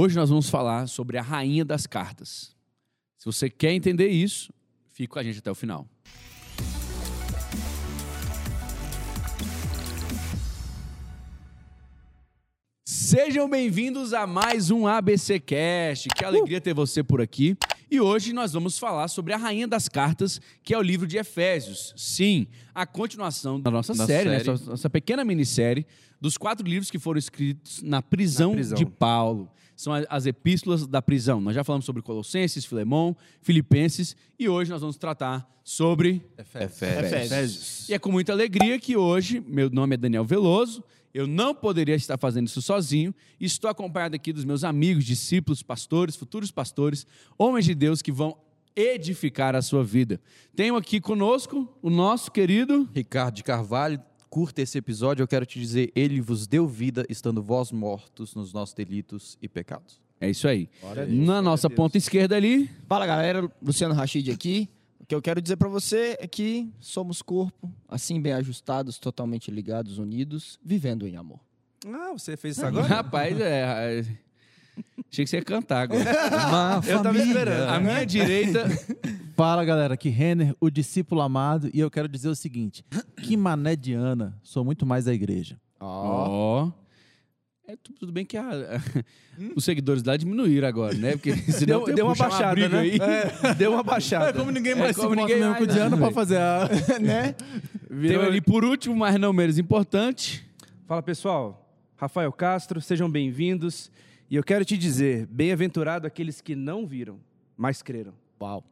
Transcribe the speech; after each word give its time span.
Hoje 0.00 0.14
nós 0.14 0.30
vamos 0.30 0.48
falar 0.48 0.86
sobre 0.86 1.18
a 1.18 1.22
rainha 1.22 1.64
das 1.64 1.84
cartas. 1.84 2.54
Se 3.16 3.24
você 3.24 3.50
quer 3.50 3.72
entender 3.72 4.06
isso, 4.06 4.52
fique 4.92 5.08
com 5.08 5.18
a 5.18 5.24
gente 5.24 5.40
até 5.40 5.50
o 5.50 5.56
final. 5.56 5.88
Sejam 12.84 13.50
bem-vindos 13.50 14.14
a 14.14 14.24
mais 14.24 14.70
um 14.70 14.86
ABC 14.86 15.40
Cast. 15.40 16.08
Que 16.10 16.24
alegria 16.24 16.60
ter 16.60 16.72
você 16.74 17.02
por 17.02 17.20
aqui. 17.20 17.56
E 17.90 18.00
hoje 18.00 18.32
nós 18.32 18.52
vamos 18.52 18.78
falar 18.78 19.08
sobre 19.08 19.32
a 19.32 19.36
Rainha 19.36 19.66
das 19.66 19.88
Cartas, 19.88 20.40
que 20.62 20.72
é 20.72 20.78
o 20.78 20.82
livro 20.82 21.08
de 21.08 21.16
Efésios. 21.16 21.92
Sim, 21.96 22.46
a 22.72 22.86
continuação 22.86 23.60
da 23.60 23.68
nossa 23.68 23.94
Da 23.94 24.06
série, 24.06 24.28
né? 24.28 24.36
série. 24.38 24.50
Nossa, 24.50 24.70
nossa 24.70 24.88
pequena 24.88 25.24
minissérie, 25.24 25.84
dos 26.20 26.38
quatro 26.38 26.64
livros 26.64 26.88
que 26.88 27.00
foram 27.00 27.18
escritos 27.18 27.82
na 27.82 28.00
prisão, 28.00 28.50
Na 28.50 28.54
prisão. 28.54 28.78
de 28.78 28.86
Paulo. 28.86 29.50
São 29.78 29.92
as 30.10 30.26
epístolas 30.26 30.88
da 30.88 31.00
prisão. 31.00 31.40
Nós 31.40 31.54
já 31.54 31.62
falamos 31.62 31.86
sobre 31.86 32.02
Colossenses, 32.02 32.64
Filemão, 32.64 33.16
Filipenses 33.40 34.16
e 34.36 34.48
hoje 34.48 34.72
nós 34.72 34.80
vamos 34.80 34.96
tratar 34.96 35.48
sobre 35.62 36.20
Efésios. 36.36 37.88
e 37.88 37.94
é 37.94 37.98
com 37.98 38.10
muita 38.10 38.32
alegria 38.32 38.76
que 38.80 38.96
hoje, 38.96 39.38
meu 39.38 39.70
nome 39.70 39.94
é 39.94 39.96
Daniel 39.96 40.24
Veloso, 40.24 40.82
eu 41.14 41.28
não 41.28 41.54
poderia 41.54 41.94
estar 41.94 42.18
fazendo 42.18 42.48
isso 42.48 42.60
sozinho, 42.60 43.14
estou 43.40 43.70
acompanhado 43.70 44.16
aqui 44.16 44.32
dos 44.32 44.44
meus 44.44 44.64
amigos, 44.64 45.04
discípulos, 45.04 45.62
pastores, 45.62 46.16
futuros 46.16 46.50
pastores, 46.50 47.06
homens 47.38 47.64
de 47.64 47.74
Deus 47.76 48.02
que 48.02 48.10
vão 48.10 48.36
edificar 48.74 49.54
a 49.54 49.62
sua 49.62 49.84
vida. 49.84 50.20
Tenho 50.56 50.74
aqui 50.74 51.00
conosco 51.00 51.72
o 51.80 51.88
nosso 51.88 52.32
querido. 52.32 52.88
Ricardo 52.92 53.36
de 53.36 53.44
Carvalho, 53.44 54.02
curta 54.28 54.62
esse 54.62 54.78
episódio. 54.78 55.22
Eu 55.22 55.28
quero 55.28 55.46
te 55.46 55.58
dizer: 55.58 55.92
Ele 55.94 56.20
vos 56.20 56.46
deu 56.46 56.66
vida, 56.66 57.04
estando 57.08 57.42
vós 57.42 57.72
mortos 57.72 58.34
nos 58.34 58.52
nossos 58.52 58.74
delitos 58.74 59.36
e 59.42 59.48
pecados. 59.48 60.00
É 60.20 60.28
isso 60.28 60.48
aí. 60.48 60.68
Na 61.08 61.40
nossa 61.40 61.70
ponta 61.70 61.96
esquerda 61.96 62.34
ali, 62.36 62.68
Fala 62.88 63.06
galera, 63.06 63.48
Luciano 63.62 63.94
Rachid 63.94 64.30
aqui. 64.30 64.68
O 65.00 65.06
que 65.06 65.14
eu 65.14 65.22
quero 65.22 65.40
dizer 65.40 65.56
pra 65.56 65.68
você 65.68 66.16
é 66.20 66.26
que 66.26 66.68
somos 66.80 67.22
corpo, 67.22 67.72
assim 67.88 68.20
bem 68.20 68.32
ajustados, 68.32 68.98
totalmente 68.98 69.50
ligados, 69.50 69.96
unidos, 69.98 70.58
vivendo 70.62 71.06
em 71.06 71.16
amor. 71.16 71.40
Ah, 71.86 72.12
você 72.12 72.36
fez 72.36 72.56
isso 72.56 72.66
agora? 72.66 72.86
rapaz, 72.86 73.40
é, 73.40 74.00
é, 74.00 74.00
achei 75.10 75.24
que 75.24 75.26
você 75.28 75.36
ia 75.36 75.44
cantar 75.44 75.82
agora. 75.82 76.04
Uma 76.48 76.82
Eu 76.86 77.02
tava 77.02 77.16
esperando. 77.16 77.68
À 77.70 77.80
minha 77.80 78.04
direita, 78.04 78.66
Fala 79.38 79.64
galera, 79.64 79.94
aqui 79.94 80.08
Renner, 80.08 80.52
o 80.60 80.68
discípulo 80.68 81.20
amado, 81.20 81.70
e 81.72 81.78
eu 81.78 81.88
quero 81.88 82.08
dizer 82.08 82.28
o 82.28 82.34
seguinte: 82.34 82.84
que 83.22 83.36
mané 83.36 83.76
de 83.76 83.94
Ana, 83.94 84.36
sou 84.42 84.64
muito 84.64 84.84
mais 84.84 85.06
a 85.06 85.14
igreja. 85.14 85.60
Ó. 85.78 86.72
É, 87.64 87.76
tu- 87.76 87.92
tudo 87.92 88.10
bem 88.10 88.26
que 88.26 88.36
a- 88.36 88.50
os 89.54 89.64
seguidores 89.64 90.02
lá 90.02 90.16
diminuíram 90.16 90.66
agora, 90.66 90.92
né? 90.94 91.12
Porque 91.12 91.36
senão 91.52 91.84
Deu, 91.84 91.94
deu 91.94 92.06
uma 92.06 92.16
baixada, 92.16 92.50
briga 92.50 92.68
né? 92.68 92.78
aí. 92.80 92.98
É, 93.00 93.54
deu 93.54 93.74
uma 93.74 93.84
baixada. 93.84 94.42
ninguém 94.50 94.74
mais 94.74 94.96
se 94.96 95.02
importa 95.06 95.24
mesmo 95.28 95.54
com 95.54 95.66
Diana 95.66 95.96
pra 95.96 96.10
fazer 96.10 96.38
a. 96.38 96.68
né? 97.00 97.36
Tem 97.88 98.16
ali 98.16 98.40
por 98.40 98.64
último, 98.64 98.96
mas 98.96 99.20
não 99.20 99.32
menos 99.32 99.56
importante. 99.56 100.44
Fala 100.84 101.00
pessoal, 101.00 101.64
Rafael 101.96 102.32
Castro, 102.32 102.80
sejam 102.80 103.08
bem-vindos. 103.08 103.88
E 104.28 104.34
eu 104.34 104.42
quero 104.42 104.64
te 104.64 104.76
dizer: 104.76 105.26
bem-aventurado 105.26 106.08
aqueles 106.08 106.40
que 106.40 106.56
não 106.56 106.88
viram, 106.88 107.20
mas 107.56 107.82
creram. 107.82 108.14
Uau. 108.42 108.64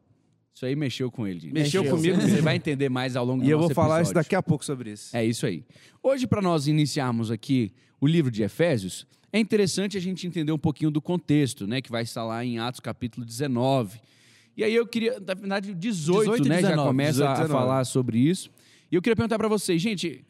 Isso 0.57 0.65
aí 0.65 0.75
mexeu 0.75 1.11
com 1.11 1.27
ele. 1.27 1.39
gente. 1.39 1.53
Mexeu 1.53 1.85
comigo 1.85 2.19
Você 2.19 2.41
vai 2.41 2.55
entender 2.55 2.89
mais 2.89 3.15
ao 3.15 3.23
longo 3.23 3.43
do 3.45 3.47
E 3.47 3.51
eu 3.51 3.59
vou 3.59 3.69
falar 3.69 4.01
isso 4.01 4.11
daqui 4.11 4.33
a 4.33 4.41
pouco 4.41 4.65
sobre 4.65 4.89
isso. 4.89 5.15
É 5.15 5.23
isso 5.23 5.45
aí. 5.45 5.63
Hoje, 6.01 6.25
para 6.25 6.41
nós 6.41 6.65
iniciarmos 6.65 7.29
aqui 7.29 7.71
o 8.01 8.07
livro 8.07 8.31
de 8.31 8.41
Efésios, 8.41 9.05
é 9.31 9.37
interessante 9.37 9.97
a 9.97 10.01
gente 10.01 10.25
entender 10.25 10.51
um 10.51 10.57
pouquinho 10.57 10.89
do 10.89 10.99
contexto, 10.99 11.67
né? 11.67 11.79
Que 11.79 11.91
vai 11.91 12.01
estar 12.01 12.23
lá 12.23 12.43
em 12.43 12.57
Atos 12.57 12.79
capítulo 12.79 13.23
19. 13.23 13.99
E 14.57 14.63
aí 14.63 14.73
eu 14.73 14.87
queria, 14.87 15.19
na 15.19 15.35
verdade, 15.35 15.75
18, 15.75 16.21
18 16.21 16.45
e 16.47 16.49
né? 16.49 16.55
Já 16.61 16.69
19, 16.69 16.87
começa 16.87 17.11
18 17.11 17.27
e 17.27 17.29
a 17.29 17.33
19. 17.43 17.53
falar 17.53 17.85
sobre 17.85 18.17
isso. 18.17 18.49
E 18.91 18.95
eu 18.95 19.01
queria 19.03 19.15
perguntar 19.15 19.37
para 19.37 19.47
vocês, 19.47 19.79
gente, 19.79 20.25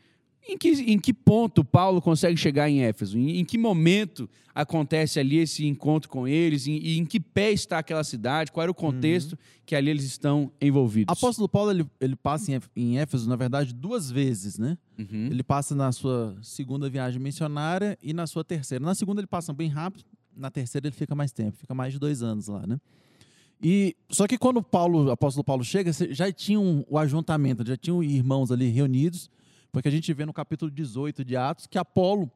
em 0.47 0.57
que, 0.57 0.69
em 0.69 0.97
que 0.99 1.13
ponto 1.13 1.63
Paulo 1.63 2.01
consegue 2.01 2.37
chegar 2.37 2.69
em 2.69 2.81
Éfeso? 2.81 3.17
Em, 3.17 3.39
em 3.39 3.45
que 3.45 3.57
momento 3.57 4.29
acontece 4.55 5.19
ali 5.19 5.37
esse 5.37 5.65
encontro 5.67 6.09
com 6.09 6.27
eles? 6.27 6.65
Em- 6.67 6.77
E 6.77 6.97
em, 6.97 7.05
que 7.05 7.19
pé 7.19 7.51
está 7.51 7.77
aquela 7.79 8.03
cidade? 8.03 8.51
Qual 8.51 8.61
era 8.63 8.71
o 8.71 8.75
contexto 8.75 9.37
que 9.65 9.75
ali 9.75 9.89
eles 9.89 10.03
estão 10.05 10.51
envolvidos? 10.61 11.11
Apóstolo 11.15 11.47
Paulo, 11.49 11.71
ele, 11.71 11.85
ele 11.99 12.15
passa 12.15 12.51
em, 12.51 12.55
Éf- 12.55 12.69
em 12.75 12.97
Éfeso, 12.97 13.29
na 13.29 13.35
verdade, 13.35 13.73
duas 13.73 14.09
vezes, 14.09 14.57
né? 14.57 14.77
Uhum. 14.97 15.27
Ele 15.29 15.43
passa 15.43 15.75
na 15.75 15.91
sua 15.91 16.35
segunda 16.41 16.89
viagem 16.89 17.19
missionária 17.21 17.97
e 18.01 18.13
na 18.13 18.25
sua 18.25 18.43
terceira. 18.43 18.83
Na 18.83 18.95
segunda 18.95 19.19
ele 19.21 19.27
passa 19.27 19.53
bem 19.53 19.69
rápido, 19.69 20.05
na 20.35 20.49
terceira 20.49 20.87
ele 20.87 20.95
fica 20.95 21.13
mais 21.13 21.31
tempo, 21.31 21.57
fica 21.57 21.73
mais 21.73 21.93
de 21.93 21.99
dois 21.99 22.23
anos 22.23 22.47
lá, 22.47 22.65
né? 22.65 22.79
E 23.61 23.95
só 24.09 24.27
que 24.27 24.37
quando 24.37 24.61
Paulo, 24.61 25.05
o 25.05 25.11
apóstolo 25.11 25.43
Paulo 25.43 25.63
chega, 25.63 25.91
já 26.11 26.31
tinham 26.31 26.85
o 26.87 26.97
ajuntamento, 26.97 27.65
já 27.65 27.75
tinham 27.75 28.03
irmãos 28.03 28.51
ali 28.51 28.69
reunidos, 28.69 29.29
porque 29.71 29.87
a 29.87 29.91
gente 29.91 30.11
vê 30.13 30.25
no 30.25 30.33
capítulo 30.33 30.69
18 30.71 31.23
de 31.25 31.35
Atos 31.35 31.67
que 31.67 31.77
Apolo 31.77 32.29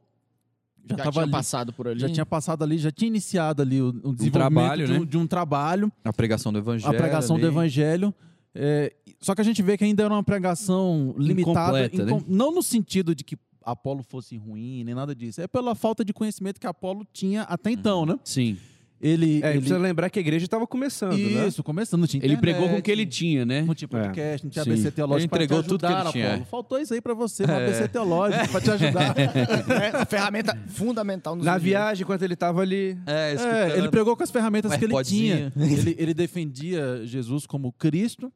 já, 0.89 0.97
Já 0.97 1.11
tinha 1.11 1.23
ali, 1.23 1.31
passado 1.31 1.71
por 1.73 1.87
ali. 1.87 1.99
já 1.99 2.09
tinha 2.09 2.25
passado 2.25 2.63
ali, 2.63 2.77
já 2.77 2.91
tinha 2.91 3.07
iniciado 3.07 3.61
ali 3.61 3.79
o, 3.81 3.89
o 3.89 4.13
desenvolvimento 4.15 4.31
trabalho, 4.31 4.85
de, 4.87 4.93
um, 4.93 4.99
né? 5.01 5.05
de 5.05 5.17
um 5.17 5.27
trabalho, 5.27 5.91
A 6.03 6.11
pregação 6.11 6.51
do 6.51 6.57
Evangelho. 6.59 6.91
a 6.93 6.97
pregação 6.97 7.37
do 7.37 7.45
ali. 7.45 7.53
evangelho. 7.53 8.13
é, 8.55 8.91
só 9.19 9.35
que 9.35 9.41
a 9.41 9.43
gente 9.43 9.61
vê 9.61 9.77
que 9.77 9.83
ainda 9.83 10.03
era 10.03 10.13
uma 10.13 10.23
pregação 10.23 11.13
limitada, 11.17 11.85
Incompleta, 11.85 12.05
né? 12.05 12.11
incom- 12.11 12.23
não 12.27 12.51
no 12.53 12.63
sentido 12.63 13.13
de 13.13 13.23
que 13.23 13.37
Apolo 13.63 14.01
fosse 14.01 14.35
ruim, 14.37 14.83
nem 14.83 14.95
nada 14.95 15.13
disso. 15.13 15.39
É 15.39 15.47
pela 15.47 15.75
falta 15.75 16.03
de 16.03 16.11
conhecimento 16.11 16.59
que 16.59 16.65
Apolo 16.65 17.05
tinha 17.13 17.43
até 17.43 17.69
então, 17.69 18.03
né? 18.07 18.17
Sim. 18.23 18.57
Ele, 19.03 19.41
É, 19.43 19.49
ele 19.49 19.59
precisa 19.59 19.79
lembrar 19.79 20.09
que 20.11 20.19
a 20.19 20.21
igreja 20.21 20.45
estava 20.45 20.67
começando, 20.67 21.17
né? 21.17 21.47
isso, 21.47 21.63
começando, 21.63 22.01
não 22.01 22.07
tinha 22.07 22.23
Ele 22.23 22.33
internet, 22.35 22.55
pregou 22.55 22.69
com 22.69 22.77
o 22.79 22.81
que 22.83 22.91
ele 22.91 23.05
tinha, 23.05 23.43
né? 23.43 23.63
Não 23.63 23.73
tinha 23.73 23.87
podcast, 23.87 24.45
não 24.45 24.51
tinha 24.51 24.63
Sim. 24.63 24.69
ABC 24.71 24.91
teológico 24.91 25.21
Ele 25.23 25.27
pra 25.29 25.37
te 25.39 25.43
entregou 25.45 25.63
tudo 25.63 25.79
que 25.79 25.85
ele 25.87 25.93
ajudar, 25.95 26.11
tinha. 26.11 26.27
Apolo. 26.33 26.45
Faltou 26.45 26.79
isso 26.79 26.93
aí 26.93 27.01
pra 27.01 27.13
você, 27.15 27.43
um 27.45 27.49
É. 27.49 27.63
ABC 27.65 27.87
teológico 27.87 28.47
pra 28.49 28.61
te 28.61 28.69
ajudar. 28.71 29.15
É, 30.01 30.05
ferramenta 30.05 30.55
fundamental 30.67 31.35
nos 31.35 31.45
Na 31.45 31.53
dias 31.53 31.63
viagem, 31.63 32.03
enquanto 32.03 32.21
ele 32.21 32.33
estava 32.35 32.61
ali. 32.61 32.97
É, 33.07 33.31
É, 33.31 33.33
escutando. 33.33 33.77
ele 33.77 33.89
pregou 33.89 34.15
com 34.15 34.23
as 34.23 34.29
ferramentas 34.31 34.75
que 34.77 34.85
ele 34.85 35.03
tinha. 35.03 35.51
Ele, 35.57 35.95
ele 35.97 36.13
defendia 36.13 37.01
Jesus 37.05 37.45
como 37.47 37.71
Cristo, 37.71 38.31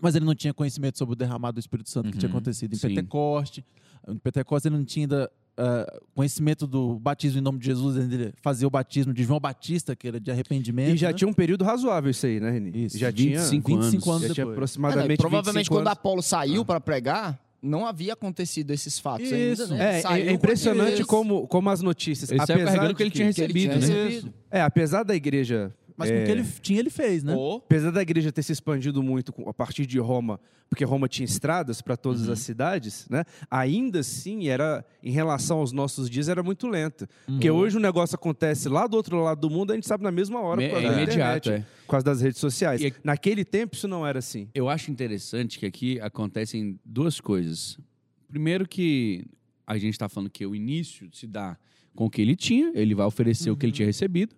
mas 0.00 0.14
ele 0.16 0.24
não 0.24 0.34
tinha 0.34 0.52
conhecimento 0.54 0.98
sobre 0.98 1.12
o 1.12 1.16
derramado 1.16 1.54
do 1.54 1.60
Espírito 1.60 1.88
Santo 1.90 2.10
que 2.10 2.18
tinha 2.18 2.28
Uhum, 2.30 2.36
acontecido 2.36 2.72
em 2.72 2.76
sim. 2.76 2.88
Pentecoste. 2.88 3.64
Em 4.08 4.16
Pentecoste 4.18 4.68
ele 4.68 4.76
não 4.76 4.84
tinha 4.84 5.04
ainda 5.04 5.30
ah, 5.60 6.00
conhecimento 6.14 6.68
do 6.68 7.00
batismo 7.00 7.40
em 7.40 7.42
nome 7.42 7.58
de 7.58 7.66
Jesus, 7.66 7.96
ele 7.96 8.32
fazia 8.40 8.66
o 8.66 8.70
batismo 8.70 9.12
de 9.12 9.24
João 9.24 9.40
Batista, 9.40 9.96
que 9.96 10.06
era 10.06 10.20
de 10.20 10.30
arrependimento. 10.30 10.94
E 10.94 10.96
já 10.96 11.08
né? 11.08 11.14
tinha 11.14 11.26
um 11.26 11.32
período 11.32 11.64
razoável 11.64 12.12
isso 12.12 12.26
aí, 12.26 12.38
né, 12.38 12.52
Reni? 12.52 12.84
Isso, 12.84 12.96
já 12.96 13.10
tinha 13.10 13.40
25 13.40 13.68
25 13.68 14.10
anos 14.10 14.28
já 14.28 14.34
tinha 14.34 14.46
depois. 14.46 14.46
Ah, 14.46 14.46
não, 14.46 14.48
e 14.48 14.52
aproximadamente 14.52 15.18
provavelmente 15.18 15.64
25 15.64 15.74
quando 15.74 15.86
anos. 15.88 15.98
Apolo 15.98 16.22
saiu 16.22 16.64
para 16.64 16.80
pregar, 16.80 17.40
não 17.60 17.84
havia 17.84 18.12
acontecido 18.12 18.70
esses 18.70 19.00
fatos 19.00 19.26
Isso. 19.26 19.34
ainda, 19.34 19.66
né? 19.66 20.00
É, 20.00 20.28
é 20.28 20.32
impressionante 20.32 21.04
como, 21.04 21.48
como 21.48 21.68
as 21.70 21.82
notícias. 21.82 22.30
Ele 22.30 22.38
saiu 22.46 22.54
apesar 22.54 22.64
carregando 22.64 22.90
o 22.90 22.94
de 22.94 22.96
que 22.96 23.02
ele 23.02 23.10
tinha 23.10 23.32
que 23.32 23.40
ele 23.40 23.52
recebido, 23.52 23.80
tinha 23.80 23.94
né? 23.96 24.04
recebido. 24.04 24.34
É, 24.48 24.62
apesar 24.62 25.02
da 25.02 25.14
igreja. 25.14 25.74
Mas 25.98 26.10
é, 26.10 26.16
com 26.16 26.22
o 26.22 26.26
que 26.26 26.30
ele 26.32 26.44
tinha, 26.62 26.78
ele 26.78 26.90
fez, 26.90 27.24
né? 27.24 27.34
Ou- 27.34 27.56
Apesar 27.56 27.90
da 27.90 28.00
igreja 28.00 28.30
ter 28.30 28.42
se 28.42 28.52
expandido 28.52 29.02
muito 29.02 29.34
a 29.46 29.52
partir 29.52 29.84
de 29.84 29.98
Roma, 29.98 30.38
porque 30.70 30.84
Roma 30.84 31.08
tinha 31.08 31.24
estradas 31.24 31.82
para 31.82 31.96
todas 31.96 32.28
as 32.28 32.38
cidades, 32.38 33.06
né? 33.10 33.24
Ainda 33.50 34.00
assim, 34.00 34.48
era 34.48 34.84
em 35.02 35.10
relação 35.10 35.58
aos 35.58 35.72
nossos 35.72 36.08
dias 36.08 36.28
era 36.28 36.42
muito 36.42 36.68
lenta. 36.68 37.08
Porque 37.26 37.50
hoje 37.50 37.76
o 37.76 37.80
negócio 37.80 38.14
acontece 38.14 38.68
lá 38.68 38.86
do 38.86 38.96
outro 38.96 39.20
lado 39.22 39.40
do 39.40 39.50
mundo, 39.50 39.72
a 39.72 39.74
gente 39.74 39.86
sabe 39.88 40.04
na 40.04 40.12
mesma 40.12 40.40
hora 40.40 40.60
Me- 40.60 40.68
por 40.68 40.74
causa 40.74 40.86
é 40.86 40.90
da 40.90 40.96
imediato, 41.02 41.48
internet, 41.48 41.62
é. 41.64 41.66
por 41.84 41.90
causa 41.90 42.04
das 42.04 42.20
redes 42.20 42.38
sociais. 42.38 42.80
E- 42.80 42.94
Naquele 43.02 43.44
tempo 43.44 43.74
isso 43.74 43.88
não 43.88 44.06
era 44.06 44.18
assim. 44.20 44.48
Eu 44.54 44.68
acho 44.68 44.90
interessante 44.90 45.58
que 45.58 45.66
aqui 45.66 46.00
acontecem 46.00 46.78
duas 46.84 47.20
coisas. 47.20 47.78
Primeiro 48.28 48.68
que 48.68 49.24
a 49.66 49.76
gente 49.78 49.94
está 49.94 50.08
falando 50.08 50.30
que 50.30 50.44
o 50.46 50.54
início 50.54 51.08
se 51.12 51.26
dá 51.26 51.56
com 51.94 52.04
o 52.06 52.10
que 52.10 52.20
ele 52.22 52.36
tinha, 52.36 52.70
ele 52.74 52.94
vai 52.94 53.06
oferecer 53.06 53.50
o 53.50 53.56
que 53.56 53.66
ele 53.66 53.72
tinha 53.72 53.86
recebido. 53.86 54.36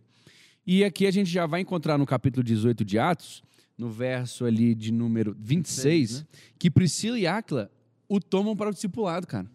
E 0.67 0.85
aqui 0.85 1.07
a 1.07 1.11
gente 1.11 1.31
já 1.31 1.47
vai 1.47 1.61
encontrar 1.61 1.99
no 1.99 2.07
capítulo 2.07 2.45
18 2.45 2.85
de 2.85 2.99
Atos, 2.99 3.43
no 3.77 3.89
verso 3.89 4.45
ali 4.45 4.75
de 4.75 4.93
número 4.93 5.35
26, 5.39 6.25
que 6.59 6.71
Priscila 6.71 7.19
e 7.19 7.27
Áquila 7.27 7.71
o 8.09 8.21
tomam 8.21 8.55
para 8.57 8.71
o 8.71 8.73
discipulado, 8.73 9.27
cara. 9.27 9.51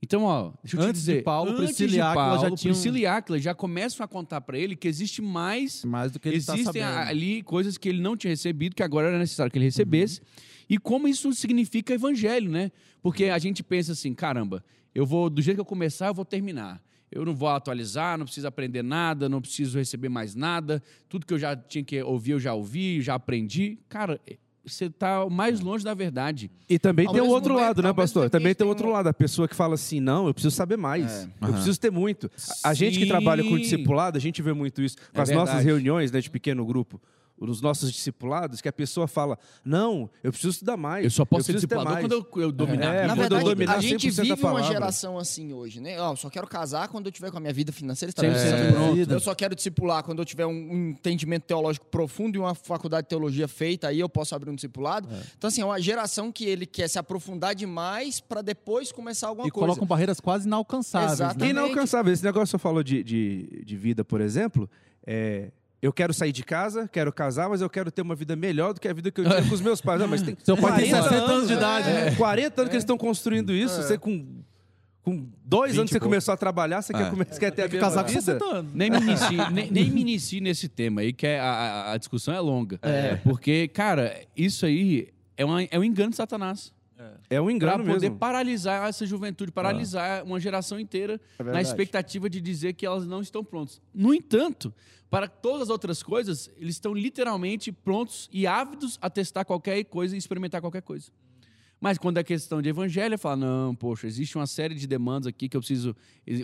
Então, 0.00 0.22
ó, 0.22 0.52
deixa 0.62 0.76
eu 0.76 0.80
te 0.80 0.86
Antes 0.90 1.02
de 1.04 1.06
dizer, 1.12 1.24
Paulo, 1.24 1.50
antes 1.50 1.64
Priscila 1.76 1.90
de 1.90 1.96
e 1.96 2.00
Áquila 2.00 2.14
já 2.36 2.40
Paulo, 2.42 2.56
tinham- 2.56 2.72
Priscila 2.74 2.98
e 3.00 3.06
Áquila 3.06 3.38
já 3.40 3.52
começam 3.54 4.04
a 4.04 4.08
contar 4.08 4.40
para 4.42 4.56
ele 4.56 4.76
que 4.76 4.86
existe 4.86 5.20
mais 5.20 5.84
Mais 5.84 6.12
do 6.12 6.20
que 6.20 6.28
ele 6.28 6.36
está 6.36 6.54
Existem 6.54 6.82
sabendo. 6.82 7.08
ali 7.08 7.42
coisas 7.42 7.76
que 7.76 7.88
ele 7.88 8.00
não 8.00 8.16
tinha 8.16 8.30
recebido, 8.30 8.76
que 8.76 8.82
agora 8.82 9.08
era 9.08 9.18
necessário 9.18 9.50
que 9.50 9.58
ele 9.58 9.64
recebesse. 9.64 10.20
E 10.70 10.78
como 10.78 11.08
isso 11.08 11.32
significa 11.34 11.92
evangelho, 11.92 12.48
né? 12.48 12.70
Porque 13.02 13.24
a 13.24 13.38
gente 13.38 13.60
pensa 13.64 13.90
assim, 13.92 14.14
caramba, 14.14 14.64
eu 14.94 15.04
vou, 15.04 15.28
do 15.28 15.42
jeito 15.42 15.56
que 15.56 15.60
eu 15.62 15.64
começar, 15.64 16.06
eu 16.06 16.14
vou 16.14 16.24
terminar. 16.24 16.80
Eu 17.10 17.24
não 17.24 17.34
vou 17.34 17.48
atualizar, 17.48 18.18
não 18.18 18.24
preciso 18.26 18.46
aprender 18.46 18.82
nada, 18.82 19.28
não 19.28 19.40
preciso 19.40 19.78
receber 19.78 20.08
mais 20.08 20.34
nada. 20.34 20.82
Tudo 21.08 21.24
que 21.26 21.32
eu 21.34 21.38
já 21.38 21.56
tinha 21.56 21.82
que 21.84 22.02
ouvir, 22.02 22.32
eu 22.32 22.40
já 22.40 22.52
ouvi, 22.54 23.00
já 23.00 23.14
aprendi. 23.14 23.78
Cara, 23.88 24.20
você 24.64 24.90
tá 24.90 25.26
mais 25.30 25.60
longe 25.60 25.82
da 25.82 25.94
verdade. 25.94 26.50
E 26.68 26.78
também 26.78 27.06
Ao 27.06 27.12
tem 27.14 27.22
o 27.22 27.26
outro 27.28 27.54
lado, 27.54 27.82
né, 27.82 27.90
pastor? 27.94 28.28
Também 28.28 28.54
tem 28.54 28.66
o 28.66 28.68
outro 28.68 28.88
um- 28.88 28.90
lado, 28.90 29.06
a 29.08 29.14
pessoa 29.14 29.48
que 29.48 29.54
fala 29.56 29.74
assim, 29.74 29.98
não, 30.00 30.26
eu 30.26 30.34
preciso 30.34 30.54
saber 30.54 30.76
mais, 30.76 31.10
É. 31.24 31.28
eu 31.48 31.52
preciso 31.54 31.80
ter 31.80 31.90
muito. 31.90 32.30
A 32.62 32.68
a 32.70 32.74
gente 32.74 32.98
que 32.98 33.06
trabalha 33.06 33.42
com 33.42 33.56
discipulado, 33.56 34.18
a 34.18 34.20
gente 34.20 34.42
vê 34.42 34.52
muito 34.52 34.82
isso 34.82 34.96
com 35.12 35.18
É 35.18 35.22
as 35.22 35.30
nossas 35.30 35.54
verdade. 35.54 35.66
reuniões 35.66 36.12
né, 36.12 36.20
de 36.20 36.28
pequeno 36.28 36.66
grupo. 36.66 37.00
Nos 37.40 37.60
nossos 37.60 37.92
discipulados, 37.92 38.60
que 38.60 38.68
a 38.68 38.72
pessoa 38.72 39.06
fala: 39.06 39.38
Não, 39.64 40.10
eu 40.22 40.30
preciso 40.32 40.52
estudar 40.52 40.76
mais. 40.76 41.04
Eu 41.04 41.10
só 41.10 41.24
posso 41.24 41.44
ser 41.44 41.52
preciso 41.52 41.68
ter 41.68 41.76
discipulador 41.76 41.92
mais." 41.92 42.04
quando 42.04 42.40
eu, 42.40 42.42
eu 42.42 42.52
dominar. 42.52 42.94
É, 42.94 43.06
Na 43.06 43.14
quando 43.14 43.18
eu 43.22 43.28
verdade, 43.28 43.44
dominar 43.44 43.76
a 43.76 43.80
gente 43.80 44.08
100% 44.08 44.16
da 44.16 44.22
vive 44.22 44.32
uma 44.34 44.42
palavra. 44.52 44.66
geração 44.72 45.18
assim 45.18 45.52
hoje, 45.52 45.80
né? 45.80 46.00
Ó, 46.00 46.12
eu 46.12 46.16
só 46.16 46.28
quero 46.30 46.46
casar 46.46 46.88
quando 46.88 47.06
eu 47.06 47.12
tiver 47.12 47.30
com 47.30 47.36
a 47.36 47.40
minha 47.40 47.52
vida 47.52 47.70
financeira 47.72 48.12
100% 48.12 48.16
estabelecida. 48.16 48.72
pronto. 48.72 49.12
Eu 49.12 49.20
só 49.20 49.34
quero 49.34 49.54
discipular 49.54 50.02
quando 50.02 50.18
eu 50.20 50.24
tiver 50.24 50.46
um, 50.46 50.90
entendimento 50.90 51.44
teológico 51.44 51.86
profundo 51.86 52.36
e 52.36 52.38
uma 52.38 52.54
faculdade 52.54 53.04
de 53.04 53.08
teologia 53.08 53.46
feita, 53.48 53.88
aí 53.88 54.00
eu 54.00 54.08
posso 54.08 54.34
abrir 54.34 54.50
um 54.50 54.54
discipulado. 54.54 55.08
Então, 55.36 55.48
assim, 55.48 55.60
é 55.60 55.64
uma 55.64 55.80
geração 55.80 56.32
que 56.32 56.44
ele 56.44 56.66
quer 56.66 56.88
se 56.88 56.98
aprofundar 56.98 57.54
demais 57.54 58.20
para 58.20 58.42
depois 58.42 58.90
começar 58.92 59.28
alguma 59.28 59.46
E 59.46 59.50
coisa. 59.50 59.66
colocam 59.66 59.86
barreiras 59.86 60.20
quase 60.20 60.46
inalcançáveis. 60.46 61.18
Né? 61.36 61.46
E 61.46 61.50
inalcançável. 61.50 62.12
Esse 62.12 62.24
negócio 62.24 62.46
que 62.46 62.50
você 62.52 62.58
falou 62.58 62.82
de, 62.82 63.02
de, 63.02 63.62
de 63.64 63.76
vida, 63.76 64.04
por 64.04 64.20
exemplo, 64.20 64.68
é. 65.06 65.50
Eu 65.80 65.92
quero 65.92 66.12
sair 66.12 66.32
de 66.32 66.42
casa, 66.42 66.88
quero 66.88 67.12
casar, 67.12 67.48
mas 67.48 67.60
eu 67.60 67.70
quero 67.70 67.90
ter 67.92 68.02
uma 68.02 68.14
vida 68.16 68.34
melhor 68.34 68.74
do 68.74 68.80
que 68.80 68.88
a 68.88 68.92
vida 68.92 69.10
que 69.12 69.20
eu 69.20 69.24
tinha 69.24 69.42
com 69.48 69.54
os 69.54 69.60
meus 69.60 69.80
pais. 69.80 70.00
Não, 70.00 70.08
mas 70.08 70.22
tem 70.22 70.36
Seu 70.42 70.56
pai 70.56 70.76
tem 70.82 70.90
40 70.90 71.08
60 71.08 71.24
anos 71.32 71.48
de 71.48 71.54
idade. 71.54 71.88
É, 71.88 72.04
né? 72.10 72.14
40 72.16 72.60
anos 72.60 72.68
que 72.70 72.74
eles 72.76 72.82
estão 72.82 72.98
construindo 72.98 73.52
isso. 73.52 73.80
Você 73.82 73.96
com, 73.96 74.42
com 75.02 75.28
dois 75.44 75.70
20 75.72 75.78
anos 75.78 75.90
que 75.90 75.94
você 75.94 76.00
começar 76.00 76.32
a 76.32 76.36
trabalhar, 76.36 76.82
você 76.82 76.92
quer, 76.92 77.10
come- 77.10 77.24
você 77.24 77.38
quer 77.38 77.52
ter 77.52 77.62
a 77.62 77.64
mesma 77.66 77.80
casar 77.80 78.02
com 78.02 78.08
vida? 78.08 78.20
60 78.22 78.44
anos. 78.44 78.74
Nem 78.74 78.90
me 78.90 78.96
inicie, 79.00 79.50
nem, 79.52 79.70
nem 79.70 79.90
me 79.90 80.00
inicie 80.00 80.40
nesse 80.40 80.68
tema 80.68 81.00
aí, 81.02 81.12
que 81.12 81.26
é 81.26 81.38
a, 81.38 81.92
a- 81.92 81.96
discussão 81.96 82.34
é 82.34 82.40
longa. 82.40 82.80
Porque, 83.22 83.68
cara, 83.68 84.20
isso 84.36 84.66
aí 84.66 85.08
é, 85.36 85.44
uma, 85.44 85.62
é 85.62 85.78
um 85.78 85.84
engano 85.84 86.10
de 86.10 86.16
Satanás. 86.16 86.72
É 87.30 87.40
um 87.40 87.44
Pra 87.44 87.52
engano 87.52 87.84
poder 87.84 88.00
mesmo. 88.08 88.18
paralisar 88.18 88.88
essa 88.88 89.06
juventude, 89.06 89.52
paralisar 89.52 90.24
uma 90.24 90.40
geração 90.40 90.78
inteira 90.80 91.20
na 91.38 91.44
verdade. 91.44 91.68
expectativa 91.68 92.28
de 92.28 92.40
dizer 92.40 92.72
que 92.74 92.84
elas 92.84 93.06
não 93.06 93.20
estão 93.20 93.44
prontas. 93.44 93.80
No 93.94 94.12
entanto, 94.12 94.74
para 95.10 95.28
todas 95.28 95.62
as 95.62 95.68
outras 95.70 96.02
coisas, 96.02 96.50
eles 96.58 96.74
estão 96.74 96.92
literalmente 96.92 97.70
prontos 97.72 98.28
e 98.32 98.46
ávidos 98.46 98.98
a 99.00 99.08
testar 99.08 99.44
qualquer 99.44 99.82
coisa 99.84 100.14
e 100.14 100.18
experimentar 100.18 100.60
qualquer 100.60 100.82
coisa. 100.82 101.10
Mas 101.80 101.96
quando 101.96 102.18
é 102.18 102.24
questão 102.24 102.60
de 102.60 102.68
evangelho, 102.68 103.16
fala: 103.16 103.36
não, 103.36 103.74
poxa, 103.74 104.06
existe 104.08 104.36
uma 104.36 104.48
série 104.48 104.74
de 104.74 104.84
demandas 104.86 105.28
aqui 105.28 105.48
que 105.48 105.56
eu 105.56 105.60
preciso. 105.60 105.94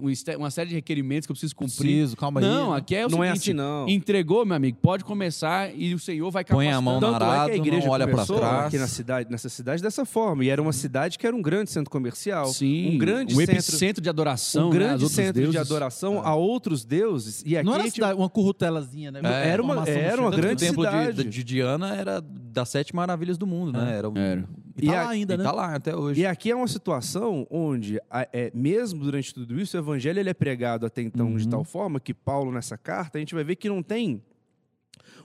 um 0.00 0.12
Uma 0.38 0.50
série 0.50 0.68
de 0.68 0.76
requerimentos 0.76 1.26
que 1.26 1.32
eu 1.32 1.34
preciso 1.34 1.56
cumprir. 1.56 1.76
Preciso, 1.76 2.16
calma 2.16 2.38
aí. 2.40 2.46
Não, 2.46 2.70
né? 2.70 2.78
aqui 2.78 2.94
é 2.94 3.04
o 3.04 3.08
Não 3.10 3.22
é 3.24 3.28
seguinte: 3.28 3.50
assim, 3.50 3.52
não. 3.52 3.88
entregou, 3.88 4.46
meu 4.46 4.54
amigo, 4.54 4.78
pode 4.80 5.04
começar 5.04 5.74
e 5.74 5.92
o 5.92 5.98
Senhor 5.98 6.30
vai 6.30 6.44
Põe 6.44 6.66
capacitando. 6.68 6.78
a 6.78 6.80
mão 6.80 7.00
na 7.00 7.00
Tanto 7.00 7.16
é 7.16 7.18
que 7.18 7.24
arado, 7.24 7.50
a 7.50 7.56
igreja 7.56 7.84
não 7.86 7.92
olha 7.92 8.06
começou 8.06 8.38
trás. 8.38 8.66
aqui 8.66 8.78
na 8.78 8.86
cidade, 8.86 9.28
nessa 9.30 9.48
cidade 9.48 9.82
dessa 9.82 10.04
forma. 10.04 10.44
E 10.44 10.48
era 10.50 10.62
uma 10.62 10.72
cidade 10.72 11.18
que 11.18 11.26
era 11.26 11.34
um 11.34 11.42
grande 11.42 11.70
centro 11.72 11.90
comercial. 11.90 12.46
Sim, 12.46 12.94
um 12.94 12.98
grande 12.98 13.34
um 13.34 13.38
centro, 13.38 13.54
epicentro 13.54 14.02
de 14.02 14.08
adoração. 14.08 14.68
um 14.70 14.72
né, 14.72 14.76
aos 14.76 14.78
grande 14.78 14.92
outros 15.02 15.12
centro 15.12 15.34
de 15.34 15.40
deuses. 15.40 15.60
adoração 15.60 16.20
a 16.24 16.34
outros 16.36 16.84
deuses. 16.84 17.42
E 17.44 17.56
aqui 17.56 17.66
Não 17.66 17.74
era 17.74 17.82
a 17.82 17.86
gente- 17.86 17.94
cidade, 17.96 18.16
uma 18.16 18.28
currutelazinha, 18.30 19.10
né? 19.10 19.20
É, 19.24 19.48
era 19.48 19.60
uma- 19.60 19.84
era 19.88 20.20
uma 20.22 20.30
grande 20.30 20.62
o 20.64 20.68
templo 20.68 20.84
de, 20.84 20.90
cidade. 20.90 21.24
de 21.28 21.42
Diana 21.44 21.96
era 21.96 22.22
das 22.54 22.68
sete 22.68 22.94
maravilhas 22.94 23.36
do 23.36 23.46
mundo, 23.46 23.72
né? 23.72 23.98
Era, 23.98 24.08
um- 24.08 24.16
Era. 24.16 24.48
E 24.76 24.86
tá 24.86 24.92
E 24.92 24.96
lá 24.96 25.02
a- 25.02 25.08
ainda, 25.10 25.34
E 25.34 25.36
né? 25.36 25.44
tá 25.44 25.52
lá 25.52 25.74
até 25.74 25.94
hoje. 25.94 26.20
E 26.20 26.26
aqui 26.26 26.50
é 26.50 26.54
uma 26.56 26.66
situação 26.68 27.46
onde, 27.50 28.00
a- 28.10 28.26
é, 28.32 28.50
mesmo 28.54 29.02
durante 29.04 29.34
tudo 29.34 29.60
isso, 29.60 29.76
o 29.76 29.80
evangelho 29.80 30.18
ele 30.20 30.30
é 30.30 30.34
pregado 30.34 30.86
até 30.86 31.02
então 31.02 31.26
Uhum. 31.26 31.36
de 31.36 31.48
tal 31.48 31.64
forma 31.64 31.98
que 32.00 32.14
Paulo, 32.14 32.50
nessa 32.52 32.78
carta, 32.78 33.18
a 33.18 33.20
gente 33.20 33.34
vai 33.34 33.44
ver 33.44 33.56
que 33.56 33.68
não 33.68 33.82
tem 33.82 34.22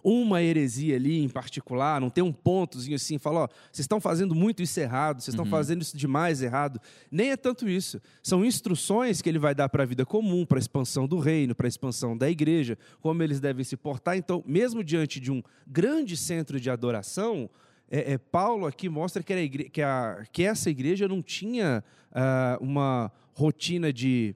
uma 0.03 0.41
heresia 0.41 0.95
ali 0.95 1.19
em 1.23 1.29
particular, 1.29 1.99
não 2.01 2.09
tem 2.09 2.23
um 2.23 2.31
pontozinho 2.31 2.95
assim, 2.95 3.17
fala, 3.17 3.41
ó, 3.41 3.47
vocês 3.71 3.79
estão 3.85 3.99
fazendo 3.99 4.33
muito 4.35 4.61
isso 4.63 4.79
errado, 4.79 5.21
vocês 5.21 5.33
estão 5.33 5.45
Uhum. 5.45 5.51
fazendo 5.51 5.81
isso 5.81 5.95
demais 5.97 6.41
errado. 6.41 6.79
Nem 7.11 7.31
é 7.31 7.37
tanto 7.37 7.67
isso. 7.67 8.01
São 8.23 8.43
instruções 8.45 9.21
que 9.21 9.29
ele 9.29 9.39
vai 9.39 9.53
dar 9.55 9.69
para 9.69 9.83
a 9.83 9.85
vida 9.85 10.05
comum, 10.05 10.45
para 10.45 10.57
a 10.57 10.59
expansão 10.59 11.07
do 11.07 11.19
reino, 11.19 11.53
para 11.55 11.67
a 11.67 11.69
expansão 11.69 12.17
da 12.17 12.29
igreja, 12.29 12.77
como 13.01 13.21
eles 13.23 13.39
devem 13.39 13.63
se 13.63 13.75
portar. 13.77 14.15
Então, 14.17 14.43
mesmo 14.45 14.83
diante 14.83 15.19
de 15.19 15.31
um 15.31 15.41
grande 15.67 16.15
centro 16.17 16.59
de 16.59 16.69
adoração, 16.69 17.49
é, 17.91 18.13
é, 18.13 18.17
Paulo 18.17 18.67
aqui 18.67 18.87
mostra 18.87 19.23
que, 19.23 19.33
igre- 19.33 19.69
que 19.69 19.81
a- 19.81 20.23
que 20.31 20.43
essa 20.43 20.69
igreja 20.69 21.07
não 21.07 21.21
tinha 21.21 21.83
ah, 22.11 22.57
uma 22.61 23.11
rotina 23.33 23.91
de 23.93 24.35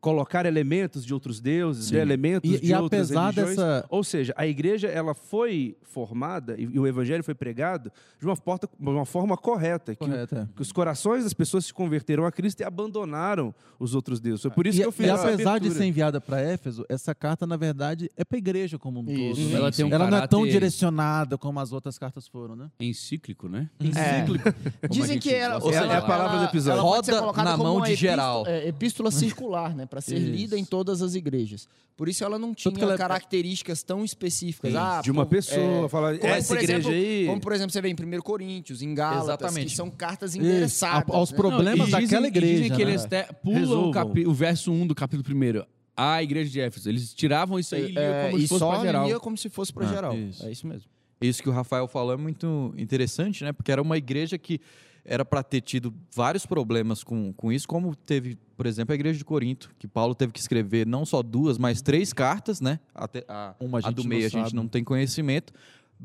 colocar 0.00 0.46
elementos 0.46 1.04
de 1.04 1.12
outros 1.12 1.40
deuses, 1.40 1.90
né, 1.90 2.00
elementos 2.00 2.50
E, 2.50 2.58
de 2.60 2.70
e 2.70 2.74
outras 2.74 3.10
apesar 3.10 3.30
religiões. 3.34 3.56
dessa. 3.56 3.86
Ou 3.90 4.02
seja, 4.02 4.32
a 4.36 4.46
igreja 4.46 4.88
ela 4.88 5.12
foi 5.14 5.76
formada 5.82 6.54
e, 6.58 6.62
e 6.62 6.78
o 6.78 6.86
evangelho 6.86 7.22
foi 7.22 7.34
pregado 7.34 7.90
de 8.18 8.24
uma, 8.24 8.36
porta, 8.36 8.66
de 8.78 8.88
uma 8.88 9.04
forma 9.04 9.36
correta, 9.36 9.92
que, 9.94 9.98
Correto, 9.98 10.36
é. 10.36 10.48
que 10.54 10.62
os 10.62 10.70
corações 10.72 11.24
das 11.24 11.34
pessoas 11.34 11.66
se 11.66 11.74
converteram 11.74 12.24
a 12.24 12.30
Cristo 12.32 12.60
e 12.60 12.64
abandonaram 12.64 13.52
os 13.78 13.94
outros 13.94 14.20
deuses. 14.20 14.42
Foi 14.42 14.50
por 14.52 14.66
isso 14.66 14.78
E, 14.78 14.80
que 14.82 14.86
eu 14.86 14.92
fiz 14.92 15.06
e 15.06 15.10
essa 15.10 15.24
apesar 15.24 15.42
de 15.42 15.48
abertura. 15.66 15.74
ser 15.74 15.84
enviada 15.84 16.20
para 16.20 16.40
Éfeso, 16.40 16.84
essa 16.88 17.14
carta, 17.14 17.46
na 17.46 17.56
verdade, 17.56 18.08
é 18.16 18.24
para 18.24 18.36
a 18.36 18.38
igreja 18.38 18.78
como 18.78 19.00
um 19.00 19.10
Isso. 19.10 19.40
todo. 19.40 19.48
né? 19.50 19.56
Ela 19.56 19.72
tem 19.72 19.84
um 19.84 19.92
Ela 19.92 20.10
não 20.10 20.18
é 20.18 20.26
tão 20.26 20.46
direcionada 20.46 21.36
como 21.36 21.58
as 21.60 21.72
outras 21.72 21.98
cartas 21.98 22.26
foram, 22.28 22.54
né? 22.56 22.70
encíclico, 22.80 23.48
né? 23.48 23.68
É. 23.80 23.84
Encíclico. 24.20 24.48
a 24.82 24.86
Dizem 24.86 25.14
gente 25.14 25.28
que 25.28 25.34
ela, 25.34 25.58
de 25.60 25.68
É- 25.68 25.72
seja, 25.72 25.92
é 25.92 25.96
a 25.96 26.02
palavra 26.02 26.38
do 26.38 26.44
episódio. 26.44 26.82
Roda 26.82 27.18
colocada 27.18 27.50
na 27.50 27.56
mão 27.56 27.80
de 27.82 27.88
epístola- 27.92 27.96
geral. 28.10 28.46
é, 28.46 28.68
epístola 28.68 29.10
circular, 29.10 29.74
né, 29.74 29.86
para 29.90 30.00
ser 30.00 30.16
Isso. 30.18 30.30
lida 30.30 30.56
em 30.58 30.64
todas 30.64 31.02
as 31.02 31.14
igrejas. 31.14 31.68
Por 31.96 32.08
isso 32.08 32.24
ela 32.24 32.38
não 32.38 32.54
tinha 32.54 32.72
ela 32.80 32.94
é- 32.94 32.96
características 32.96 33.82
tão 33.82 34.02
específicas. 34.04 34.74
Ah, 34.74 35.02
de 35.02 35.10
uma 35.10 35.24
como- 35.26 35.30
pessoa, 35.36 35.84
é, 35.84 35.88
falar, 35.88 36.18
como, 36.18 36.32
essa 36.32 36.54
por 36.54 36.62
igreja 36.62 36.78
exemplo, 36.88 36.90
aí... 36.96 37.26
Como, 37.26 37.40
por 37.40 37.52
exemplo, 37.52 37.72
você 37.72 37.82
vê 37.82 37.88
em 37.90 37.94
1 37.94 38.22
Coríntios, 38.22 38.80
em 38.80 38.94
Gálatas, 38.94 39.24
Exatamente. 39.24 39.70
que 39.70 39.76
são 39.76 39.90
cartas 39.90 40.34
endereçadas. 40.34 41.12
a- 41.12 41.16
aos 41.18 41.30
né? 41.30 41.36
problemas 41.36 41.78
Não, 41.90 41.98
e 41.98 42.02
dizem- 42.02 42.20
daquela 42.22 42.28
e 42.28 42.30
Dizem 42.30 42.48
igreja, 42.54 42.74
que 42.76 42.84
né? 42.84 42.90
eles 42.92 43.04
te- 43.04 43.34
pulam 43.42 43.88
o, 43.88 43.90
capi- 43.90 44.26
o 44.26 44.32
verso 44.32 44.72
1 44.72 44.86
do 44.86 44.94
capítulo 44.94 45.24
1. 45.36 45.66
A 45.96 46.22
igreja 46.22 46.50
de 46.50 46.60
Éfeso. 46.60 46.88
Eles 46.88 47.12
tiravam 47.12 47.58
isso 47.58 47.74
aí 47.74 47.92
e 47.92 47.98
É, 47.98 48.28
como 48.30 48.38
e 48.38 48.42
se 48.42 48.48
fosse 48.48 48.58
só 48.60 48.70
pra 48.72 48.80
geral. 48.80 49.06
lia 49.06 49.20
como 49.20 49.36
se 49.36 49.48
fosse 49.50 49.72
para 49.72 49.84
Ah, 49.86 49.92
geral. 49.92 50.16
isso. 50.16 50.46
É 50.46 50.50
isso 50.50 50.66
mesmo. 50.66 50.88
Isso 51.20 51.42
que 51.42 51.48
o 51.50 51.52
Rafael 51.52 51.86
falou 51.86 52.14
é 52.14 52.16
muito 52.16 52.72
interessante, 52.78 53.44
né? 53.44 53.52
Porque 53.52 53.70
era 53.70 53.82
uma 53.82 53.98
igreja 53.98 54.38
que 54.38 54.58
era 55.04 55.24
para 55.24 55.42
ter 55.42 55.60
tido 55.60 55.92
vários 56.14 56.46
problemas 56.46 57.02
com, 57.02 57.32
com 57.32 57.52
isso, 57.52 57.66
como 57.66 57.94
teve, 57.94 58.36
por 58.56 58.66
exemplo, 58.66 58.92
a 58.92 58.94
igreja 58.94 59.18
de 59.18 59.24
Corinto, 59.24 59.70
que 59.78 59.88
Paulo 59.88 60.14
teve 60.14 60.32
que 60.32 60.40
escrever 60.40 60.86
não 60.86 61.04
só 61.04 61.22
duas, 61.22 61.58
mas 61.58 61.82
três 61.82 62.12
cartas, 62.12 62.60
né? 62.60 62.78
Até 62.94 63.24
a, 63.28 63.54
Uma 63.60 63.78
a 63.78 63.88
a 63.88 63.90
do 63.90 64.02
não 64.02 64.08
meio 64.08 64.26
a 64.26 64.28
gente 64.28 64.54
não 64.54 64.68
tem 64.68 64.84
conhecimento, 64.84 65.52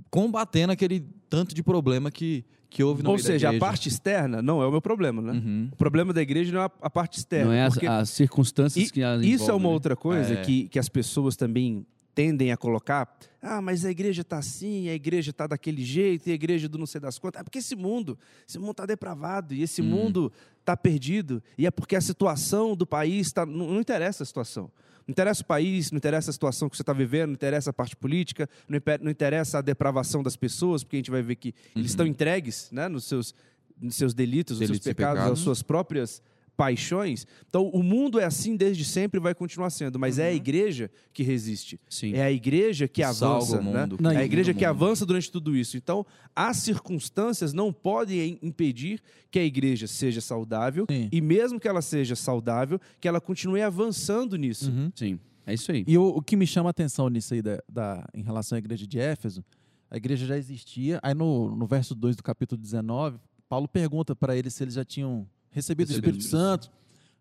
combatendo 0.10 0.74
aquele 0.74 1.06
tanto 1.30 1.54
de 1.54 1.62
problema 1.64 2.10
que, 2.12 2.46
que 2.70 2.84
houve 2.84 3.04
no 3.04 3.10
Ou 3.10 3.16
meio 3.16 3.24
da 3.24 3.32
seja, 3.32 3.50
a 3.50 3.58
parte 3.58 3.88
externa 3.90 4.42
não 4.42 4.62
é 4.62 4.68
o 4.68 4.72
meu 4.72 4.82
problema, 4.82 5.22
né? 5.22 5.34
Uhum. 5.34 5.70
O 5.72 5.76
problema 5.76 6.14
da 6.14 6.22
igreja 6.22 6.52
não 6.54 6.62
é 6.62 6.66
a, 6.66 6.72
a 6.82 6.90
parte 6.90 7.20
externa. 7.20 7.46
Não 7.46 7.54
é 7.54 7.64
as, 7.64 7.78
as 7.78 8.10
circunstâncias 8.10 8.88
E 8.88 8.92
que 8.92 9.04
as 9.04 9.22
Isso 9.24 9.50
é 9.50 9.54
uma 9.54 9.70
né? 9.70 9.74
outra 9.74 9.96
coisa 9.96 10.34
É. 10.34 10.42
que, 10.42 10.68
que 10.68 10.80
as 10.80 10.90
pessoas 10.90 11.36
também 11.36 11.86
tendem 12.16 12.52
a 12.52 12.58
colocar. 12.58 13.14
Ah, 13.42 13.62
mas 13.62 13.86
a 13.86 13.92
igreja 13.92 14.22
está 14.22 14.38
assim, 14.40 14.88
a 14.90 14.94
igreja 14.96 15.30
está 15.32 15.46
daquele 15.46 15.84
jeito, 15.84 16.28
e 16.28 16.32
a 16.32 16.34
igreja 16.36 16.68
do 16.70 16.78
não 16.78 16.86
sei 16.88 17.00
das 17.02 17.20
quantas. 17.20 17.42
É 17.42 17.44
porque 17.44 17.60
esse 17.60 17.76
mundo, 17.76 18.18
esse 18.48 18.58
mundo 18.58 18.72
está 18.72 18.86
depravado, 18.86 19.54
e 19.54 19.62
esse 19.62 19.82
Hum. 19.82 19.86
mundo 19.86 20.32
está 20.62 20.76
perdido. 20.76 21.44
E 21.58 21.68
é 21.68 21.72
porque 21.72 21.96
a 21.96 22.02
situação 22.02 22.76
do 22.76 22.88
país 22.88 23.28
está. 23.28 23.46
Não, 23.46 23.68
não 23.74 23.80
interessa 23.82 24.24
a 24.24 24.26
situação. 24.26 24.72
Não 25.08 25.12
interessa 25.12 25.44
o 25.44 25.46
país, 25.46 25.92
não 25.92 25.98
interessa 25.98 26.32
a 26.32 26.34
situação 26.34 26.68
que 26.68 26.76
você 26.76 26.82
está 26.82 26.94
vivendo, 26.94 27.28
não 27.28 27.34
interessa 27.36 27.70
a 27.70 27.74
parte 27.74 27.96
política, 27.96 28.50
não, 28.68 29.12
interessa 29.12 29.60
a 29.60 29.62
depravação 29.62 30.24
das 30.24 30.36
pessoas, 30.36 30.84
porque 30.84 30.96
a 30.96 31.00
gente 31.00 31.12
vai 31.12 31.22
ver 31.22 31.36
que 31.36 31.54
eles 31.76 31.92
estão 31.92 32.08
entregues 32.08 32.72
né, 32.72 32.88
nos, 32.88 33.04
seus, 33.04 33.36
nos 33.80 33.94
seus 33.96 34.16
delitos, 34.16 34.54
nos 34.60 34.68
seus 34.68 34.80
Delitos 34.80 34.88
pecados, 34.88 35.20
pecados. 35.20 35.40
às 35.40 35.44
suas 35.44 35.62
próprias 35.62 36.24
paixões. 36.56 37.28
Então, 37.50 37.68
o 37.70 37.84
mundo 37.84 38.20
é 38.20 38.24
assim 38.26 38.56
desde 38.56 38.86
sempre 38.86 39.20
e 39.20 39.22
vai 39.22 39.36
continuar 39.36 39.70
sendo, 39.70 40.00
mas 40.00 40.18
é 40.20 40.28
a 40.28 40.34
igreja 40.34 40.90
que 41.14 41.22
resiste. 41.24 41.80
Sim. 41.90 42.14
É 42.14 42.24
a 42.24 42.32
igreja 42.32 42.88
que 42.88 43.02
Salva 43.04 43.36
avança, 43.38 43.60
o 43.60 43.64
mundo, 43.64 43.74
né? 43.74 43.98
Não, 44.00 44.12
É 44.12 44.18
a 44.18 44.26
igreja 44.26 44.54
que 44.54 44.60
mundo. 44.66 44.70
avança 44.70 45.06
durante 45.06 45.32
tudo 45.32 45.56
isso. 45.56 45.76
Então, 45.78 46.06
as 46.36 46.58
circunstâncias 46.58 47.54
não 47.54 47.72
podem 47.74 48.40
impedir 48.42 49.02
que 49.30 49.40
a 49.40 49.44
igreja 49.44 49.88
seja 49.88 50.22
saudável 50.22 50.86
Sim. 50.90 51.10
e 51.12 51.20
mesmo 51.22 51.60
que 51.60 51.68
ela 51.68 51.82
seja 51.82 52.16
saudável, 52.16 52.80
que 53.00 53.08
ela 53.08 53.20
continue 53.20 53.62
avançando 53.62 54.36
nisso. 54.38 54.72
Uhum. 54.72 54.92
Sim. 54.96 55.20
É 55.46 55.54
isso 55.54 55.72
aí. 55.72 55.84
E 55.88 55.98
o, 55.98 56.08
o 56.08 56.22
que 56.22 56.36
me 56.36 56.48
chama 56.48 56.70
a 56.70 56.72
atenção 56.72 57.08
nisso 57.10 57.34
aí, 57.34 57.42
da, 57.42 57.62
da- 57.72 58.08
em 58.16 58.24
relação 58.24 58.56
à 58.56 58.60
igreja 58.60 58.88
de 58.88 58.98
Éfeso, 58.98 59.44
a 59.92 59.98
igreja 59.98 60.26
já 60.26 60.38
existia. 60.38 61.00
Aí 61.04 61.14
no, 61.14 61.56
no 61.56 61.68
verso 61.68 61.94
2 61.94 62.16
do 62.16 62.24
capítulo 62.24 62.60
19, 62.60 63.20
Paulo 63.48 63.68
pergunta 63.68 64.16
para 64.16 64.36
eles 64.36 64.54
se 64.56 64.64
eles 64.64 64.74
já 64.74 64.84
tinham 64.84 65.28
recebido 65.56 65.90
o 65.90 65.94
Espírito. 65.94 66.24
Santo. 66.24 66.70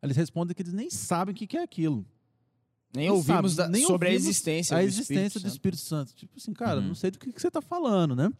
Eles 0.02 0.16
respondem 0.16 0.54
que 0.54 0.60
eles 0.62 0.72
nem 0.74 0.90
sabem 0.90 1.32
o 1.32 1.36
que 1.36 1.56
é 1.56 1.62
aquilo. 1.62 2.04
Nem 2.94 3.08
ouvimos 3.10 3.56
da- 3.56 3.68
nem 3.68 3.82
sobre 3.86 4.08
a 4.08 4.10
ouvimos 4.12 4.28
existência 4.28 4.76
a 4.76 4.80
do 4.80 4.86
existência 4.86 5.38
Espírito 5.38 5.40
do 5.40 5.40
Santo. 5.42 5.54
Espírito 5.54 5.80
Santo. 5.80 6.14
Tipo 6.14 6.36
assim, 6.36 6.52
cara, 6.52 6.80
Uhum. 6.80 6.88
não 6.88 6.94
sei 6.94 7.10
do 7.10 7.18
que, 7.18 7.32
que 7.32 7.40
você 7.40 7.48
está 7.48 7.62
falando, 7.62 8.14
né? 8.14 8.30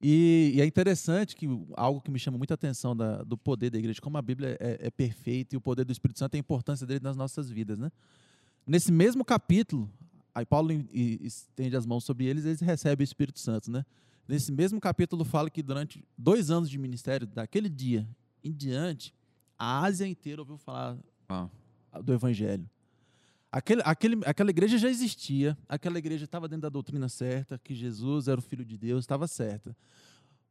E, 0.00 0.52
e 0.56 0.60
é 0.60 0.64
interessante 0.66 1.36
que 1.36 1.46
algo 1.76 2.00
que 2.00 2.10
me 2.10 2.18
chama 2.18 2.36
muita 2.36 2.54
atenção 2.54 2.96
da- 2.96 3.22
do 3.22 3.36
poder 3.36 3.70
da 3.70 3.78
igreja, 3.78 4.00
como 4.00 4.18
a 4.18 4.22
Bíblia 4.22 4.56
é, 4.58 4.86
é 4.86 4.90
perfeita 4.90 5.54
e 5.54 5.58
o 5.58 5.60
poder 5.60 5.84
do 5.84 5.92
Espírito 5.92 6.18
Santo, 6.18 6.34
a 6.34 6.38
importância 6.38 6.86
dele 6.86 7.00
nas 7.02 7.16
nossas 7.16 7.48
vidas, 7.50 7.78
né? 7.78 7.90
Nesse 8.66 8.90
mesmo 8.90 9.24
capítulo, 9.24 9.88
aí 10.34 10.44
Paulo 10.46 10.72
e- 10.72 11.20
estende 11.22 11.76
as 11.76 11.86
mãos 11.86 12.04
sobre 12.04 12.24
eles, 12.26 12.44
eles 12.44 12.60
recebem 12.60 13.02
o 13.02 13.06
Espírito 13.06 13.38
Santo, 13.38 13.70
né? 13.70 13.84
nesse 14.26 14.50
mesmo 14.52 14.80
capítulo 14.80 15.24
fala 15.24 15.50
que 15.50 15.62
durante 15.62 16.02
dois 16.16 16.48
anos 16.50 16.70
de 16.70 16.78
ministério, 16.78 17.26
daquele 17.26 17.68
dia 17.68 18.08
em 18.44 18.52
diante, 18.52 19.14
a 19.58 19.80
Ásia 19.84 20.06
inteira 20.06 20.40
ouviu 20.42 20.56
falar 20.56 20.98
Ah. 21.28 21.48
do 22.02 22.12
Evangelho. 22.12 22.68
Aquele, 23.50 23.82
aquele, 23.84 24.20
aquela 24.24 24.50
igreja 24.50 24.78
já 24.78 24.88
existia, 24.88 25.56
aquela 25.68 25.98
igreja 25.98 26.24
estava 26.24 26.48
dentro 26.48 26.62
da 26.62 26.68
doutrina 26.70 27.08
certa, 27.08 27.58
que 27.58 27.74
Jesus 27.74 28.26
era 28.26 28.38
o 28.40 28.42
Filho 28.42 28.64
de 28.64 28.78
Deus, 28.78 29.04
estava 29.04 29.26
certa. 29.28 29.76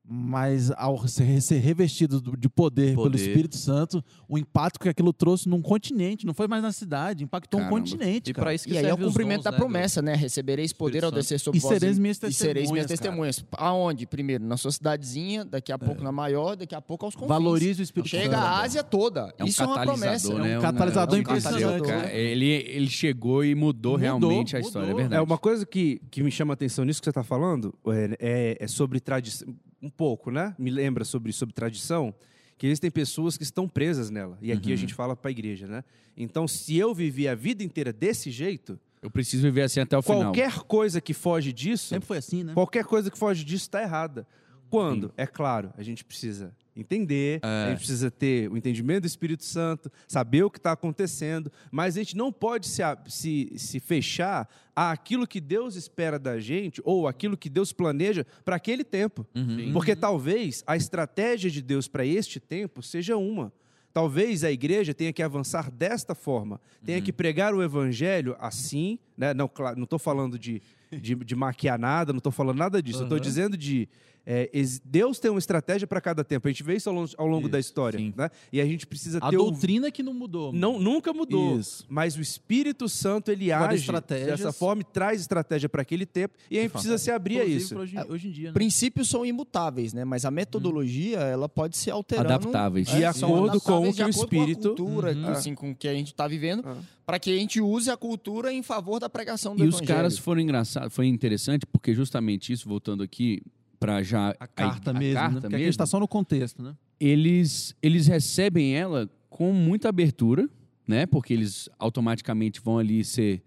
Mas 0.03 0.71
ao 0.71 1.07
ser, 1.07 1.39
ser 1.41 1.59
revestido 1.59 2.19
do- 2.19 2.35
de 2.35 2.49
poder, 2.49 2.95
Poder. 2.95 3.11
pelo 3.11 3.15
Espírito 3.23 3.55
Santo, 3.55 4.03
o 4.27 4.37
impacto 4.37 4.79
que 4.79 4.89
aquilo 4.89 5.13
trouxe 5.13 5.47
num 5.47 5.61
continente, 5.61 6.25
não 6.25 6.33
foi 6.33 6.47
mais 6.47 6.63
na 6.63 6.71
cidade, 6.71 7.23
impactou 7.23 7.59
Caramba. 7.59 7.75
um 7.75 7.79
continente. 7.79 8.31
E 8.31 8.33
cara. 8.33 8.45
para 8.45 8.53
isso 8.55 8.65
que 8.67 8.73
E 8.73 8.77
aí 8.79 8.85
é 8.87 8.93
o 8.93 8.97
cumprimento 8.97 9.37
dons, 9.37 9.43
da 9.45 9.51
né, 9.51 9.57
promessa, 9.57 10.01
né? 10.01 10.15
Recebereis 10.15 10.73
poder 10.73 11.05
ao 11.05 11.11
descer 11.11 11.39
sobre 11.39 11.59
E 11.59 11.61
vós 11.61 11.73
sereis 11.79 11.99
minhas 11.99 12.17
e 12.23 12.33
sereis 12.33 12.71
minhas 12.71 12.87
testemunhas, 12.87 13.35
testemunhas. 13.37 13.45
Aonde? 13.71 14.07
Primeiro, 14.07 14.43
na 14.43 14.57
sua 14.57 14.71
cidadezinha, 14.71 15.45
daqui 15.45 15.71
a 15.71 15.77
pouco 15.77 16.03
na 16.03 16.11
maior, 16.11 16.55
daqui 16.55 16.73
a 16.75 16.81
pouco 16.81 17.05
aos 17.05 17.15
confins. 17.15 17.29
Valorize 17.29 17.79
o 17.81 17.83
Espírito 17.83 18.09
Chega 18.09 18.35
Santo. 18.35 18.43
a 18.43 18.59
Ásia 18.59 18.83
toda. 18.83 19.33
É 19.37 19.43
um 19.43 19.47
Isso 19.47 19.61
é 19.61 19.65
uma 19.67 19.79
promessa. 19.81 20.27
catalisador, 20.27 20.39
né? 20.41 20.51
é 20.53 20.57
um 20.57 20.61
catalisador 20.61 21.15
é 21.15 21.17
um 21.17 21.21
impressionante. 21.21 21.81
catalisador. 21.83 22.09
Ele, 22.15 22.45
ele 22.49 22.89
chegou 22.89 23.45
e 23.45 23.53
mudou, 23.53 23.93
Mudou, 23.93 23.97
realmente 23.97 24.55
a 24.55 24.59
mudou. 24.59 24.67
história, 24.67 24.87
é 24.87 24.91
É 24.91 24.95
verdade. 24.95 25.23
uma 25.23 25.37
coisa 25.37 25.65
que, 25.65 26.01
que 26.09 26.23
me 26.23 26.31
chama 26.31 26.53
a 26.53 26.55
atenção 26.55 26.83
nisso 26.83 26.99
que 26.99 27.05
você 27.05 27.11
está 27.11 27.23
falando 27.23 27.73
é, 27.87 28.17
é- 28.19 28.57
é 28.65 28.67
sobre 28.67 28.99
tradição, 28.99 29.47
um 29.81 29.89
pouco, 29.89 30.29
né? 30.31 30.55
Me 30.57 30.69
lembra 30.69 31.03
sobre, 31.03 31.31
sobre 31.33 31.53
tradição, 31.53 32.13
que 32.57 32.67
existem 32.67 32.91
pessoas 32.91 33.37
que 33.37 33.43
estão 33.43 33.67
presas 33.67 34.09
nela. 34.09 34.37
E 34.41 34.51
aqui 34.51 34.71
a 34.71 34.75
gente 34.75 34.93
fala 34.93 35.15
para 35.15 35.29
a 35.29 35.31
igreja, 35.31 35.67
né? 35.67 35.83
Então, 36.15 36.47
se 36.47 36.77
eu 36.77 36.93
vivi 36.93 37.27
a 37.27 37.33
vida 37.35 37.63
inteira 37.63 37.91
desse 37.91 38.29
jeito, 38.29 38.79
Eu 39.01 39.09
preciso 39.09 39.41
viver 39.43 39.63
assim 39.63 39.79
até 39.79 39.97
o 39.97 40.01
final. 40.01 40.21
qualquer 40.25 40.59
coisa 40.63 41.01
que 41.01 41.13
foge 41.13 41.51
disso, 41.51 41.87
Sempre 41.87 42.05
foi 42.07 42.17
assim, 42.17 42.43
né? 42.43 42.53
qualquer 42.53 42.85
coisa 42.85 43.09
que 43.09 43.17
foge 43.17 43.43
disso 43.43 43.63
está 43.65 43.81
errada. 43.81 44.27
Quando? 44.69 45.11
É 45.17 45.25
claro, 45.25 45.73
a 45.75 45.81
gente 45.83 46.05
precisa 46.05 46.55
entender, 46.75 47.39
a 47.43 47.69
gente 47.69 47.79
precisa 47.79 48.09
ter 48.09 48.49
o 48.49 48.57
entendimento 48.57 49.01
do 49.01 49.07
Espírito 49.07 49.43
Santo, 49.43 49.91
saber 50.07 50.43
o 50.43 50.49
que 50.49 50.57
está 50.57 50.71
acontecendo, 50.71 51.51
mas 51.69 51.95
a 51.95 51.99
gente 51.99 52.15
não 52.15 52.31
pode 52.31 52.67
se, 52.67 52.81
se, 53.07 53.51
se 53.57 53.79
fechar 53.79 54.47
àquilo 54.75 55.27
que 55.27 55.41
Deus 55.41 55.75
espera 55.75 56.17
da 56.17 56.39
gente 56.39 56.81
ou 56.85 57.07
aquilo 57.07 57.35
que 57.37 57.49
Deus 57.49 57.73
planeja 57.73 58.25
para 58.45 58.55
aquele 58.55 58.83
tempo. 58.83 59.27
Porque 59.73 59.95
talvez 59.95 60.63
a 60.65 60.77
estratégia 60.77 61.51
de 61.51 61.61
Deus 61.61 61.87
para 61.87 62.05
este 62.05 62.39
tempo 62.39 62.81
seja 62.81 63.17
uma. 63.17 63.51
Talvez 63.93 64.45
a 64.45 64.51
igreja 64.51 64.93
tenha 64.93 65.11
que 65.11 65.21
avançar 65.21 65.69
desta 65.69 66.15
forma, 66.15 66.61
tenha 66.85 67.01
que 67.01 67.11
pregar 67.11 67.53
o 67.53 67.61
evangelho 67.61 68.37
assim, 68.39 68.97
né? 69.17 69.33
Não, 69.33 69.49
estou 69.83 69.99
falando 69.99 70.39
de, 70.39 70.61
de, 70.89 71.13
de 71.13 71.35
maquiar 71.35 71.77
nada, 71.77 72.13
não 72.13 72.19
estou 72.19 72.31
falando 72.31 72.57
nada 72.57 72.81
disso. 72.81 72.99
Eu 72.99 73.03
estou 73.03 73.19
dizendo 73.19 73.57
de 73.57 73.89
é, 74.25 74.49
Deus 74.85 75.19
tem 75.19 75.31
uma 75.31 75.39
estratégia 75.39 75.87
para 75.87 75.99
cada 75.99 76.23
tempo. 76.23 76.47
A 76.47 76.51
gente 76.51 76.63
vê 76.63 76.75
isso 76.75 76.89
ao 76.89 76.95
longo, 76.95 77.09
ao 77.17 77.27
longo 77.27 77.49
da 77.49 77.59
história, 77.59 77.99
né? 78.15 78.29
E 78.51 78.61
a 78.61 78.65
gente 78.65 78.85
precisa 78.85 79.17
A 79.19 79.29
ter 79.29 79.37
o 79.37 79.43
doutrina 79.49 79.89
que 79.91 80.03
não 80.03 80.13
mudou. 80.13 80.51
não, 80.53 80.79
nunca 80.79 81.11
mudou. 81.13 81.57
Isso. 81.59 81.85
Mas 81.89 82.15
o 82.15 82.21
Espírito 82.21 82.87
Santo, 82.87 83.31
ele 83.31 83.51
Agora, 83.51 83.73
age 83.73 83.87
dessa 84.25 84.51
forma 84.53 84.81
e 84.81 84.85
traz 84.85 85.21
estratégia 85.21 85.67
para 85.67 85.81
aquele 85.81 86.05
tempo. 86.05 86.35
E 86.49 86.57
a 86.59 86.61
gente 86.61 86.71
precisa 86.71 86.97
se 86.97 87.09
abrir 87.11 87.39
a 87.39 87.43
Inclusive 87.45 87.61
isso. 87.63 87.73
pra 87.73 87.83
Hoje, 87.83 87.97
hoje 88.09 88.27
em 88.27 88.31
dia. 88.31 88.47
né? 88.49 88.53
Princípios 88.53 89.09
são 89.09 89.25
imutáveis, 89.25 89.93
né? 89.93 90.05
Mas 90.05 90.23
a 90.25 90.31
metodologia, 90.31 91.19
ela 91.19 91.49
pode 91.49 91.77
ser 91.77 91.91
alterando. 91.91 92.27
Adaptáveis. 92.33 92.87
É, 92.89 92.97
De 92.97 93.05
acordo 93.05 93.59
com 93.61 93.79
o 93.79 93.83
que 93.83 93.89
o 93.89 93.93
de 93.93 94.01
acordo 94.03 94.17
com 94.29 94.35
a 94.35 94.39
Espírito- 94.39 94.67
cultura, 94.75 95.11
Uhum. 95.13 95.27
assim, 95.29 95.55
com 95.55 95.75
que 95.75 95.87
a 95.87 95.93
gente 95.93 96.07
está 96.07 96.27
vivendo, 96.27 96.63
Ah. 96.65 96.77
para 97.05 97.19
que 97.19 97.31
a 97.31 97.37
gente 97.37 97.59
use 97.59 97.89
a 97.89 97.97
cultura 97.97 98.53
em 98.53 98.61
favor 98.63 98.99
da 98.99 99.09
pregação 99.09 99.55
do 99.55 99.63
E 99.63 99.67
os 99.67 99.75
evangelho. 99.75 99.95
caras 99.97 100.17
foram 100.17 100.41
engraçados, 100.41 100.93
foi 100.93 101.07
interessante, 101.07 101.65
porque 101.65 101.93
justamente 101.93 102.53
isso, 102.53 102.67
voltando 102.69 103.03
aqui 103.03 103.41
para 103.81 104.03
já 104.03 104.29
A 104.39 104.45
carta 104.45 104.91
a 104.91 104.93
mesmo, 104.93 105.15
carta 105.15 105.33
né? 105.33 105.41
Porque 105.41 105.55
a 105.55 105.57
mesmo, 105.57 105.65
gente 105.71 105.77
tá 105.79 105.87
só 105.87 105.99
no 105.99 106.07
contexto, 106.07 106.61
né? 106.61 106.75
eles, 106.99 107.75
eles 107.81 108.05
recebem 108.05 108.75
ela 108.75 109.09
com 109.27 109.51
muita 109.51 109.89
abertura, 109.89 110.47
né? 110.87 111.07
Porque 111.07 111.33
eles 111.33 111.67
automaticamente 111.79 112.61
vão 112.61 112.77
ali 112.77 113.03
ser 113.03 113.41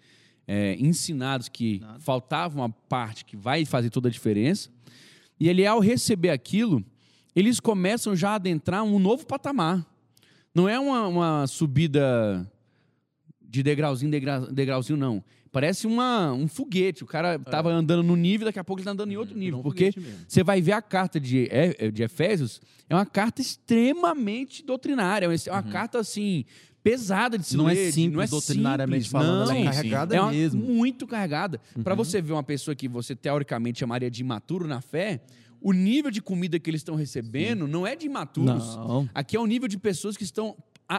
é, 0.46 0.74
ensinados 0.74 1.48
que 1.48 1.78
Nada. 1.78 2.00
faltava 2.00 2.56
uma 2.58 2.68
parte 2.68 3.24
que 3.24 3.36
vai 3.36 3.64
fazer 3.64 3.90
toda 3.90 4.08
a 4.08 4.10
diferença. 4.10 4.68
E 5.38 5.48
ele, 5.48 5.64
ao 5.64 5.78
receber 5.78 6.30
aquilo, 6.30 6.84
eles 7.34 7.60
começam 7.60 8.16
já 8.16 8.30
a 8.30 8.34
adentrar 8.34 8.82
um 8.82 8.98
novo 8.98 9.24
patamar. 9.24 9.86
Não 10.52 10.68
é 10.68 10.78
uma, 10.80 11.06
uma 11.06 11.46
subida 11.46 12.50
de 13.40 13.62
degrauzinho, 13.62 14.10
degra- 14.10 14.40
degrauzinho, 14.52 14.96
não. 14.98 15.22
Parece 15.54 15.86
uma, 15.86 16.32
um 16.32 16.48
foguete. 16.48 17.04
O 17.04 17.06
cara 17.06 17.36
estava 17.36 17.70
andando 17.70 18.02
no 18.02 18.16
nível, 18.16 18.44
daqui 18.46 18.58
a 18.58 18.64
pouco 18.64 18.80
ele 18.80 18.82
está 18.82 18.90
andando 18.90 19.12
em 19.12 19.16
outro 19.16 19.38
nível. 19.38 19.60
um 19.60 19.62
Porque 19.62 19.92
você 20.26 20.42
vai 20.42 20.60
ver 20.60 20.72
a 20.72 20.82
carta 20.82 21.20
de, 21.20 21.46
É- 21.48 21.90
de 21.92 22.02
Efésios, 22.02 22.60
é 22.90 22.94
uma 22.94 23.06
carta 23.06 23.40
extremamente 23.40 24.64
doutrinária. 24.64 25.26
É 25.46 25.52
uma 25.52 25.62
carta, 25.62 25.98
assim, 26.00 26.44
pesada 26.82 27.38
de 27.38 27.46
se 27.46 27.56
Não 27.56 27.68
é 27.70 27.74
ler, 27.74 27.86
de- 27.86 27.92
simples 27.92 28.14
não 28.14 28.22
é 28.22 28.26
doutrinariamente 28.26 29.04
simples, 29.04 29.12
falando, 29.26 29.48
não. 29.48 29.56
é 29.56 29.64
carregada 29.64 30.16
É 30.16 30.20
uma- 30.20 30.32
mesmo. 30.32 30.60
muito 30.62 31.06
carregada. 31.06 31.60
Para 31.82 31.94
você 31.94 32.20
ver 32.20 32.32
uma 32.32 32.42
pessoa 32.42 32.74
que 32.74 32.88
você 32.88 33.14
teoricamente 33.14 33.78
chamaria 33.78 34.10
de 34.10 34.20
imaturo 34.22 34.66
na 34.66 34.80
fé, 34.80 35.20
o 35.60 35.72
nível 35.72 36.10
de 36.10 36.20
comida 36.20 36.58
que 36.58 36.68
eles 36.68 36.80
estão 36.80 36.94
recebendo 36.96 37.66
não 37.68 37.86
é 37.86 37.94
de 37.96 38.06
imaturos. 38.06 38.76
Não. 38.76 39.08
Aqui 39.14 39.36
é 39.36 39.40
o 39.40 39.46
nível 39.46 39.68
de 39.68 39.78
pessoas 39.78 40.16
que 40.16 40.24
estão 40.24 40.54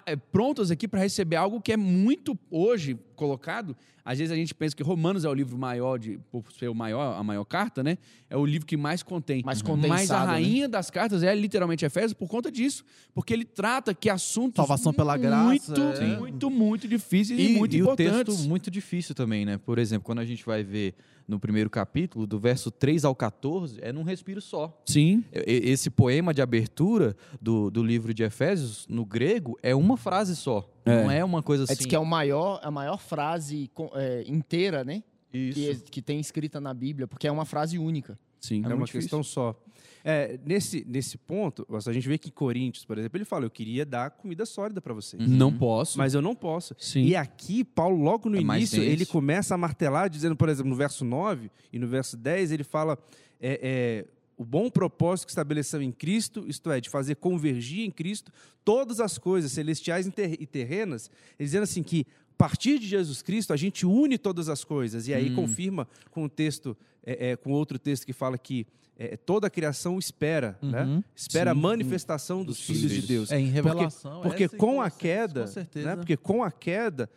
é, 0.05 0.15
prontas 0.15 0.71
aqui 0.71 0.87
para 0.87 0.99
receber 0.99 1.35
algo 1.35 1.61
que 1.61 1.71
é 1.71 1.77
muito 1.77 2.37
hoje 2.49 2.97
colocado. 3.15 3.75
Às 4.03 4.19
vezes 4.19 4.31
a 4.31 4.35
gente 4.35 4.53
pensa 4.53 4.75
que 4.75 4.83
Romanos 4.83 5.25
é 5.25 5.29
o 5.29 5.33
livro 5.33 5.57
maior 5.57 5.97
de 5.97 6.19
por 6.31 6.43
ser 6.51 6.67
o 6.67 6.75
maior, 6.75 7.17
a 7.19 7.23
maior 7.23 7.43
carta, 7.43 7.83
né? 7.83 7.97
É 8.29 8.37
o 8.37 8.45
livro 8.45 8.65
que 8.67 8.77
mais 8.77 9.01
contém. 9.01 9.41
Mais 9.43 9.61
Mas 9.63 10.11
a 10.11 10.19
né? 10.19 10.25
rainha 10.25 10.69
das 10.69 10.91
cartas 10.91 11.23
é 11.23 11.33
literalmente 11.33 11.85
Efésios 11.85 12.13
por 12.13 12.27
conta 12.27 12.51
disso, 12.51 12.83
porque 13.13 13.33
ele 13.33 13.45
trata 13.45 13.93
que 13.93 14.09
assuntos 14.09 14.57
Salvação 14.57 14.93
pela 14.93 15.17
graça, 15.17 15.43
muito, 15.43 15.81
é. 15.81 16.17
muito, 16.17 16.49
muito 16.51 16.87
difíceis 16.87 17.39
e, 17.39 17.53
E, 17.53 17.57
muito 17.57 17.75
e 17.75 17.81
o 17.81 17.85
importantes. 17.85 18.25
texto 18.25 18.47
muito 18.47 18.69
difícil 18.69 19.15
também, 19.15 19.45
né? 19.45 19.57
Por 19.57 19.79
exemplo, 19.79 20.05
quando 20.05 20.19
a 20.19 20.25
gente 20.25 20.45
vai 20.45 20.63
ver 20.63 20.93
no 21.27 21.39
primeiro 21.39 21.69
capítulo, 21.69 22.27
do 22.27 22.39
verso 22.39 22.69
3 22.69 23.03
ao 23.05 23.15
14, 23.15 23.79
é 23.81 23.91
num 23.91 24.03
respiro 24.03 24.39
só. 24.41 24.79
Sim. 24.85 25.23
Esse 25.31 25.89
poema 25.89 26.33
de 26.33 26.41
abertura 26.41 27.15
do, 27.41 27.71
do 27.71 27.83
livro 27.83 28.13
de 28.13 28.23
Efésios, 28.23 28.85
no 28.87 29.03
grego, 29.05 29.57
é 29.63 29.73
uma 29.75 29.97
frase 29.97 30.35
só. 30.35 30.69
É. 30.85 31.03
Não 31.03 31.09
é 31.11 31.23
uma 31.23 31.41
coisa 31.41 31.63
É 31.63 31.65
assim. 31.65 31.75
diz 31.77 31.85
que 31.87 31.95
é 31.95 31.99
o 31.99 32.05
maior, 32.05 32.59
a 32.63 32.69
maior 32.69 32.99
frase 32.99 33.69
é, 33.95 34.23
inteira, 34.27 34.83
né? 34.83 35.03
Isso. 35.33 35.59
Que, 35.59 35.69
é- 35.69 35.75
que 35.91 36.01
tem 36.01 36.19
escrita 36.19 36.61
na 36.61 36.73
Bíblia, 36.73 37.07
porque 37.07 37.27
é 37.27 37.31
uma 37.31 37.45
frase 37.45 37.77
única. 37.79 38.17
Sim. 38.39 38.61
É, 38.61 38.65
É 38.65 38.67
uma 38.69 38.77
muito 38.77 38.91
questão 38.91 39.23
só. 39.23 39.59
É, 40.07 40.39
nesse, 40.45 40.85
nesse 40.87 41.17
ponto, 41.17 41.65
a 41.67 41.91
gente 41.91 42.07
vê 42.07 42.15
que 42.19 42.29
em 42.29 42.31
Coríntios, 42.31 42.85
por 42.85 42.95
exemplo, 42.95 43.17
ele 43.17 43.25
fala: 43.25 43.43
Eu 43.45 43.49
queria 43.49 43.83
dar 43.83 44.11
comida 44.11 44.45
sólida 44.45 44.79
para 44.79 44.93
vocês. 44.93 45.27
Não 45.27 45.51
posso. 45.51 45.97
Mas 45.97 46.13
eu 46.13 46.21
não 46.21 46.35
posso. 46.35 46.75
Sim. 46.77 47.05
E 47.05 47.15
aqui, 47.15 47.63
Paulo, 47.63 48.03
logo 48.03 48.29
no 48.29 48.37
É 48.37 48.41
início, 48.41 48.83
ele 48.83 49.03
começa 49.03 49.55
a 49.55 49.57
martelar, 49.57 50.07
dizendo, 50.07 50.35
por 50.35 50.47
exemplo, 50.47 50.69
no 50.69 50.75
verso 50.75 51.03
9 51.03 51.49
e 51.73 51.79
no 51.79 51.87
verso 51.87 52.15
10, 52.15 52.51
ele 52.51 52.63
fala: 52.63 52.99
é, 53.41 53.59
é, 53.63 54.05
o 54.37 54.45
bom 54.45 54.69
propósito 54.69 55.25
que 55.25 55.31
estabeleceu 55.31 55.81
em 55.81 55.91
Cristo, 55.91 56.45
isto 56.47 56.69
é, 56.69 56.79
de 56.79 56.87
fazer 56.87 57.15
convergir 57.15 57.83
em 57.83 57.89
Cristo 57.89 58.31
todas 58.63 58.99
as 58.99 59.17
coisas 59.17 59.51
celestiais 59.53 60.05
e 60.05 60.11
ter- 60.11 60.37
terrenas, 60.45 61.09
ele 61.39 61.47
dizendo 61.47 61.63
assim 61.63 61.81
que 61.81 62.05
a 62.31 62.37
partir 62.37 62.77
de 62.77 62.85
Jesus 62.87 63.23
Cristo 63.23 63.53
a 63.53 63.57
gente 63.57 63.85
une 63.87 64.19
todas 64.19 64.49
as 64.49 64.63
coisas. 64.63 65.07
E 65.07 65.13
aí 65.15 65.31
Hum. 65.31 65.35
confirma 65.35 65.87
com 66.11 66.25
o 66.25 66.29
texto, 66.29 66.77
é, 67.03 67.31
é, 67.31 67.35
com 67.35 67.51
outro 67.51 67.79
texto 67.79 68.05
que 68.05 68.13
fala 68.13 68.37
que 68.37 68.67
é, 68.97 69.17
toda 69.17 69.47
a 69.47 69.49
criação 69.49 69.99
espera, 69.99 70.57
né? 70.61 70.83
Uhum. 70.83 71.03
Espera 71.15 71.51
a 71.51 71.53
Sim. 71.55 71.59
manifestação 71.61 72.43
dos, 72.43 72.59
filhos 72.61 72.91
de 72.91 73.01
Deus. 73.01 73.31
É, 73.31 73.39
em 73.39 73.47
revelação. 73.47 74.21
Porque 74.21 74.45
essa 74.45 74.55
e 74.55 74.59
com 74.59 74.81
a 74.81 74.89
queda, 74.89 75.45
Com 75.45 75.79
né? 75.79 75.95
Porque 75.97 76.15
com 76.17 76.43
a 76.43 76.51
queda, 76.51 77.09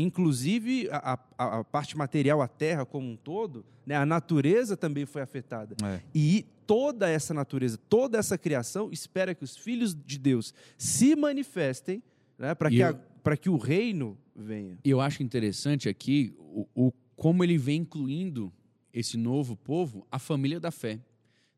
inclusive 0.00 0.88
a, 0.90 1.18
a- 1.38 1.58
a 1.58 1.64
parte 1.64 1.96
material, 1.96 2.40
a 2.40 2.48
terra 2.48 2.84
como 2.84 3.08
um 3.10 3.16
todo, 3.16 3.64
né? 3.84 3.94
a 3.96 4.06
natureza 4.06 4.76
também 4.76 5.04
foi 5.06 5.22
afetada. 5.22 5.76
É. 5.84 6.00
E 6.14 6.44
toda 6.66 7.08
essa 7.08 7.32
natureza, 7.34 7.78
toda 7.88 8.18
essa 8.18 8.36
criação 8.38 8.90
espera 8.90 9.34
que 9.34 9.44
os 9.44 9.56
filhos 9.56 9.94
de 9.94 10.18
Deus 10.18 10.52
se 10.78 11.14
manifestem 11.16 12.02
né? 12.38 12.54
para 12.54 12.70
que, 12.70 12.78
eu- 12.78 12.88
a- 12.88 12.94
para 13.22 13.36
que 13.36 13.48
o 13.48 13.56
reino 13.56 14.16
venha. 14.34 14.78
E 14.84 14.90
eu 14.90 15.00
acho 15.00 15.22
interessante 15.22 15.88
aqui 15.88 16.34
o, 16.38 16.66
o- 16.74 16.92
como 17.14 17.42
ele 17.42 17.56
vem 17.58 17.80
incluindo 17.80 18.52
esse 18.92 19.16
novo 19.16 19.56
povo, 19.56 20.06
a 20.10 20.18
família 20.18 20.58
da 20.60 20.70
fé. 20.70 20.98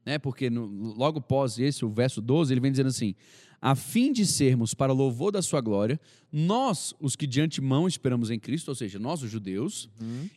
Né? 0.05 0.19
Porque 0.19 0.49
no- 0.51 0.67
logo 0.95 1.19
após 1.19 1.59
esse, 1.59 1.85
o 1.85 1.89
verso 1.91 2.21
12, 2.23 2.53
ele 2.53 2.61
vem 2.61 2.71
dizendo 2.71 2.89
assim: 2.89 3.15
a 3.61 3.75
fim 3.75 4.13
de 4.13 4.25
sermos 4.25 4.73
para 4.75 4.93
louvor 4.93 5.33
da 5.33 5.43
sua 5.43 5.61
glória, 5.61 6.01
nós, 6.33 6.95
os 7.01 7.17
que 7.17 7.27
de 7.27 7.41
antemão 7.41 7.87
esperamos 7.89 8.31
em 8.31 8.39
Cristo, 8.39 8.69
ou 8.69 8.75
seja, 8.75 8.99
nós, 8.99 9.23
os 9.23 9.31
judeus, 9.31 9.89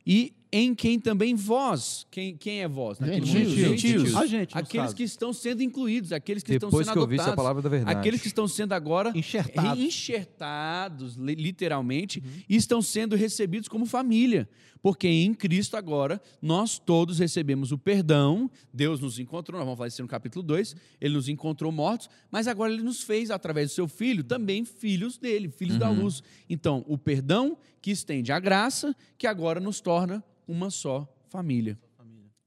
e 0.05 0.33
em 0.53 0.75
quem 0.75 0.99
também 0.99 1.33
vós, 1.33 2.05
quem, 2.11 2.35
quem 2.35 2.61
é 2.61 2.67
vós? 2.67 2.99
Naquele 2.99 3.25
Gentios. 3.25 3.55
momento? 3.57 3.77
Gentios. 3.79 4.15
A 4.15 4.25
gente, 4.25 4.57
Aqueles 4.57 4.83
caso. 4.87 4.95
que 4.95 5.03
estão 5.03 5.31
sendo 5.31 5.63
incluídos, 5.63 6.11
aqueles 6.11 6.43
que 6.43 6.51
Depois 6.51 6.85
estão 6.87 6.93
sendo 7.01 7.07
que 7.07 7.13
adotados, 7.15 7.35
palavra 7.35 7.61
da 7.61 7.69
verdade. 7.69 7.97
aqueles 7.99 8.21
que 8.21 8.27
estão 8.27 8.47
sendo 8.47 8.73
agora 8.73 9.13
Enxertados. 9.15 9.81
enxertados, 9.81 11.15
li- 11.15 11.35
literalmente, 11.35 12.21
e 12.49 12.55
estão 12.55 12.81
sendo 12.81 13.15
recebidos 13.15 13.67
como 13.67 13.85
família. 13.85 14.47
Porque 14.81 15.07
em 15.07 15.31
Cristo 15.33 15.77
agora 15.77 16.19
nós 16.41 16.79
todos 16.79 17.19
recebemos 17.19 17.71
o 17.71 17.77
perdão, 17.77 18.49
Deus 18.73 18.99
nos 18.99 19.19
encontrou, 19.19 19.57
nós 19.59 19.65
vamos 19.65 19.77
falar 19.77 19.87
isso 19.89 20.01
no 20.01 20.07
capítulo 20.07 20.41
2, 20.43 20.75
ele 20.99 21.13
nos 21.13 21.29
encontrou 21.29 21.71
mortos, 21.71 22.09
mas 22.31 22.47
agora 22.47 22.73
ele 22.73 22.81
nos 22.81 23.03
fez, 23.03 23.29
através 23.29 23.69
do 23.69 23.73
seu 23.75 23.87
filho, 23.87 24.23
também 24.23 24.65
filhos 24.65 25.17
dele, 25.19 25.49
filhos 25.49 25.77
da 25.77 25.89
luz. 25.89 26.23
Então, 26.49 26.83
o 26.87 26.97
perdão 26.97 27.57
que 27.79 27.91
estende 27.91 28.31
a 28.31 28.39
graça, 28.39 28.95
que 29.19 29.27
agora 29.27 29.59
nos 29.59 29.79
torna 29.79 30.23
uma 30.51 30.69
só 30.69 31.07
família. 31.29 31.77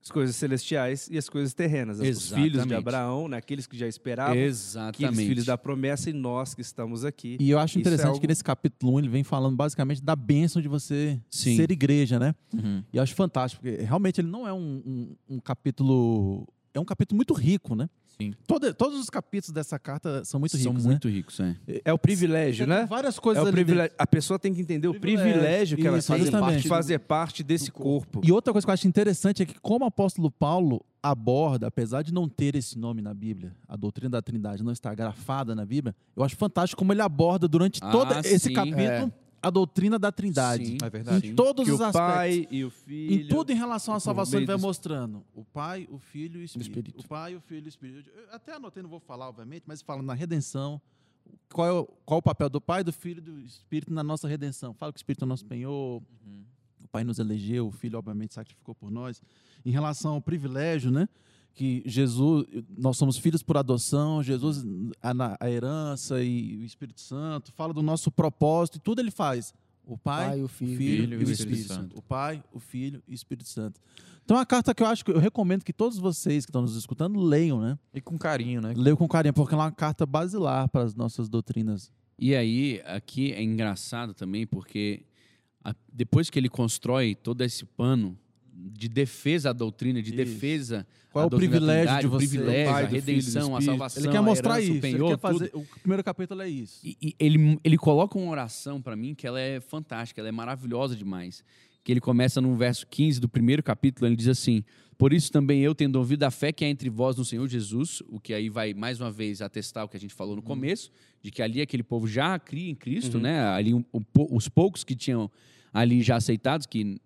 As 0.03 0.11
coisas 0.11 0.37
celestiais 0.37 1.09
e 1.11 1.17
as 1.17 1.31
coisas 1.31 1.55
terrenas. 1.55 1.99
Os 1.99 2.07
Exatamente. 2.07 2.51
filhos 2.51 2.67
de 2.67 2.75
Abraão, 2.75 3.27
né? 3.27 3.39
aqueles 3.39 3.67
que 3.67 3.75
já 3.75 3.89
esperavam, 3.89 4.33
aqueles 4.35 4.73
Exatamente. 4.73 5.27
filhos 5.27 5.45
da 5.47 5.57
promessa 5.57 6.11
e 6.11 6.13
nós 6.13 6.55
que 6.55 6.61
estamos 6.61 7.07
aqui. 7.07 7.39
E 7.41 7.49
eu 7.49 7.59
acho 7.59 7.79
é 7.79 7.81
interessante 7.81 8.09
algo- 8.09 8.21
que 8.21 8.27
nesse 8.27 8.45
capítulo 8.45 8.93
1 8.93 8.99
ele 8.99 9.09
vem 9.09 9.25
falando 9.25 9.57
basicamente 9.57 10.03
da 10.03 10.15
bênção 10.15 10.61
de 10.61 10.69
você 10.69 11.19
Sim. 11.31 11.57
ser 11.57 11.71
igreja, 11.71 12.19
né? 12.19 12.35
Uhum. 12.53 12.85
E 12.93 12.99
eu 12.99 13.03
acho 13.03 13.15
fantástico, 13.15 13.63
porque 13.63 13.83
realmente 13.83 14.21
ele 14.21 14.29
não 14.29 14.47
é 14.47 14.53
um, 14.53 14.83
um- 14.85 15.37
um 15.37 15.41
capítulo. 15.41 16.47
É 16.75 16.79
um 16.81 16.85
capítulo 16.85 17.17
muito 17.17 17.33
rico, 17.33 17.75
né? 17.75 17.89
Sim. 18.21 18.33
Todo- 18.47 18.73
todos 18.75 18.99
os 19.01 19.11
capítulos 19.11 19.53
dessa 19.53 19.79
carta 19.79 20.25
são 20.25 20.39
muito 20.39 20.57
São 20.57 20.71
ricos, 20.73 20.87
muito 20.87 21.09
ricos, 21.09 21.41
é. 21.41 21.43
né? 21.45 21.57
É 21.85 21.93
o 21.93 21.99
privilégio, 21.99 22.67
Tem 22.67 22.77
né? 22.77 22.87
Várias 22.87 23.19
É 23.19 23.21
coisas 23.21 23.43
o 23.43 23.47
ali 23.47 23.55
privilégio. 23.57 23.93
A 23.99 24.07
pessoa 24.07 24.39
tem 24.39 24.55
que 24.55 24.61
entender 24.61 24.87
o 24.89 24.95
Privilégio. 24.99 25.33
privilégio 25.33 25.79
que 25.79 25.87
ela 25.87 25.99
Isso, 25.99 26.13
tem 26.13 26.57
de 26.59 26.69
fazer 26.69 26.99
parte 27.01 27.43
desse 27.43 27.71
corpo. 27.73 28.21
E 28.25 28.31
outra 28.31 28.53
coisa 28.53 28.67
que 28.67 28.71
eu 28.71 28.75
acho 28.75 28.87
interessante 28.87 29.43
é 29.43 29.47
que, 29.47 29.59
como 29.61 29.85
o 29.85 29.89
apóstolo 29.89 30.31
Paulo 30.31 30.85
aborda, 31.03 31.67
apesar 31.67 32.03
de 32.03 32.15
não 32.15 32.29
ter 32.29 32.55
esse 32.55 32.79
nome 32.79 33.03
na 33.03 33.13
Bíblia, 33.13 33.55
a 33.69 33.77
doutrina 33.77 34.09
da 34.11 34.23
Trindade 34.23 34.63
não 34.63 34.73
está 34.73 34.95
grafada 34.95 35.55
na 35.55 35.67
Bíblia, 35.67 35.95
eu 36.17 36.23
acho 36.25 36.37
fantástico 36.37 36.79
como 36.79 36.93
ele 36.93 37.03
aborda 37.03 37.47
durante 37.47 37.79
Ah, 37.83 37.91
todo 37.91 38.15
esse 38.21 38.39
sim. 38.39 38.53
capítulo 38.55 38.81
É. 38.81 39.13
a 39.45 39.51
doutrina 39.51 39.99
da 39.99 40.11
Trindade. 40.11 40.67
Sim. 40.67 40.79
É 40.83 40.91
verdade. 40.91 41.29
Em 41.29 41.35
todos 41.35 41.65
Que 41.65 41.71
os 41.73 41.81
o 41.81 41.85
aspectos. 41.85 42.15
pai 42.15 42.49
e 42.51 42.65
o 42.65 42.71
filho. 42.71 43.15
Em 43.15 43.29
tudo 43.29 43.51
em 43.53 43.55
relação 43.55 43.95
à 43.95 44.01
salvação, 44.01 44.39
ele 44.39 44.47
vai 44.47 44.57
do- 44.57 44.63
mostrando 44.63 45.25
o 45.35 45.45
Pai, 45.45 45.87
o 45.91 45.99
Filho 45.99 46.39
e 46.41 46.43
o 46.43 46.45
Espírito. 46.45 46.69
Espírito. 46.71 47.01
O 47.05 47.09
Pai, 47.09 47.35
o 47.35 47.41
Filho 47.41 47.65
e 47.65 47.67
o 47.67 47.69
Espírito. 47.69 48.11
Eu 48.11 48.35
até 48.35 48.55
anotei, 48.55 48.83
não 48.83 48.91
vou 48.91 49.01
falar, 49.01 49.29
obviamente, 49.29 49.65
mas 49.67 49.83
fala 49.83 50.03
na 50.03 50.15
redenção. 50.15 50.81
Qual 51.53 51.67
é, 51.69 51.73
o, 51.73 51.85
qual 52.05 52.19
é 52.19 52.21
o 52.21 52.23
papel 52.23 52.49
do 52.51 52.61
Pai, 52.61 52.85
do 52.85 52.93
Filho 52.93 53.19
e 53.19 53.23
do 53.23 53.41
Espírito 53.41 53.93
na 53.93 54.03
nossa 54.03 54.29
redenção? 54.29 54.75
Fala 54.75 54.93
que 54.93 54.99
o 54.99 55.01
Espírito 55.01 55.23
é 55.23 55.27
o 55.27 55.29
nosso 55.29 55.45
penhor, 55.47 56.03
o 56.83 56.89
Pai 56.91 57.03
nos 57.05 57.19
elegeu, 57.19 57.67
o 57.67 57.71
Filho, 57.73 57.99
obviamente, 57.99 58.35
sacrificou 58.35 58.75
por 58.75 58.91
nós. 58.91 59.23
Em 59.65 59.71
relação 59.71 60.15
ao 60.15 60.21
privilégio, 60.21 60.91
né? 60.91 61.09
Que 61.55 61.83
Jesus, 61.87 62.47
nós 62.77 62.97
somos 62.97 63.17
filhos 63.17 63.43
por 63.43 63.57
adoção, 63.57 64.23
Jesus, 64.23 64.65
a, 65.01 65.37
a 65.39 65.49
herança 65.51 66.21
e 66.23 66.57
o 66.57 66.65
Espírito 66.65 67.01
Santo, 67.01 67.53
fala 67.53 67.73
do 67.73 67.81
nosso 67.83 68.11
propósito, 68.11 68.79
e 68.79 68.81
tudo 68.81 69.01
ele 69.01 69.11
faz. 69.13 69.55
O 69.87 69.97
Pai, 69.97 70.29
Pai, 70.31 70.43
o 70.43 70.49
Filho, 70.49 70.77
Filho, 70.77 71.21
e 71.21 71.25
o 71.25 71.31
Espírito, 71.31 71.69
Santo. 71.69 71.99
O 71.99 72.03
Pai, 72.03 72.43
o 72.53 72.59
Filho 72.59 73.03
e 73.07 73.13
o 73.13 73.15
Espírito 73.15 73.49
Santo. 73.49 73.81
Então, 74.25 74.37
é 74.37 74.41
uma 74.41 74.47
carta 74.47 74.75
que 74.75 74.83
eu 74.83 74.87
acho 74.87 75.05
que 75.05 75.11
eu 75.13 75.19
recomendo 75.19 75.63
que 75.63 75.73
todos 75.75 75.99
vocês 75.99 76.45
que 76.47 76.51
estão 76.51 76.63
nos 76.63 76.75
escutando 76.75 77.21
leiam, 77.21 77.61
né? 77.61 77.79
E 77.93 78.01
com 78.01 78.19
carinho, 78.19 78.61
né? 78.63 78.73
Leiam 78.75 78.97
com 78.97 79.07
carinho, 79.07 79.35
porque 79.35 79.55
é 79.55 79.59
uma 79.59 79.71
carta 79.71 80.07
basilar 80.07 80.69
para 80.71 80.83
as 80.83 80.95
nossas 80.95 81.29
doutrinas. 81.29 81.93
E 82.19 82.35
aí, 82.35 82.81
aqui 82.87 83.33
é 83.33 83.43
engraçado 83.43 84.15
também, 84.15 84.47
porque 84.47 85.03
a- 85.63 85.75
depois 85.93 86.31
que 86.31 86.39
ele 86.39 86.49
constrói 86.49 87.15
todo 87.15 87.43
esse 87.43 87.65
pano 87.67 88.19
de 88.57 88.89
defesa 88.89 89.51
à 89.51 89.53
doutrina, 89.53 90.01
de 90.03 90.09
Isso. 90.09 90.17
defesa 90.17 90.87
Qual 91.11 91.25
é 91.25 91.27
o 91.27 91.31
privilégio 91.31 92.01
de 92.01 92.07
o 92.07 92.11
você, 92.11 92.27
privilégio, 92.29 92.71
o 92.71 92.73
Pai, 92.73 92.83
a 92.83 92.87
do 92.87 92.91
Filho 92.91 93.01
redenção, 93.17 93.57
a 93.57 93.61
salvação, 93.61 94.03
Ele 94.03 94.11
quer 94.13 94.19
a 94.19 94.23
mostrar 94.23 94.55
herança, 94.61 94.73
o 94.73 94.77
isso. 94.77 94.87
Ele 94.87 94.93
penhor, 94.93 95.09
quer 95.11 95.19
fazer, 95.19 95.49
tudo. 95.49 95.63
o 95.63 95.81
primeiro 95.81 96.05
capítulo 96.05 96.43
é 96.43 96.49
isso. 96.49 96.81
E, 96.85 96.97
e 97.01 97.15
ele, 97.19 97.59
ele 97.63 97.77
coloca 97.77 98.19
uma 98.19 98.31
oração 98.31 98.81
para 98.83 98.97
mim 98.97 99.15
que 99.15 99.27
ela 99.27 99.41
é 99.41 99.61
fantástica, 99.61 100.21
ela 100.21 100.29
é 100.29 100.33
maravilhosa 100.33 100.95
demais. 100.97 101.45
Que 101.83 101.93
ele 101.93 102.01
começa 102.01 102.41
no 102.41 102.55
verso 102.57 102.87
15 102.87 103.21
do 103.21 103.29
primeiro 103.29 103.63
capítulo, 103.63 104.07
ele 104.09 104.17
diz 104.17 104.29
assim: 104.29 104.65
Por 104.97 105.13
isso 105.13 105.31
também 105.31 105.61
eu, 105.61 105.75
tendo 105.75 105.97
ouvido 105.97 106.23
a 106.23 106.31
fé 106.31 106.51
que 106.51 106.65
há 106.65 106.69
entre 106.69 106.89
vós 106.89 107.17
no 107.17 107.25
Senhor 107.25 107.47
Jesus, 107.47 108.03
o 108.09 108.19
que 108.19 108.33
aí 108.33 108.49
vai 108.49 108.73
mais 108.73 109.01
uma 109.01 109.11
vez 109.11 109.43
atestar 109.43 109.85
o 109.85 109.89
que 109.89 109.97
a 109.97 110.01
gente 110.01 110.15
falou 110.15 110.35
no 110.35 110.43
começo, 110.43 110.91
de 111.23 111.31
que 111.31 111.43
ali 111.43 111.61
aquele 111.61 111.83
povo 111.83 112.09
já 112.09 112.39
cria 112.39 112.71
em 112.71 112.75
Cristo, 112.75 113.19
né? 113.19 113.41
Ali 113.49 113.75
um- 113.75 113.85
um 113.93 114.03
os 114.35 114.49
poucos 114.49 114.83
que 114.83 114.97
tinham 114.97 115.31
ali 115.75 116.03
já 116.03 116.17
aceitados, 116.17 116.67
que 116.67 116.99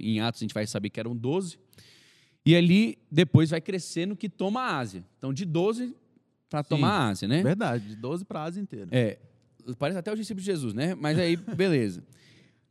em 0.00 0.20
Atos 0.20 0.40
a 0.40 0.44
gente 0.44 0.54
vai 0.54 0.66
saber 0.66 0.90
que 0.90 1.00
eram 1.00 1.14
12. 1.14 1.58
E 2.44 2.54
ali 2.54 2.96
depois 3.10 3.50
vai 3.50 3.60
crescendo 3.60 4.14
que 4.14 4.28
toma 4.28 4.60
a 4.60 4.78
Ásia. 4.78 5.04
Então 5.18 5.32
de 5.32 5.44
12 5.44 5.94
para 6.48 6.62
tomar 6.62 6.90
a 6.90 7.08
Ásia, 7.08 7.26
né? 7.26 7.42
Verdade, 7.42 7.88
de 7.88 7.96
12 7.96 8.24
para 8.24 8.40
a 8.40 8.44
Ásia 8.44 8.60
inteira. 8.60 8.88
É, 8.92 9.18
parece 9.78 9.98
até 9.98 10.12
o 10.12 10.16
discípulo 10.16 10.40
de 10.40 10.46
Jesus, 10.46 10.72
né? 10.72 10.94
Mas 10.94 11.18
aí, 11.18 11.36
beleza. 11.56 12.02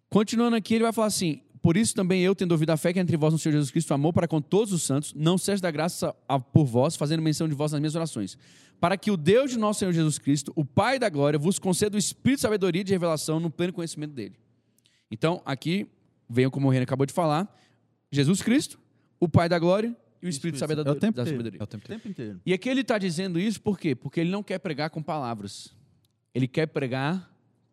Continuando 0.09 0.55
aqui, 0.55 0.75
ele 0.75 0.83
vai 0.83 0.93
falar 0.93 1.07
assim: 1.07 1.41
Por 1.61 1.75
isso 1.75 1.93
também 1.93 2.21
eu, 2.21 2.33
tendo 2.33 2.53
ouvido 2.53 2.69
a 2.69 2.77
fé 2.77 2.93
que 2.93 2.99
há 2.99 3.01
entre 3.01 3.17
vós 3.17 3.33
no 3.33 3.39
Senhor 3.39 3.53
Jesus 3.53 3.71
Cristo, 3.71 3.93
amor 3.93 4.13
para 4.13 4.27
com 4.27 4.41
todos 4.41 4.71
os 4.71 4.83
santos, 4.83 5.13
não 5.13 5.37
cesse 5.37 5.61
da 5.61 5.71
graça 5.71 6.13
por 6.53 6.65
vós, 6.65 6.95
fazendo 6.95 7.21
menção 7.21 7.47
de 7.47 7.53
vós 7.53 7.71
nas 7.73 7.81
minhas 7.81 7.95
orações. 7.95 8.37
Para 8.79 8.97
que 8.97 9.09
o 9.09 9.17
Deus 9.17 9.51
de 9.51 9.57
nosso 9.57 9.79
Senhor 9.79 9.91
Jesus 9.91 10.17
Cristo, 10.17 10.51
o 10.55 10.63
Pai 10.63 10.99
da 10.99 11.09
glória, 11.09 11.39
vos 11.39 11.59
conceda 11.59 11.95
o 11.95 11.99
espírito 11.99 12.37
de 12.37 12.41
sabedoria 12.41 12.81
e 12.81 12.83
de 12.83 12.93
revelação 12.93 13.39
no 13.39 13.49
pleno 13.49 13.73
conhecimento 13.73 14.13
dele. 14.13 14.35
Então, 15.09 15.41
aqui, 15.45 15.87
venham 16.29 16.51
como 16.51 16.67
o 16.67 16.71
Renan 16.71 16.83
acabou 16.83 17.05
de 17.05 17.13
falar: 17.13 17.53
Jesus 18.11 18.41
Cristo, 18.41 18.79
o 19.19 19.27
Pai 19.27 19.49
da 19.49 19.59
glória 19.59 19.95
e 20.21 20.27
o 20.27 20.29
espírito 20.29 20.57
de 20.57 20.63
É 20.63 20.91
o 20.91 20.95
tempo 20.95 21.17
da 21.17 21.25
sabedoria. 21.25 21.59
É 21.59 21.63
o 21.63 21.67
tempo 21.67 21.85
O 21.85 21.87
tempo 21.87 22.07
inteiro. 22.07 22.41
E 22.45 22.53
aqui 22.53 22.69
ele 22.69 22.81
está 22.81 22.97
dizendo 22.97 23.39
isso 23.39 23.61
por 23.61 23.79
quê? 23.79 23.95
Porque 23.95 24.19
ele 24.19 24.29
não 24.29 24.41
quer 24.41 24.59
pregar 24.59 24.89
com 24.89 25.01
palavras. 25.01 25.75
Ele 26.33 26.47
quer 26.47 26.67
pregar 26.67 27.31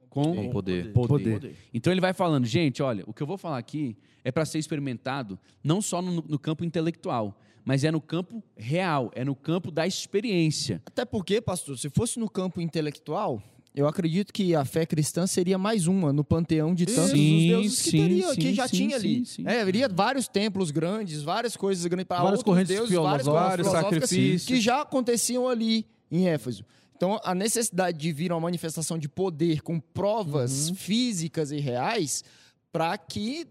com 0.08 0.34
Com 0.34 0.50
poder. 0.50 0.92
poder. 0.92 1.56
Então 1.72 1.92
ele 1.92 2.00
vai 2.00 2.12
falando, 2.12 2.44
gente, 2.44 2.82
olha, 2.82 3.02
o 3.06 3.14
que 3.14 3.22
eu 3.22 3.26
vou 3.26 3.38
falar 3.38 3.58
aqui 3.58 3.96
é 4.22 4.30
para 4.30 4.44
ser 4.44 4.58
experimentado 4.58 5.38
não 5.64 5.80
só 5.80 6.02
no, 6.02 6.22
no 6.28 6.38
campo 6.38 6.64
intelectual, 6.64 7.40
mas 7.64 7.84
é 7.84 7.90
no 7.90 8.00
campo 8.00 8.42
real, 8.56 9.10
é 9.14 9.24
no 9.24 9.34
campo 9.34 9.70
da 9.70 9.86
experiência. 9.86 10.82
Até 10.84 11.04
porque, 11.04 11.40
pastor, 11.40 11.78
se 11.78 11.88
fosse 11.88 12.18
no 12.20 12.28
campo 12.28 12.60
intelectual, 12.60 13.42
eu 13.74 13.86
acredito 13.88 14.32
que 14.32 14.54
a 14.54 14.64
fé 14.64 14.84
cristã 14.84 15.26
seria 15.26 15.56
mais 15.56 15.86
uma 15.86 16.12
no 16.12 16.22
panteão 16.22 16.74
de 16.74 16.84
tantos 16.86 17.10
Sim, 17.12 17.48
deuses 17.48 17.82
que, 17.82 17.90
sim, 17.90 17.98
teria, 17.98 18.34
que 18.34 18.42
sim, 18.42 18.54
já 18.54 18.68
sim, 18.68 18.76
tinha 18.76 18.96
ali. 18.96 19.16
sim, 19.18 19.24
sim. 19.24 19.44
É, 19.46 19.60
haveria 19.62 19.88
vários 19.88 20.28
templos 20.28 20.70
grandes, 20.70 21.22
várias 21.22 21.56
coisas 21.56 21.84
grandes 21.86 22.06
para 22.06 22.22
Várias 22.22 22.42
correntes 22.42 22.74
deuses, 22.76 22.94
correntes 22.96 23.24
filosóficas 23.24 23.70
sacrifícios. 24.08 24.46
que 24.46 24.60
já 24.60 24.82
aconteciam 24.82 25.48
ali 25.48 25.86
em 26.10 26.28
Éfeso. 26.28 26.64
Então, 26.96 27.18
a 27.24 27.34
necessidade 27.34 27.98
de 27.98 28.12
vir 28.12 28.30
uma 28.30 28.40
manifestação 28.40 28.96
de 28.98 29.08
poder 29.08 29.60
com 29.62 29.80
provas 29.80 30.68
Uhum. 30.68 30.74
físicas 30.76 31.50
e 31.50 31.58
reais 31.58 32.22
para 32.70 32.96
que 32.96 33.46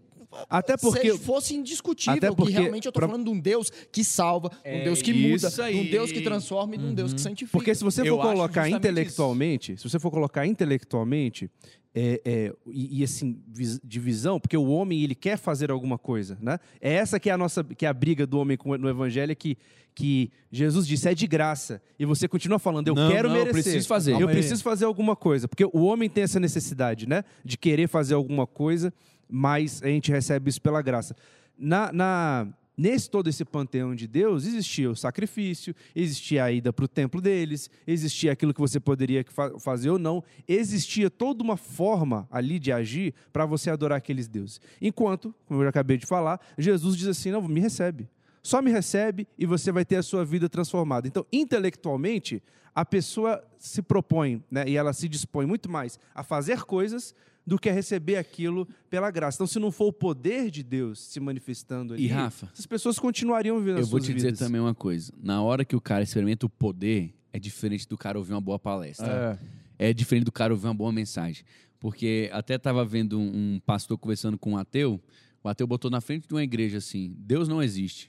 Até 0.48 0.76
porque. 0.76 1.10
seja- 1.12 1.18
fosse 1.18 1.54
indiscutível 1.54 2.16
até 2.18 2.28
porque 2.32 2.52
que 2.52 2.58
realmente 2.58 2.86
eu 2.86 2.90
estou 2.90 3.00
pra- 3.00 3.08
falando 3.08 3.24
de 3.24 3.30
um 3.30 3.38
Deus 3.38 3.70
que 3.90 4.02
salva, 4.04 4.50
É 4.64 4.80
um 4.80 4.84
Deus 4.84 5.02
que 5.02 5.12
muda, 5.12 5.48
isso 5.48 5.56
de 5.56 5.60
um 5.60 5.64
aí. 5.64 5.90
Deus 5.90 6.10
que 6.12 6.20
transforma 6.22 6.74
e 6.74 6.78
de 6.78 6.84
um 6.84 6.94
Deus 6.94 7.12
que 7.12 7.20
santifica. 7.20 7.52
Porque 7.58 7.74
se 7.74 7.84
você 7.84 8.02
Eu 8.02 8.16
for 8.16 8.22
acho 8.22 8.30
colocar 8.32 8.68
intelectualmente, 8.68 9.76
se 9.76 9.88
você 9.88 9.98
for 9.98 10.10
colocar 10.10 10.46
intelectualmente, 10.46 11.50
é, 11.94 12.20
é, 12.24 12.52
e, 12.66 13.00
e, 13.00 13.04
assim, 13.04 13.38
de 13.84 14.00
visão, 14.00 14.40
porque 14.40 14.56
o 14.56 14.66
homem 14.68 15.02
ele 15.02 15.14
quer 15.14 15.36
fazer 15.36 15.70
alguma 15.70 15.98
coisa, 15.98 16.38
né? 16.40 16.58
É 16.80 16.92
essa 16.94 17.20
que 17.20 17.28
é 17.28 17.32
a 17.32 17.36
nossa, 17.38 17.62
que 17.62 17.84
é 17.84 17.88
a 17.88 17.92
briga 17.92 18.26
do 18.26 18.38
homem 18.38 18.56
com- 18.56 18.76
no 18.78 18.88
evangelho, 18.88 19.30
é 19.30 19.34
que, 19.34 19.58
que 19.94 20.30
Jesus 20.50 20.86
disse, 20.86 21.06
é 21.06 21.14
de 21.14 21.26
graça. 21.26 21.82
E 21.98 22.06
você 22.06 22.26
continua 22.26 22.58
falando, 22.58 22.88
eu 22.88 22.94
Não, 22.94 23.10
quero 23.10 23.28
não, 23.28 23.36
eu 23.36 23.44
merecer. 23.44 23.62
preciso 23.64 23.86
fazer. 23.88 24.12
Eu 24.12 24.26
aí. 24.26 24.34
preciso 24.34 24.62
fazer 24.62 24.86
alguma 24.86 25.14
coisa. 25.14 25.46
Porque 25.46 25.66
o 25.66 25.82
homem 25.84 26.08
tem 26.08 26.24
essa 26.24 26.40
necessidade, 26.40 27.06
né? 27.06 27.24
De 27.44 27.58
querer 27.58 27.86
fazer 27.88 28.14
alguma 28.14 28.46
coisa, 28.46 28.90
mas 29.34 29.82
a 29.82 29.86
gente 29.86 30.10
recebe 30.12 30.50
isso 30.50 30.60
pela 30.60 30.82
graça. 30.82 31.16
Na, 31.58 31.90
na- 31.90 32.46
nesse 32.76 33.08
todo 33.08 33.28
esse 33.28 33.44
panteão 33.46 33.94
de 33.94 34.06
Deus, 34.06 34.44
existia 34.46 34.90
o 34.90 34.94
sacrifício, 34.96 35.74
existia 35.96 36.44
a 36.44 36.52
ida 36.52 36.70
para 36.72 36.84
o 36.84 36.88
templo 36.88 37.18
deles, 37.20 37.70
existia 37.86 38.32
aquilo 38.32 38.52
que 38.52 38.60
você 38.60 38.78
poderia 38.78 39.24
fa- 39.28 39.58
fazer 39.58 39.88
ou 39.88 39.98
não, 39.98 40.22
existia 40.46 41.08
toda 41.08 41.42
uma 41.42 41.56
forma 41.56 42.28
ali 42.30 42.58
de 42.58 42.70
agir 42.70 43.14
para 43.32 43.46
você 43.46 43.70
adorar 43.70 43.96
aqueles 43.96 44.28
deuses. 44.28 44.60
Enquanto, 44.80 45.34
como 45.46 45.62
eu 45.62 45.68
acabei 45.68 45.96
de 45.96 46.04
falar, 46.04 46.38
Jesus 46.58 46.94
diz 46.96 47.06
assim: 47.08 47.30
não, 47.30 47.40
me 47.48 47.60
recebe. 47.60 48.08
Só 48.42 48.60
me 48.60 48.70
recebe 48.70 49.26
e 49.38 49.46
você 49.46 49.70
vai 49.72 49.84
ter 49.84 49.96
a 49.96 50.02
sua 50.02 50.24
vida 50.24 50.48
transformada. 50.48 51.06
Então, 51.08 51.24
intelectualmente, 51.32 52.42
a 52.74 52.84
pessoa 52.84 53.42
se 53.58 53.80
propõe, 53.82 54.42
né, 54.50 54.64
e 54.66 54.76
ela 54.76 54.92
se 54.92 55.08
dispõe 55.08 55.46
muito 55.46 55.70
mais 55.70 55.98
a 56.14 56.22
fazer 56.22 56.62
coisas 56.64 57.14
do 57.46 57.58
que 57.58 57.68
a 57.68 57.72
receber 57.72 58.16
aquilo 58.16 58.68
pela 58.88 59.10
graça. 59.10 59.36
Então, 59.36 59.46
se 59.46 59.58
não 59.58 59.72
for 59.72 59.86
o 59.86 59.92
poder 59.92 60.50
de 60.50 60.62
Deus 60.62 61.00
se 61.00 61.18
manifestando 61.18 61.94
ali, 61.94 62.04
E 62.04 62.06
Rafa, 62.06 62.48
essas 62.52 62.66
pessoas 62.66 62.98
continuariam 62.98 63.58
vivendo 63.58 63.78
eu 63.78 63.82
as 63.82 63.88
vou 63.88 63.98
suas 64.00 64.06
te 64.08 64.14
dizer 64.14 64.28
vidas. 64.28 64.38
também 64.38 64.60
uma 64.60 64.74
coisa. 64.74 65.12
Na 65.20 65.42
hora 65.42 65.64
que 65.64 65.74
o 65.74 65.80
cara 65.80 66.02
experimenta 66.04 66.46
o 66.46 66.48
poder, 66.48 67.14
é 67.32 67.38
diferente 67.38 67.88
do 67.88 67.98
cara 67.98 68.18
ouvir 68.18 68.32
uma 68.32 68.40
boa 68.40 68.58
palestra. 68.58 69.38
é 69.78 69.92
diferente 69.92 70.24
do 70.24 70.32
cara 70.32 70.52
ouvir 70.52 70.66
uma 70.66 70.74
boa 70.74 70.92
mensagem. 70.92 71.44
Porque 71.80 72.30
até 72.32 72.54
estava 72.54 72.84
vendo 72.84 73.18
um, 73.18 73.54
um 73.54 73.60
pastor 73.66 73.98
conversando 73.98 74.38
com 74.38 74.52
um 74.52 74.56
ateu, 74.56 75.00
O 75.42 75.48
ateu 75.48 75.66
botou 75.66 75.90
na 75.90 76.00
frente 76.00 76.28
de 76.28 76.34
uma 76.34 76.42
igreja 76.44 76.78
assim: 76.78 77.12
Deus 77.18 77.48
não 77.48 77.60
existe. 77.60 78.08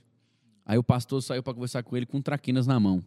Aí 0.64 0.78
o 0.78 0.84
pastor 0.84 1.22
saiu 1.24 1.42
para 1.42 1.56
conversar 1.56 1.82
com 1.82 1.98
ele 1.98 2.06
com 2.06 2.22
traquinas 2.22 2.68
na 2.68 2.80
mão. 2.80 3.04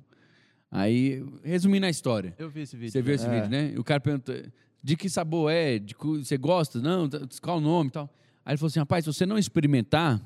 Aí, 0.68 1.24
resumindo 1.44 1.86
a 1.86 1.88
história. 1.90 2.34
Eu 2.36 2.50
vi 2.50 2.62
esse 2.62 2.76
vídeo. 2.76 2.90
Você 2.90 3.00
viu 3.00 3.14
esse 3.14 3.28
vídeo, 3.28 3.48
né? 3.48 3.72
E 3.74 3.78
o 3.78 3.84
cara 3.84 4.00
pergunta: 4.00 4.52
de 4.86 4.96
que 4.96 5.08
sabor 5.10 5.50
é? 5.50 5.78
De 5.80 5.94
que 5.96 6.06
você 6.06 6.36
gosta? 6.36 6.80
Não, 6.80 7.08
tá- 7.08 7.20
qual 7.42 7.58
o 7.58 7.60
nome 7.60 7.88
e 7.88 7.92
tal? 7.92 8.08
Aí 8.44 8.52
ele 8.52 8.58
falou 8.58 8.68
assim: 8.68 8.78
rapaz, 8.78 9.04
se 9.04 9.12
você 9.12 9.26
não 9.26 9.36
experimentar, 9.36 10.20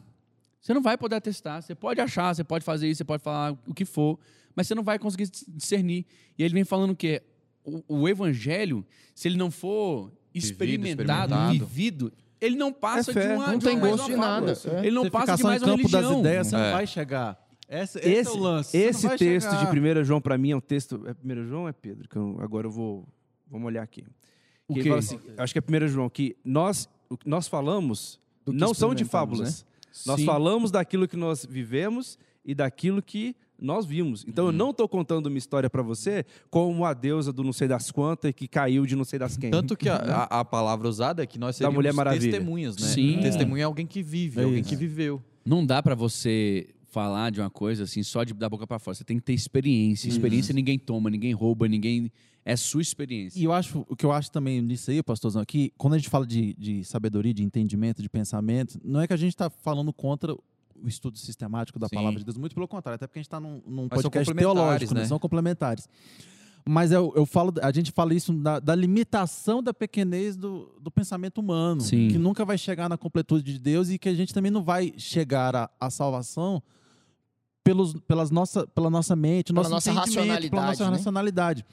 você 0.61 0.75
não 0.75 0.83
vai 0.83 0.99
poder 0.99 1.17
atestar. 1.17 1.63
Você 1.63 1.75
pode 1.75 1.99
achar, 2.01 2.35
você 2.35 2.45
pode 2.45 2.63
fazer 2.63 2.87
isso, 2.89 2.99
você 2.99 3.05
pode 3.05 3.23
falar 3.23 3.57
o 3.67 3.73
que 3.73 3.87
for, 3.87 4.19
mas 4.55 4.67
você 4.67 4.75
não 4.75 4.83
vai 4.83 4.99
conseguir 4.99 5.31
discernir. 5.49 6.05
E 6.39 6.43
ele 6.45 6.53
vem 6.53 6.65
falando 6.65 6.95
que 6.95 7.23
o, 7.65 7.83
o 8.03 8.07
evangelho, 8.09 8.85
se 9.15 9.29
ele 9.29 9.39
não 9.39 9.51
for 9.51 10.13
experimentado, 10.35 11.33
experimentado. 11.35 11.53
vivido, 11.67 12.13
ele 12.39 12.57
não 12.57 12.71
passa 12.71 13.13
É 13.13 13.15
fé, 13.15 13.29
de 13.29 13.35
uma 13.35 13.47
não 13.53 13.59
de 13.59 13.65
tem 13.65 13.75
uma- 13.77 13.81
mais 13.81 13.97
gosto 13.97 14.11
de 14.11 14.17
nada. 14.17 14.53
É. 14.53 14.79
Ele 14.87 14.91
não 14.95 15.05
Você 15.05 15.11
passa 15.11 15.37
de 15.37 15.43
mais 15.43 15.63
uma 15.63 15.69
campo 15.71 15.83
das 15.85 15.93
religião. 16.03 16.21
ideias, 16.21 16.47
você 16.49 16.57
É. 16.57 16.59
não 16.59 16.73
vai 16.73 16.87
chegar. 16.87 17.49
Esse, 17.67 17.99
esse, 17.99 18.09
é 18.09 18.13
Esse, 18.13 18.31
o 18.31 18.39
lance. 18.39 18.71
Você 18.73 18.79
esse 18.79 19.09
texto 19.17 19.51
chegar. 19.51 19.73
de 19.73 19.81
1 19.81 20.05
João, 20.05 20.21
para 20.21 20.37
mim, 20.37 20.51
é 20.51 20.57
um 20.57 20.61
texto. 20.61 21.03
É 21.07 21.15
1 21.25 21.47
João 21.47 21.63
ou 21.63 21.69
é 21.69 21.73
Pedro? 21.73 22.07
Que 22.09 22.17
eu- 22.17 22.37
agora 22.43 22.67
eu 22.67 22.71
vou. 22.71 23.09
Vamos 23.49 23.67
olhar 23.67 23.83
aqui. 23.83 24.05
O 24.71 24.75
Que 24.75 24.83
fala 24.85 24.99
assim, 24.99 25.19
acho 25.37 25.53
que 25.53 25.59
é 25.59 25.63
1 25.85 25.89
João, 25.89 26.09
que 26.09 26.37
nós, 26.45 26.89
o 27.09 27.17
que 27.17 27.29
nós 27.29 27.49
falamos 27.49 28.19
Do 28.45 28.53
que 28.53 28.59
não 28.59 28.73
são 28.75 28.95
de 28.95 29.05
fábulas. 29.05 29.65
Nós 30.07 30.21
Sim. 30.21 30.27
falamos 30.27 30.71
daquilo 30.71 31.09
que 31.09 31.17
nós 31.17 31.45
vivemos 31.45 32.19
e 32.45 32.55
daquilo 32.55 33.03
que 33.03 33.35
nós 33.59 33.85
vimos. 33.85 34.25
Então 34.27 34.47
eu 34.47 34.53
não 34.53 34.71
estou 34.71 34.89
contando 34.89 35.27
uma 35.27 35.37
história 35.37 35.69
para 35.69 35.83
você 35.83 36.25
como 36.49 36.85
a 36.87 36.95
deusa 36.95 37.31
do 37.33 37.43
não 37.45 37.53
sei 37.53 37.69
das 37.69 37.91
quantas 37.91 38.33
que 38.33 38.49
caiu 38.49 38.87
de 38.87 38.97
não 38.97 39.05
sei 39.05 39.19
das 39.19 39.37
quem. 39.37 39.51
Tanto 39.51 39.77
que 39.77 39.89
a, 39.89 39.97
a- 39.97 40.41
a 40.41 40.45
palavra 40.45 40.89
usada 40.89 41.23
é 41.23 41.27
que 41.27 41.39
nós 41.39 41.49
Da 41.49 41.53
seríamos 41.59 41.75
Mulher 41.77 41.93
Maravilha. 41.93 42.31
testemunhas, 42.31 42.77
né? 42.79 42.87
Sim. 42.87 43.19
Testemunha 43.21 43.63
é 43.63 43.65
alguém 43.67 43.87
que 43.87 44.03
vive, 44.03 44.41
É 44.41 44.45
alguém 44.45 44.61
isso. 44.61 44.69
que 44.71 44.77
viveu. 44.77 45.21
Não 45.45 45.67
dá 45.67 45.83
pra 45.83 45.95
você 45.95 46.69
falar 46.91 47.31
de 47.31 47.41
uma 47.41 47.51
coisa 47.51 47.85
assim 47.85 48.03
só 48.03 48.25
de 48.25 48.35
da 48.35 48.49
boca 48.49 48.67
pra 48.67 48.79
fora. 48.79 48.95
Você 48.95 49.05
tem 49.05 49.17
que 49.17 49.23
ter 49.23 49.33
experiência. 49.33 50.09
Experiência 50.09 50.53
ninguém 50.53 50.79
toma, 50.79 51.09
ninguém 51.09 51.33
rouba, 51.33 51.69
ninguém. 51.69 52.11
É 52.45 52.57
sua 52.57 52.81
experiência. 52.81 53.39
E 53.39 53.45
eu 53.45 53.53
acho, 53.53 53.85
o 53.89 53.95
que 53.95 54.05
eu 54.05 54.13
acho 54.13 54.31
também 54.31 54.63
nisso 54.63 54.91
aí, 54.91 55.03
pastorzão, 55.03 55.43
aqui, 55.43 55.73
quando 55.77 55.95
a 55.95 55.99
gente 55.99 56.09
fala 56.09 56.27
de, 56.27 56.55
de 56.55 56.83
sabedoria, 56.85 57.35
de 57.35 57.43
entendimento, 57.43 58.01
de 58.01 58.09
pensamento, 58.09 58.81
não 58.83 59.01
é 59.01 59.07
que 59.07 59.13
a 59.13 59.17
gente 59.17 59.33
está 59.33 59.51
falando 59.51 59.93
contra 59.93 60.35
o 60.35 60.89
estudo 60.89 61.19
sistemático 61.19 61.79
da 61.79 61.87
Sim. 61.87 61.97
palavra 61.97 62.19
de 62.19 62.25
Deus, 62.25 62.39
muito 62.39 62.55
pelo 62.55 62.67
contrário, 62.67 62.95
até 62.95 63.07
porque 63.07 63.19
a 63.19 63.23
gente 63.23 63.27
está 63.27 63.39
num, 63.39 63.63
num 63.67 63.89
Mas 63.91 64.03
podcast 64.03 64.35
teológico, 64.35 64.95
né? 64.95 65.03
né? 65.03 65.07
São 65.07 65.19
complementares. 65.19 65.87
Mas 66.67 66.93
eu, 66.93 67.13
eu 67.17 67.25
falo, 67.27 67.53
a 67.63 67.73
gente 67.73 67.91
fala 67.91 68.15
isso 68.15 68.33
da, 68.33 68.59
da 68.59 68.75
limitação 68.75 69.63
da 69.63 69.73
pequenez 69.73 70.37
do, 70.37 70.73
do 70.81 70.91
pensamento 70.91 71.39
humano, 71.39 71.81
Sim. 71.81 72.09
que 72.09 72.19
nunca 72.19 72.45
vai 72.45 72.59
chegar 72.59 72.89
na 72.89 72.97
completude 72.97 73.53
de 73.53 73.59
Deus 73.59 73.91
e 73.91 73.99
que 73.99 74.09
a 74.09 74.15
gente 74.15 74.33
também 74.33 74.51
não 74.51 74.63
vai 74.63 74.93
chegar 74.97 75.71
à 75.79 75.91
salvação 75.91 76.63
pelos, 77.63 77.95
pelas 78.07 78.31
nossa, 78.31 78.67
pela 78.67 78.91
nossa 78.91 79.15
mente, 79.15 79.53
Pela 79.53 79.69
nosso 79.69 79.71
nossa 79.71 79.91
entendimento, 79.91 80.51
pela 80.51 80.63
nossa 80.67 80.85
racionalidade, 80.85 80.91
né? 80.91 80.97
racionalidade. 80.97 81.67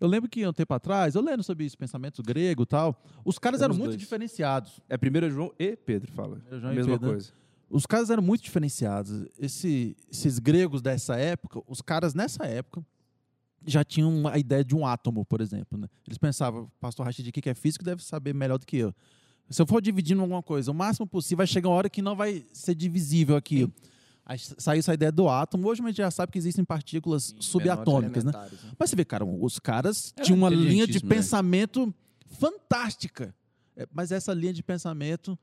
Eu 0.00 0.08
lembro 0.08 0.28
que 0.28 0.46
um 0.46 0.52
tempo 0.52 0.74
atrás, 0.74 1.14
eu 1.14 1.22
lendo 1.22 1.42
sobre 1.42 1.64
isso, 1.64 1.78
pensamento 1.78 2.22
grego 2.22 2.64
e 2.64 2.66
tal, 2.66 3.00
os 3.24 3.38
caras 3.38 3.60
Somos 3.60 3.70
eram 3.70 3.78
muito 3.78 3.90
dois. 3.92 4.00
diferenciados. 4.00 4.80
É 4.88 4.96
1 4.96 5.30
João 5.30 5.52
e 5.58 5.76
Pedro, 5.76 6.12
fala. 6.12 6.36
Primeiro 6.36 6.60
João 6.60 6.72
e 6.72 6.76
Mesma 6.76 6.92
Pedro, 6.92 7.06
né? 7.06 7.12
coisa. 7.14 7.32
Os 7.70 7.86
caras 7.86 8.10
eram 8.10 8.22
muito 8.22 8.42
diferenciados. 8.42 9.26
Esse- 9.38 9.96
esses 10.12 10.38
gregos 10.38 10.82
dessa 10.82 11.16
época, 11.16 11.62
os 11.66 11.80
caras 11.80 12.12
nessa 12.12 12.44
época 12.44 12.84
já 13.66 13.82
tinham 13.82 14.28
a 14.28 14.38
ideia 14.38 14.62
de 14.62 14.74
um 14.76 14.86
átomo, 14.86 15.24
por 15.24 15.40
exemplo. 15.40 15.78
né? 15.78 15.88
Eles 16.06 16.18
pensavam, 16.18 16.64
o 16.64 16.70
pastor 16.78 17.06
Rachid 17.06 17.32
que 17.32 17.48
é 17.48 17.54
físico 17.54 17.82
deve 17.84 18.02
saber 18.04 18.34
melhor 18.34 18.58
do 18.58 18.66
que 18.66 18.76
eu. 18.76 18.94
Se 19.48 19.60
eu 19.62 19.66
for 19.66 19.80
dividindo 19.80 20.20
alguma 20.20 20.42
coisa, 20.42 20.70
o 20.70 20.74
máximo 20.74 21.06
possível, 21.06 21.38
vai 21.38 21.46
chegar 21.46 21.68
uma 21.70 21.76
hora 21.76 21.88
que 21.88 22.02
não 22.02 22.14
vai 22.14 22.44
ser 22.52 22.74
divisível 22.74 23.36
aquilo. 23.36 23.72
Aí 23.72 23.92
saiu 24.58 24.78
essa 24.78 24.94
ideia 24.94 25.12
do 25.12 25.28
átomo. 25.28 25.68
Hoje 25.68 25.82
a 25.82 25.86
gente 25.86 25.96
já 25.98 26.10
sabe 26.10 26.32
que 26.32 26.38
existem 26.38 26.64
partículas 26.64 27.34
subatômicas, 27.38 28.24
né? 28.24 28.32
Né? 28.32 28.48
Mas 28.78 28.90
você 28.90 28.96
vê, 28.96 29.04
cara, 29.04 29.24
os 29.24 29.58
caras 29.58 30.12
Era 30.16 30.24
tinham 30.24 30.38
uma 30.38 30.48
linha 30.50 30.86
de 30.86 31.02
né? 31.02 31.08
pensamento 31.08 31.94
fantástica. 32.38 33.34
É, 33.76 33.86
Mas 33.92 34.12
essa 34.12 34.32
linha 34.32 34.52
de 34.52 34.62
pensamento 34.62 35.38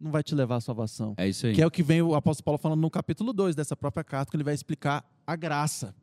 não 0.00 0.10
vai 0.10 0.22
te 0.22 0.34
levar 0.34 0.56
à 0.56 0.60
salvação. 0.60 1.14
É 1.16 1.28
isso 1.28 1.46
aí. 1.46 1.54
Que 1.54 1.62
é 1.62 1.66
o 1.66 1.70
que 1.70 1.82
vem 1.82 2.02
o 2.02 2.14
apóstolo 2.14 2.44
Paulo 2.44 2.58
falando 2.58 2.80
no 2.80 2.90
capítulo 2.90 3.32
2 3.32 3.54
dessa 3.54 3.76
própria 3.76 4.02
carta, 4.04 4.30
que 4.30 4.36
ele 4.36 4.44
vai 4.44 4.54
explicar 4.54 5.04
a 5.26 5.36
graça. 5.36 5.94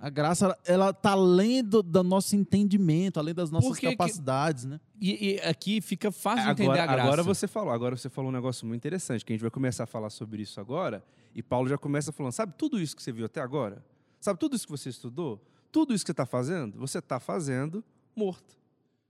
A 0.00 0.08
graça, 0.08 0.56
ela- 0.64 0.90
está 0.90 1.10
além 1.10 1.62
do, 1.64 1.82
do 1.82 2.02
nosso 2.04 2.36
entendimento, 2.36 3.18
além 3.18 3.34
das 3.34 3.50
nossas 3.50 3.68
Por 3.70 3.78
que 3.78 3.86
que- 3.88 3.96
capacidades, 3.96 4.64
né? 4.64 4.78
E, 5.00 5.32
e 5.34 5.40
aqui 5.40 5.80
fica 5.80 6.12
fácil 6.12 6.44
de 6.44 6.50
entender 6.52 6.68
Agora, 6.70 6.82
a 6.82 6.86
graça. 6.86 7.02
agora 7.08 7.22
você 7.24 7.48
falou, 7.48 7.72
agora 7.72 7.96
você 7.96 8.08
falou 8.08 8.30
um 8.30 8.34
negócio 8.34 8.64
muito 8.66 8.78
interessante, 8.80 9.24
que 9.24 9.32
a 9.32 9.34
gente 9.34 9.42
vai 9.42 9.50
começar 9.50 9.84
a 9.84 9.86
falar 9.88 10.10
sobre 10.10 10.42
isso 10.42 10.60
agora, 10.60 11.02
e 11.34 11.42
Paulo 11.42 11.68
já 11.68 11.78
começa 11.78 12.12
falando, 12.12 12.32
sabe 12.32 12.54
tudo 12.56 12.80
isso 12.80 12.96
que 12.96 13.02
você 13.02 13.12
viu 13.12 13.26
até 13.26 13.40
agora? 13.40 13.84
Sabe 14.20 14.38
tudo 14.38 14.56
isso 14.56 14.66
que 14.66 14.70
você 14.70 14.88
estudou? 14.88 15.42
Tudo 15.70 15.94
isso 15.94 16.04
que 16.04 16.08
você 16.08 16.12
está 16.12 16.26
fazendo? 16.26 16.78
Você 16.78 16.98
está 16.98 17.20
fazendo 17.20 17.84
morto. 18.16 18.56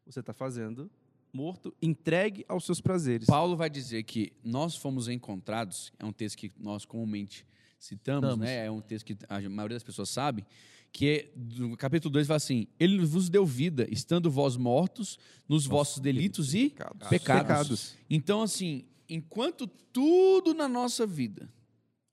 Você 0.06 0.20
está 0.20 0.32
fazendo 0.32 0.90
morto, 1.32 1.74
entregue 1.80 2.44
aos 2.48 2.64
seus 2.64 2.80
prazeres. 2.80 3.26
Paulo 3.26 3.56
vai 3.56 3.68
dizer 3.68 4.02
que 4.02 4.32
nós 4.42 4.74
fomos 4.76 5.08
encontrados, 5.08 5.92
é 5.98 6.04
um 6.04 6.12
texto 6.12 6.36
que 6.38 6.50
nós 6.58 6.84
comumente 6.84 7.46
citamos, 7.78 8.30
Citamos. 8.30 8.38
né? 8.38 8.66
É 8.66 8.70
um 8.70 8.80
texto 8.80 9.04
que 9.06 9.16
a 9.28 9.40
maioria 9.48 9.76
das 9.76 9.82
pessoas 9.84 10.08
sabe, 10.08 10.44
que 10.90 11.06
é, 11.06 11.32
no 11.36 11.76
capítulo 11.76 12.12
2 12.14 12.26
fala 12.26 12.38
assim: 12.38 12.66
Ele 12.80 13.04
vos 13.04 13.28
deu 13.28 13.44
vida, 13.44 13.86
estando 13.90 14.30
vós 14.30 14.56
mortos 14.56 15.18
nos 15.48 15.66
vossos 15.66 16.00
delitos 16.00 16.54
e 16.54 16.70
pecados. 16.70 17.08
pecados. 17.08 17.42
Pecados. 17.48 17.96
Então, 18.08 18.42
assim, 18.42 18.84
enquanto 19.08 19.66
tudo 19.66 20.54
na 20.54 20.66
nossa 20.66 21.06
vida, 21.06 21.48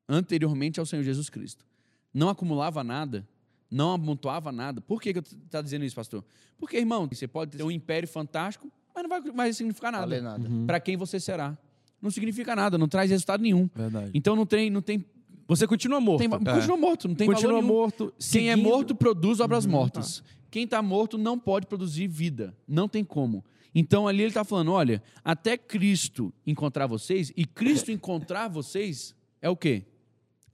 anteriormente 0.08 0.80
ao 0.80 0.86
Senhor 0.86 1.04
Jesus 1.04 1.30
Cristo, 1.30 1.66
não 2.14 2.30
acumulava 2.30 2.84
nada, 2.84 3.28
não 3.70 3.92
amontoava 3.92 4.52
nada. 4.52 4.80
Por 4.82 5.02
que, 5.02 5.12
que 5.14 5.20
eu 5.20 5.24
está 5.46 5.62
dizendo 5.62 5.84
isso, 5.86 5.96
pastor? 5.96 6.24
Porque, 6.58 6.78
irmão, 6.78 7.08
você 7.12 7.28
pode 7.28 7.58
ter 7.58 7.64
um 7.64 7.72
império 7.72 8.08
fantástico, 8.08 8.72
mas 8.94 9.04
não 9.04 9.10
vai, 9.10 9.22
vai 9.22 9.54
significar 9.54 9.92
nada. 9.92 10.04
Valer 10.06 10.22
nada. 10.22 10.50
Para 10.66 10.80
quem 10.80 10.96
você 10.96 11.20
será. 11.20 11.58
Não 12.02 12.12
significa 12.12 12.56
nada, 12.56 12.78
não 12.78 12.88
traz 12.88 13.10
resultado 13.10 13.42
nenhum. 13.42 13.70
Verdade. 13.74 14.12
Então 14.14 14.36
não 14.36 14.46
tem, 14.46 14.70
não 14.70 14.82
tem, 14.82 15.04
Você 15.48 15.66
continua 15.68 16.00
morto. 16.00 16.20
tem 16.20 16.30
continua 16.30 16.78
morto, 16.78 17.08
não 17.08 17.16
tem 17.16 17.28
continua 17.28 17.62
morto. 17.62 18.14
Quem 18.32 18.50
é 18.50 18.54
seguindo- 18.54 18.64
morto 18.70 18.96
produz 18.96 19.40
obras 19.40 19.66
mortas. 19.66 20.24
Quem 20.52 20.64
está 20.64 20.82
morto 20.82 21.18
não 21.18 21.38
pode 21.38 21.66
produzir 21.68 22.08
vida. 22.08 22.56
Não 22.68 22.88
tem 22.88 23.04
como. 23.04 23.44
Então 23.74 24.08
ali 24.08 24.20
ele 24.22 24.28
está 24.30 24.44
falando: 24.46 24.72
olha, 24.72 25.02
até 25.24 25.58
Cristo 25.58 26.34
encontrar 26.48 26.88
vocês, 26.88 27.34
e 27.36 27.44
Cristo 27.44 27.92
encontrar 27.92 28.48
vocês 28.48 29.14
é 29.42 29.50
o 29.50 29.56
quê? 29.58 29.84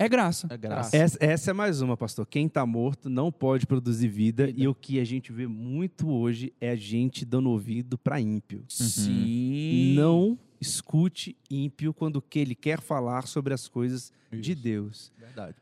É 0.01 0.09
graça. 0.09 0.47
É 0.49 0.57
graça. 0.57 0.97
Essa, 0.97 1.17
essa 1.21 1.51
é 1.51 1.53
mais 1.53 1.79
uma, 1.79 1.95
pastor. 1.95 2.25
Quem 2.25 2.47
está 2.47 2.65
morto 2.65 3.07
não 3.07 3.31
pode 3.31 3.67
produzir 3.67 4.07
vida, 4.07 4.51
E 4.55 4.67
o 4.67 4.73
que 4.73 4.99
a 4.99 5.05
gente 5.05 5.31
vê 5.31 5.45
muito 5.45 6.09
hoje 6.09 6.51
é 6.59 6.71
a 6.71 6.75
gente 6.75 7.23
dando 7.23 7.51
ouvido 7.51 7.99
para 7.99 8.19
ímpio. 8.19 8.65
Sim. 8.67 9.93
Não 9.95 10.39
escute 10.59 11.37
ímpio 11.49 11.93
quando 11.93 12.19
que 12.19 12.39
ele 12.39 12.55
quer 12.55 12.81
falar 12.81 13.27
sobre 13.27 13.53
as 13.53 13.67
coisas 13.67 14.11
de 14.31 14.55
Deus. 14.55 15.11
Verdade. 15.19 15.55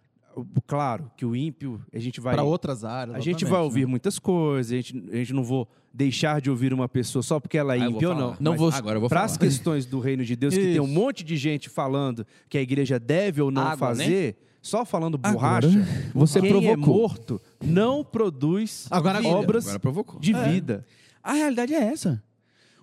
Claro 0.68 1.12
que 1.18 1.26
o 1.26 1.36
ímpio, 1.36 1.82
a 1.94 2.00
gente 2.00 2.20
vai. 2.20 2.34
Para 2.34 2.44
outras 2.44 2.84
áreas. 2.84 3.18
A 3.18 3.20
gente 3.20 3.44
vai 3.46 3.60
né? 3.60 3.64
ouvir 3.66 3.86
muitas 3.86 4.20
coisas, 4.20 4.72
a 4.72 4.76
gente, 4.76 4.98
a 5.12 5.16
gente 5.16 5.34
não 5.34 5.44
vou 5.44 5.68
deixar 5.94 6.40
de 6.42 6.50
ouvir 6.50 6.74
uma 6.74 6.88
pessoa 6.88 7.24
só 7.24 7.40
porque 7.40 7.58
ela 7.58 7.76
é 7.76 7.82
Ah, 7.82 7.90
ímpia 7.90 8.10
ou 8.10 8.16
não. 8.16 8.38
Não 8.40 8.56
vou- 8.56 8.70
agora 8.72 8.98
eu 8.98 9.00
vou 9.02 9.10
Para 9.10 9.24
as 9.24 9.38
questões 9.38 9.86
do 9.86 10.00
reino 10.00 10.24
de 10.24 10.36
Deus, 10.36 10.54
que 10.54 10.60
tem 10.60 10.80
um 10.80 10.86
Isso. 10.86 10.94
monte 10.94 11.24
de 11.24 11.36
gente 11.38 11.68
falando 11.70 12.26
que 12.48 12.58
a 12.58 12.62
igreja 12.62 13.00
deve 13.00 13.42
ou 13.42 13.50
não 13.52 13.62
Água, 13.64 13.90
né? 13.96 14.04
fazer, 14.04 14.38
só 14.62 14.86
falando 14.86 15.20
Agora, 15.24 15.68
borracha, 15.68 15.88
você 16.14 16.40
quem 16.42 16.50
é 16.50 16.52
provocou. 16.76 16.94
morto 17.02 17.42
não 17.64 18.04
produz 18.04 18.88
Agora- 18.92 19.26
obras 19.26 19.68
Agora 19.68 20.06
de 20.20 20.34
vida. 20.34 20.86
A 21.24 21.34
realidade 21.34 21.74
é 21.74 21.84
essa. 21.84 22.22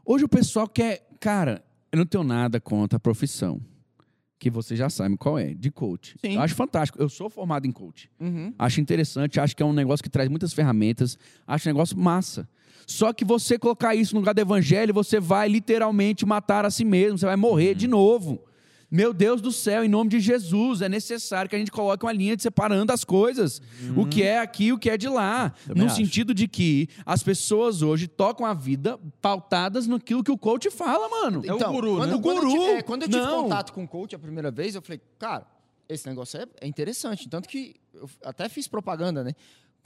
Hoje 0.04 0.24
o 0.24 0.28
pessoal 0.28 0.68
quer. 0.68 1.06
Cara, 1.20 1.62
eu 1.92 1.98
não 1.98 2.06
tenho 2.06 2.22
nada 2.24 2.60
contra 2.60 2.96
a 2.96 3.00
profissão. 3.00 3.60
Que 4.38 4.50
você 4.50 4.76
já 4.76 4.90
sabe 4.90 5.16
qual 5.16 5.38
é, 5.38 5.54
de 5.54 5.70
coach. 5.70 6.14
Sim. 6.20 6.34
Eu 6.34 6.40
acho 6.42 6.54
fantástico. 6.54 7.00
Eu 7.00 7.08
sou 7.08 7.30
formado 7.30 7.66
em 7.66 7.72
coach. 7.72 8.10
Uhum. 8.20 8.52
Acho 8.58 8.80
interessante, 8.80 9.40
acho 9.40 9.56
que 9.56 9.62
é 9.62 9.66
um 9.66 9.72
negócio 9.72 10.02
que 10.02 10.10
traz 10.10 10.28
muitas 10.28 10.52
ferramentas, 10.52 11.18
acho 11.46 11.68
um 11.68 11.72
negócio 11.72 11.96
massa. 11.98 12.46
Só 12.86 13.12
que 13.12 13.24
você 13.24 13.58
colocar 13.58 13.94
isso 13.94 14.14
no 14.14 14.20
lugar 14.20 14.32
do 14.34 14.40
evangelho, 14.40 14.94
você 14.94 15.18
vai 15.18 15.48
literalmente 15.48 16.24
matar 16.24 16.64
a 16.64 16.70
si 16.70 16.84
mesmo, 16.84 17.18
você 17.18 17.26
vai 17.26 17.34
morrer 17.36 17.70
Uhum. 17.70 17.74
de 17.76 17.88
novo. 17.88 18.44
Meu 18.90 19.12
Deus 19.12 19.40
do 19.40 19.50
céu, 19.50 19.84
em 19.84 19.88
nome 19.88 20.10
de 20.10 20.20
Jesus, 20.20 20.80
é 20.80 20.88
necessário 20.88 21.48
que 21.48 21.56
a 21.56 21.58
gente 21.58 21.72
coloque 21.72 22.04
uma 22.04 22.12
linha 22.12 22.36
de 22.36 22.42
separando 22.42 22.92
as 22.92 23.04
coisas. 23.04 23.60
O 23.96 24.06
que 24.06 24.22
é 24.22 24.38
aqui 24.38 24.66
e 24.66 24.72
o 24.72 24.78
que 24.78 24.88
é 24.88 24.96
de 24.96 25.08
lá. 25.08 25.52
Também 25.66 25.82
no 25.82 25.86
acho. 25.86 25.96
sentido 25.96 26.32
de 26.32 26.46
que 26.46 26.88
as 27.04 27.22
pessoas 27.22 27.82
hoje 27.82 28.06
tocam 28.06 28.46
a 28.46 28.54
vida 28.54 28.98
pautadas 29.20 29.86
naquilo 29.86 30.22
que 30.22 30.30
o 30.30 30.38
coach 30.38 30.70
fala, 30.70 31.08
mano. 31.08 31.42
É 31.44 31.52
o 31.52 31.58
guru, 31.58 31.96
quando, 31.96 32.10
né? 32.10 32.16
O 32.16 32.20
quando 32.20 32.40
guru. 32.40 32.50
Eu 32.50 32.60
tive, 32.60 32.72
é, 32.72 32.82
quando 32.82 33.02
eu 33.02 33.08
tive 33.08 33.20
Não. 33.20 33.42
contato 33.44 33.72
com 33.72 33.84
o 33.84 33.88
coach 33.88 34.14
a 34.14 34.18
primeira 34.18 34.50
vez, 34.50 34.74
eu 34.74 34.82
falei, 34.82 35.00
cara, 35.18 35.46
esse 35.88 36.06
negócio 36.08 36.40
é, 36.40 36.46
é 36.60 36.66
interessante. 36.66 37.28
Tanto 37.28 37.48
que 37.48 37.74
eu 37.92 38.08
até 38.24 38.48
fiz 38.48 38.68
propaganda, 38.68 39.24
né? 39.24 39.34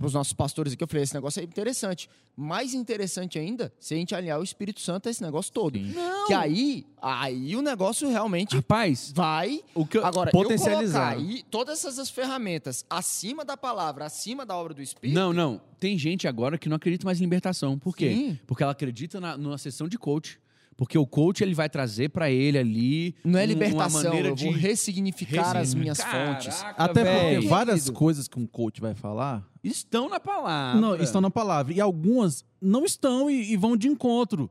Os 0.07 0.15
nossos 0.15 0.33
pastores 0.33 0.73
aqui, 0.73 0.83
eu 0.83 0.89
falei, 0.89 1.03
esse 1.03 1.15
negócio 1.15 1.41
é 1.41 1.45
interessante. 1.45 2.09
Mais 2.37 2.75
interessante 2.75 3.39
ainda, 3.39 3.73
se 3.79 3.95
a 3.95 3.97
gente 3.97 4.15
alinhar 4.15 4.41
o 4.41 4.43
Espírito 4.43 4.81
Santo 4.81 5.09
a 5.09 5.11
esse 5.11 5.23
negócio 5.23 5.53
todo. 5.53 5.79
Que 6.27 6.33
aí, 6.33 6.87
aí 7.01 7.55
o 7.55 7.63
negócio 7.63 8.09
realmente 8.09 8.57
Rapaz, 8.57 9.13
vai. 9.15 9.63
o 9.75 9.85
que 9.85 9.99
eu, 9.99 10.07
Agora, 10.07 10.31
Potencializar. 10.31 11.13
eu 11.13 11.19
colocar 11.19 11.33
aí 11.33 11.43
todas 11.51 11.85
essas 11.85 12.09
ferramentas 12.09 12.85
acima 12.89 13.45
da 13.45 13.57
palavra, 13.57 14.07
acima 14.07 14.47
da 14.47 14.57
obra 14.57 14.73
do 14.73 14.83
Espírito. 14.83 15.15
Não, 15.15 15.33
não. 15.33 15.61
Tem 15.79 15.99
gente 15.99 16.27
agora 16.29 16.57
que 16.59 16.69
não 16.69 16.77
acredita 16.77 17.05
mais 17.05 17.19
em 17.21 17.25
libertação. 17.25 17.79
Por 17.79 17.97
quê? 17.97 18.13
Sim. 18.15 18.39
Porque 18.47 18.63
ela 18.63 18.73
acredita 18.73 19.21
na, 19.21 19.37
numa 19.37 19.59
sessão 19.59 19.89
de 19.89 19.99
coach. 19.99 20.39
Porque 20.81 20.97
o 20.97 21.07
coach 21.07 21.43
ele 21.43 21.53
vai 21.53 21.69
trazer 21.69 22.09
pra 22.09 22.31
ele 22.31 22.57
ali. 22.57 23.15
Não 23.23 23.39
é 23.39 23.45
libertação, 23.45 24.01
uma 24.01 24.03
maneira 24.03 24.29
eu 24.29 24.35
vou 24.35 24.51
de 24.51 24.59
ressignificar 24.59 25.55
as 25.55 25.75
minhas 25.75 25.99
Caraca, 25.99 26.41
fontes. 26.41 26.65
Até 26.75 27.05
véi. 27.05 27.35
porque 27.35 27.49
várias 27.49 27.81
Querido. 27.81 27.99
coisas 27.99 28.27
que 28.27 28.39
um 28.39 28.47
coach 28.47 28.81
vai 28.81 28.95
falar 28.95 29.47
estão 29.63 30.09
na 30.09 30.19
palavra. 30.19 30.81
não, 30.81 30.97
estão 30.97 31.21
na 31.21 31.29
palavra. 31.29 31.75
E 31.75 31.83
algumas 31.83 32.47
não 32.63 32.87
estão 32.87 33.31
e, 33.31 33.53
e 33.53 33.59
vão 33.59 33.77
de 33.77 33.89
encontro. 33.89 34.51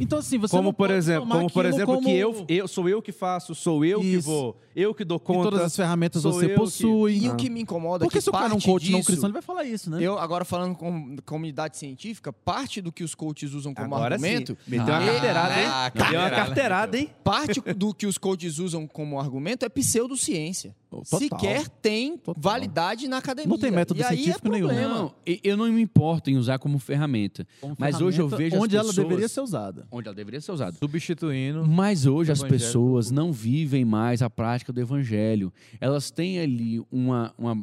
Então, 0.00 0.18
assim, 0.18 0.36
você 0.38 0.50
Como 0.50 0.64
não 0.64 0.72
por 0.72 0.88
pode 0.88 0.98
exemplo, 0.98 1.22
tomar 1.22 1.36
como 1.36 1.50
por 1.50 1.64
exemplo 1.64 1.94
como- 1.94 2.06
que 2.06 2.12
eu, 2.14 2.44
eu 2.48 2.68
sou 2.68 2.88
eu 2.88 3.00
que 3.00 3.12
faço, 3.12 3.54
sou 3.54 3.84
eu 3.84 4.00
que 4.00 4.06
Isso. 4.16 4.26
vou, 4.28 4.60
eu 4.74 4.92
que 4.94 5.04
dou 5.04 5.16
E 5.16 5.20
conta. 5.20 5.44
todas 5.50 5.60
as 5.62 5.76
ferramentas 5.76 6.22
você 6.22 6.44
eu 6.44 6.48
que- 6.50 6.54
possui. 6.54 7.18
E 7.24 7.28
o 7.30 7.36
que 7.36 7.48
me 7.48 7.62
incomoda 7.62 8.04
é 8.04 8.06
Porque 8.06 8.18
que 8.18 8.22
se 8.22 8.28
o 8.28 8.32
cara 8.32 8.52
é 8.52 8.56
um 8.56 8.60
coach 8.60 8.90
não 8.90 8.98
disso- 8.98 9.06
cristão, 9.06 9.28
ele 9.28 9.32
vai 9.32 9.42
falar 9.42 9.64
isso, 9.64 9.88
né? 9.90 9.98
Eu, 10.02 10.18
agora 10.18 10.44
falando 10.44 10.74
com 10.76 11.16
comunidade 11.24 11.78
científica, 11.78 12.32
parte 12.32 12.80
do 12.82 12.92
que 12.92 13.02
os 13.04 13.14
coaches 13.14 13.54
usam 13.54 13.72
como 13.72 13.94
Agora 13.94 14.16
argumento. 14.16 14.52
sim. 14.52 14.70
Meteu 14.70 14.86
uma 14.86 14.96
Ah, 14.98 15.06
carteirada, 15.06 15.60
hein? 15.60 15.66
ah, 15.68 15.92
Deu 16.10 16.20
uma 16.20 16.30
carteirada. 16.30 16.98
hein? 16.98 17.10
Parte 17.24 17.60
do 17.74 17.94
que 17.94 18.06
os 18.06 18.18
coaches 18.18 18.58
usam 18.58 18.86
como 18.86 19.18
argumento 19.18 19.64
é 19.64 19.68
pseudociência. 19.68 20.74
Total. 20.90 21.18
Sequer 21.18 21.68
tem 21.68 22.16
Total. 22.16 22.40
validade 22.40 23.08
na 23.08 23.18
academia. 23.18 23.48
Não 23.50 23.58
tem 23.58 23.70
método 23.70 24.00
e 24.00 24.04
aí 24.04 24.16
científico 24.18 24.48
é 24.48 24.50
nenhum. 24.50 24.68
Não, 24.68 25.14
e- 25.26 25.40
eu 25.42 25.56
não 25.56 25.66
me 25.70 25.82
importo 25.82 26.30
em 26.30 26.36
usar 26.36 26.58
como 26.58 26.78
ferramenta. 26.78 27.46
Como 27.60 27.74
Mas 27.78 28.00
hoje 28.00 28.20
eu 28.20 28.28
ferramenta 28.28 28.36
vejo 28.50 28.56
as 28.56 28.62
onde 28.62 28.76
ela 28.76 28.92
deveria 28.92 29.28
ser 29.28 29.40
usada. 29.40 29.75
Onde 29.90 30.08
ela 30.08 30.14
deveria 30.14 30.40
ser 30.40 30.52
usada. 30.52 30.76
Substituindo. 30.76 31.66
Mas 31.66 32.06
hoje 32.06 32.32
as 32.32 32.42
pessoas 32.42 33.10
não 33.10 33.32
vivem 33.32 33.84
mais 33.84 34.22
a 34.22 34.30
prática 34.30 34.72
do 34.72 34.80
evangelho. 34.80 35.52
Elas 35.80 36.10
têm 36.10 36.38
ali 36.38 36.80
uma, 36.90 37.34
uma 37.36 37.62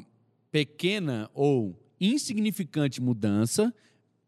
pequena 0.51 1.29
ou 1.33 1.79
insignificante 1.99 3.01
mudança 3.01 3.73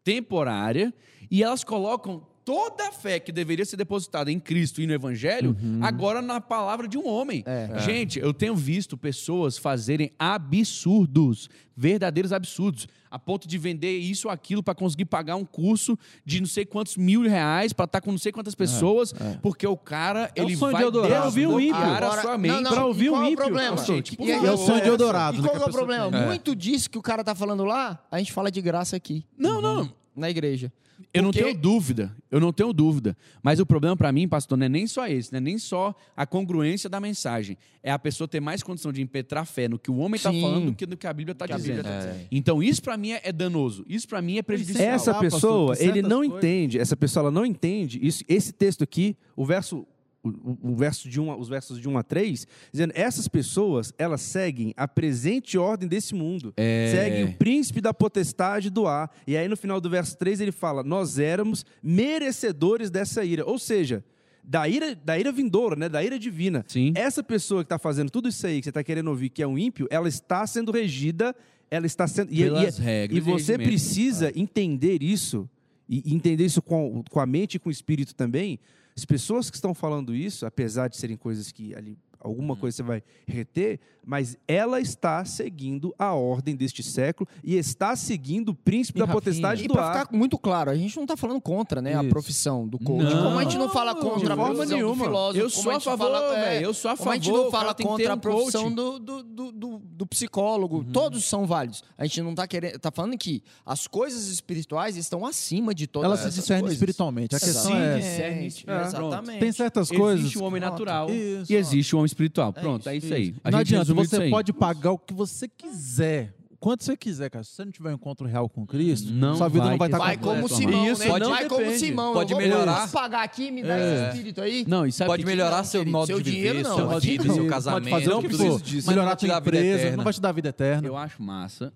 temporária 0.02 0.94
e 1.30 1.42
elas 1.42 1.64
colocam 1.64 2.26
toda 2.46 2.88
a 2.88 2.92
fé 2.92 3.18
que 3.18 3.32
deveria 3.32 3.64
ser 3.64 3.76
depositada 3.76 4.30
em 4.30 4.38
Cristo 4.38 4.80
e 4.80 4.86
no 4.86 4.92
evangelho 4.94 5.54
agora 5.82 6.22
na 6.22 6.40
palavra 6.40 6.86
de 6.86 6.96
um 6.96 7.06
homem. 7.06 7.42
É. 7.44 7.78
Gente, 7.80 8.20
eu 8.20 8.32
tenho 8.32 8.54
visto 8.54 8.96
pessoas 8.96 9.58
fazerem 9.58 10.12
absurdos, 10.16 11.50
verdadeiros 11.76 12.32
absurdos, 12.32 12.86
a 13.10 13.18
ponto 13.18 13.48
de 13.48 13.58
vender 13.58 13.98
isso 13.98 14.28
ou 14.28 14.32
aquilo 14.32 14.62
para 14.62 14.74
conseguir 14.76 15.06
pagar 15.06 15.34
um 15.36 15.44
curso 15.44 15.98
de 16.24 16.38
não 16.40 16.46
sei 16.46 16.64
quantos 16.64 16.96
mil 16.96 17.22
reais 17.22 17.72
para 17.72 17.84
estar 17.86 18.00
com 18.00 18.12
não 18.12 18.18
sei 18.18 18.30
quantas 18.30 18.54
pessoas, 18.54 19.12
porque 19.42 19.66
o 19.66 19.76
cara 19.76 20.30
É 20.36 20.40
o 20.42 20.46
ele 20.46 20.56
sonho 20.56 20.70
vai 20.72 20.82
de 20.82 20.86
Eldorado. 20.86 21.24
Ouvir 21.26 21.46
um 21.48 21.58
ímpio. 21.60 21.74
Agora- 21.82 22.22
sua 22.22 22.32
não, 22.32 22.38
mente. 22.38 22.60
não, 22.62 22.70
pra 22.72 22.80
e 22.80 22.84
ouvir 22.84 23.08
qual 23.10 23.20
um 23.20 23.24
é 23.24 23.26
o 23.28 23.30
ímpio. 23.32 23.44
problema? 23.44 23.76
Não, 23.76 23.84
gente, 23.84 24.16
por 24.16 24.28
E. 24.28 24.30
É 24.30 24.52
o 24.52 24.56
sonho 24.56 24.82
de 24.82 24.88
Eldorado. 24.88 25.36
E 25.38 25.40
né, 25.40 25.48
qual 25.48 25.56
que 25.56 25.62
é 25.62 25.62
o 25.62 25.66
pessoa 25.66 25.84
problema? 25.86 26.10
tem. 26.16 26.26
Muito 26.26 26.54
disso 26.54 26.88
que 26.88 26.98
o 26.98 27.02
cara 27.02 27.24
tá 27.24 27.34
falando 27.34 27.64
lá, 27.64 27.98
a 28.08 28.18
gente 28.18 28.32
fala 28.32 28.50
de 28.52 28.60
graça 28.62 28.94
aqui, 28.96 29.24
Não, 29.36 29.60
não. 29.60 29.92
Na 30.16 30.30
igreja. 30.30 30.72
Eu 31.12 31.22
não 31.22 31.30
tenho 31.30 31.52
dúvida, 31.54 32.16
eu 32.30 32.40
não 32.40 32.52
tenho 32.54 32.72
dúvida. 32.72 33.14
Mas 33.42 33.60
o 33.60 33.66
problema 33.66 33.94
para 33.94 34.10
mim, 34.10 34.26
pastor, 34.26 34.56
não 34.56 34.64
é 34.64 34.68
nem 34.68 34.86
só 34.86 35.06
esse, 35.06 35.30
não 35.30 35.36
é 35.36 35.40
nem 35.40 35.58
só 35.58 35.94
a 36.16 36.24
congruência 36.26 36.88
da 36.88 36.98
mensagem. 36.98 37.58
É 37.82 37.92
a 37.92 37.98
pessoa 37.98 38.26
ter 38.26 38.40
mais 38.40 38.62
condição 38.62 38.90
de 38.90 39.02
impetrar 39.02 39.44
fé 39.44 39.68
no 39.68 39.78
que 39.78 39.90
o 39.90 39.98
homem 39.98 40.16
está 40.16 40.32
falando 40.32 40.66
do 40.70 40.74
que 40.74 40.86
no 40.86 40.96
que 40.96 41.06
a 41.06 41.12
Bíblia 41.12 41.32
está 41.32 41.44
a 41.44 41.48
Bíblia 41.58 41.76
dizendo. 41.76 41.84
tá 41.84 41.98
dizendo. 41.98 42.26
Então 42.32 42.62
isso 42.62 42.82
para 42.82 42.96
mim 42.96 43.10
é 43.12 43.20
é 43.24 43.30
danoso. 43.32 43.84
Isso 43.86 44.08
para 44.08 44.22
mim 44.22 44.38
é 44.38 44.42
prejudicial. 44.42 44.88
Essa 44.88 45.10
Ah, 45.10 45.14
pastor, 45.14 45.74
pessoa, 45.74 45.76
ele 45.78 46.00
não 46.00 46.20
coisas- 46.20 46.36
entende, 46.38 46.78
essa 46.78 46.96
pessoa 46.96 47.24
ela 47.24 47.30
não 47.30 47.44
entende 47.44 47.98
isso, 48.02 48.24
esse 48.26 48.52
texto 48.52 48.82
aqui, 48.82 49.16
o 49.36 49.44
verso 49.44 49.86
o, 50.28 50.58
o- 50.72 50.76
verso 50.76 51.08
de 51.08 51.20
um, 51.20 51.36
os 51.38 51.48
versos 51.48 51.80
de 51.80 51.88
1 51.88 51.98
a 51.98 52.02
3, 52.02 52.46
dizendo 52.72 52.92
essas 52.94 53.28
pessoas, 53.28 53.92
elas 53.98 54.20
seguem 54.20 54.72
a 54.76 54.86
presente 54.88 55.56
ordem 55.58 55.88
desse 55.88 56.14
mundo. 56.14 56.52
É. 56.56 56.90
Seguem 56.94 57.24
o 57.24 57.32
príncipe 57.36 57.80
da 57.80 57.92
potestade 57.94 58.70
do 58.70 58.86
ar. 58.86 59.10
E 59.26 59.36
aí 59.36 59.48
no 59.48 59.56
final 59.56 59.80
do 59.80 59.88
verso 59.90 60.16
3 60.16 60.40
ele 60.40 60.52
fala: 60.52 60.82
"Nós 60.82 61.18
éramos 61.18 61.64
merecedores 61.82 62.90
dessa 62.90 63.24
ira". 63.24 63.44
Ou 63.44 63.58
seja, 63.58 64.04
da 64.42 64.68
ira, 64.68 64.94
da 64.94 65.18
ira 65.18 65.32
vindoura, 65.32 65.74
né, 65.76 65.88
da 65.88 66.02
ira 66.04 66.18
divina. 66.18 66.64
Sim. 66.68 66.92
Essa 66.94 67.22
pessoa 67.22 67.62
que 67.62 67.66
está 67.66 67.78
fazendo 67.78 68.10
tudo 68.10 68.28
isso 68.28 68.46
aí, 68.46 68.58
que 68.60 68.64
você 68.64 68.70
está 68.70 68.84
querendo 68.84 69.08
ouvir, 69.08 69.28
que 69.28 69.42
é 69.42 69.46
um 69.46 69.58
ímpio, 69.58 69.88
ela 69.90 70.08
está 70.08 70.46
sendo 70.46 70.70
regida, 70.70 71.34
ela 71.70 71.84
está 71.86 72.06
sendo. 72.06 72.32
e- 72.32 72.38
Pelas 72.44 72.78
e, 72.78 72.82
regras 72.82 73.18
e 73.18 73.20
você 73.20 73.58
precisa 73.58 74.30
entender 74.38 75.02
isso, 75.02 75.48
e 75.88 76.14
entender 76.14 76.44
isso 76.44 76.62
com, 76.62 77.02
com 77.10 77.18
a 77.20 77.26
mente 77.26 77.56
e 77.56 77.58
com 77.58 77.68
o 77.68 77.72
espírito 77.72 78.14
também. 78.14 78.58
As 78.96 79.04
pessoas 79.04 79.50
que 79.50 79.56
estão 79.56 79.74
falando 79.74 80.14
isso, 80.14 80.46
apesar 80.46 80.88
de 80.88 80.96
serem 80.96 81.16
coisas 81.16 81.52
que 81.52 81.74
ali. 81.74 81.98
Alguma 82.26 82.54
Uhum. 82.54 82.60
coisa 82.60 82.76
você 82.76 82.82
vai 82.82 83.02
reter, 83.26 83.78
mas 84.04 84.36
ela 84.48 84.80
está 84.80 85.24
seguindo 85.24 85.94
a 85.98 86.12
ordem 86.14 86.54
deste 86.56 86.82
século 86.82 87.28
e 87.42 87.56
está 87.56 87.94
seguindo 87.96 88.50
o 88.50 88.54
príncipe 88.54 88.98
E, 88.98 89.00
da 89.00 89.06
Rafinha, 89.06 89.20
potestade 89.22 89.64
E 89.64 89.68
do 89.68 89.78
ar. 89.78 90.00
ficar 90.06 90.16
muito 90.16 90.38
claro, 90.38 90.70
a 90.70 90.74
gente 90.74 90.96
não 90.96 91.06
tá 91.06 91.16
falando 91.16 91.40
contra, 91.40 91.80
né, 91.82 91.94
a 91.94 92.04
profissão 92.04 92.66
do 92.68 92.78
coach. 92.78 93.02
Não. 93.04 93.22
como 93.24 93.38
a 93.38 93.42
gente 93.44 93.58
não 93.58 93.68
fala 93.68 93.94
contra 93.94 94.34
a 94.34 94.36
forma 94.36 94.54
profissão 94.54 94.76
nenhuma. 94.76 94.96
do 94.96 95.04
filósofo. 95.04 95.38
Eu 95.44 95.50
sou 95.50 95.72
a 95.72 95.76
a 95.76 95.80
favor, 95.80 96.04
fala- 96.12 96.38
é. 96.48 96.64
Eu 96.64 96.74
sou 96.74 96.90
a 96.90 96.96
como 96.96 97.10
a 97.10 97.14
gente 97.14 97.26
favor, 97.26 97.44
não 97.44 97.50
fala 97.50 97.74
contra 97.74 98.12
a 98.12 98.14
um 98.14 98.18
profissão 98.18 98.62
coach. 98.64 98.74
do, 98.74 98.98
do, 98.98 99.22
do, 99.52 99.52
do- 99.78 100.06
psicólogo. 100.06 100.84
Todos 100.84 101.24
são 101.24 101.46
válidos. 101.46 101.82
A 101.98 102.04
gente 102.06 102.22
não 102.22 102.34
tá 102.34 102.46
querendo. 102.46 102.78
Tá 102.78 102.90
falando 102.90 103.18
que 103.18 103.42
as 103.64 103.86
coisas 103.86 104.28
espirituais 104.28 104.96
estão 104.96 105.26
acima 105.26 105.74
de 105.74 105.86
todas 105.86 106.06
Elas 106.06 106.20
se 106.20 106.26
essas 106.26 106.34
discernem 106.36 106.62
coisas. 106.62 106.76
espiritualmente. 106.76 107.34
A 107.36 107.40
questão 107.40 107.62
Sim, 107.62 107.76
é. 107.76 107.96
discerne- 107.98 108.46
Exatamente. 108.46 108.64
É, 108.70 108.86
Exatamente. 108.86 109.38
Tem 109.40 109.52
certas 109.52 109.90
coisas. 109.90 110.20
Existe 110.20 110.38
o 110.38 110.44
homem 110.44 110.60
natural 110.60 111.10
Isso. 111.10 111.52
e 111.52 111.56
existe 111.56 111.94
o 111.94 111.98
homem 111.98 112.06
espiritual. 112.16 112.52
É 112.56 112.60
Pronto, 112.60 112.80
isso, 112.80 112.88
é 112.88 112.96
isso 112.96 113.14
aí. 113.14 113.34
A 113.44 113.50
não 113.50 113.58
gente 113.58 113.74
adianta, 113.76 113.84
isso 113.84 113.94
você 114.10 114.22
aí. 114.22 114.30
pode 114.30 114.52
pagar 114.52 114.92
o 114.92 114.98
que 114.98 115.12
você 115.14 115.46
quiser. 115.48 116.34
Quanto 116.58 116.82
você 116.82 116.96
quiser, 116.96 117.28
cara. 117.30 117.44
Se 117.44 117.50
você 117.52 117.64
não 117.66 117.70
tiver 117.70 117.90
um 117.90 117.94
encontro 117.94 118.26
real 118.26 118.48
com 118.48 118.66
Cristo, 118.66 119.12
Não 119.12 119.36
sua 119.36 119.46
vida 119.46 119.60
vai 119.64 119.70
não 119.72 119.78
vai 119.78 119.88
estar 119.88 119.98
Vai 119.98 120.16
completa, 120.16 120.40
como. 120.40 120.48
Simão, 120.48 120.90
Isso, 120.90 121.00
né? 121.02 121.06
pode- 121.08 121.24
Vai 121.26 121.48
como 121.48 121.60
depende. 121.60 121.78
Simão. 121.78 122.12
Pode 122.14 122.32
eu 122.32 122.38
vou, 122.38 122.46
melhorar. 122.48 122.80
Posso 122.80 122.92
pagar 122.94 123.22
aqui, 123.22 123.50
me 123.50 123.62
dá 123.62 123.76
É. 123.78 123.94
esse 123.94 124.08
espírito 124.16 124.40
aí. 124.40 124.64
Não, 124.66 124.90
sabe 124.90 125.08
Pode 125.10 125.22
que- 125.22 125.28
melhorar 125.28 125.56
não, 125.58 125.64
seu 125.64 125.80
querido, 125.82 125.92
modo 125.98 126.06
seu 126.06 126.20
de 126.20 126.30
dinheiro 126.30 126.56
viver, 126.58 126.68
não, 126.68 126.76
sua 126.76 126.96
aqui 126.96 127.06
vida, 127.10 127.24
não. 127.24 127.34
seu 127.34 127.42
Pode 127.44 127.54
casamento. 127.54 127.90
fazer 127.90 128.08
o 128.08 128.10
não 128.10 128.22
que 128.22 128.28
precisa 128.28 128.50
for. 128.50 128.62
disso. 128.62 128.88
Melhorar 128.88 129.16
te 129.16 129.26
tua 129.26 129.38
empresa, 129.38 129.78
eterna. 129.80 129.96
não 129.98 130.04
vai 130.04 130.12
te 130.14 130.20
dar 130.20 130.32
vida 130.32 130.48
eterna. 130.48 130.88
Eu 130.88 130.96
acho 130.96 131.22
massa. 131.22 131.72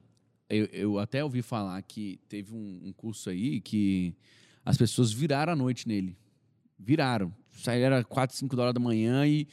Eu, 0.49 0.65
eu 0.73 0.99
até 0.99 1.23
ouvi 1.23 1.43
falar 1.43 1.81
que 1.83 2.19
teve 2.29 2.53
um, 2.55 2.81
um 2.87 2.93
curso 2.97 3.29
aí 3.31 3.61
que 3.61 4.15
as 4.65 4.77
pessoas 4.79 5.13
viraram 5.13 5.53
a 5.53 5.57
noite 5.57 5.87
nele. 5.87 6.17
Viraram. 6.79 7.33
Saíram 7.53 7.87
era 7.97 8.03
4, 8.05 8.35
5 8.37 8.59
horas 8.61 8.73
da 8.73 8.81
manhã 8.81 9.27
e, 9.27 9.47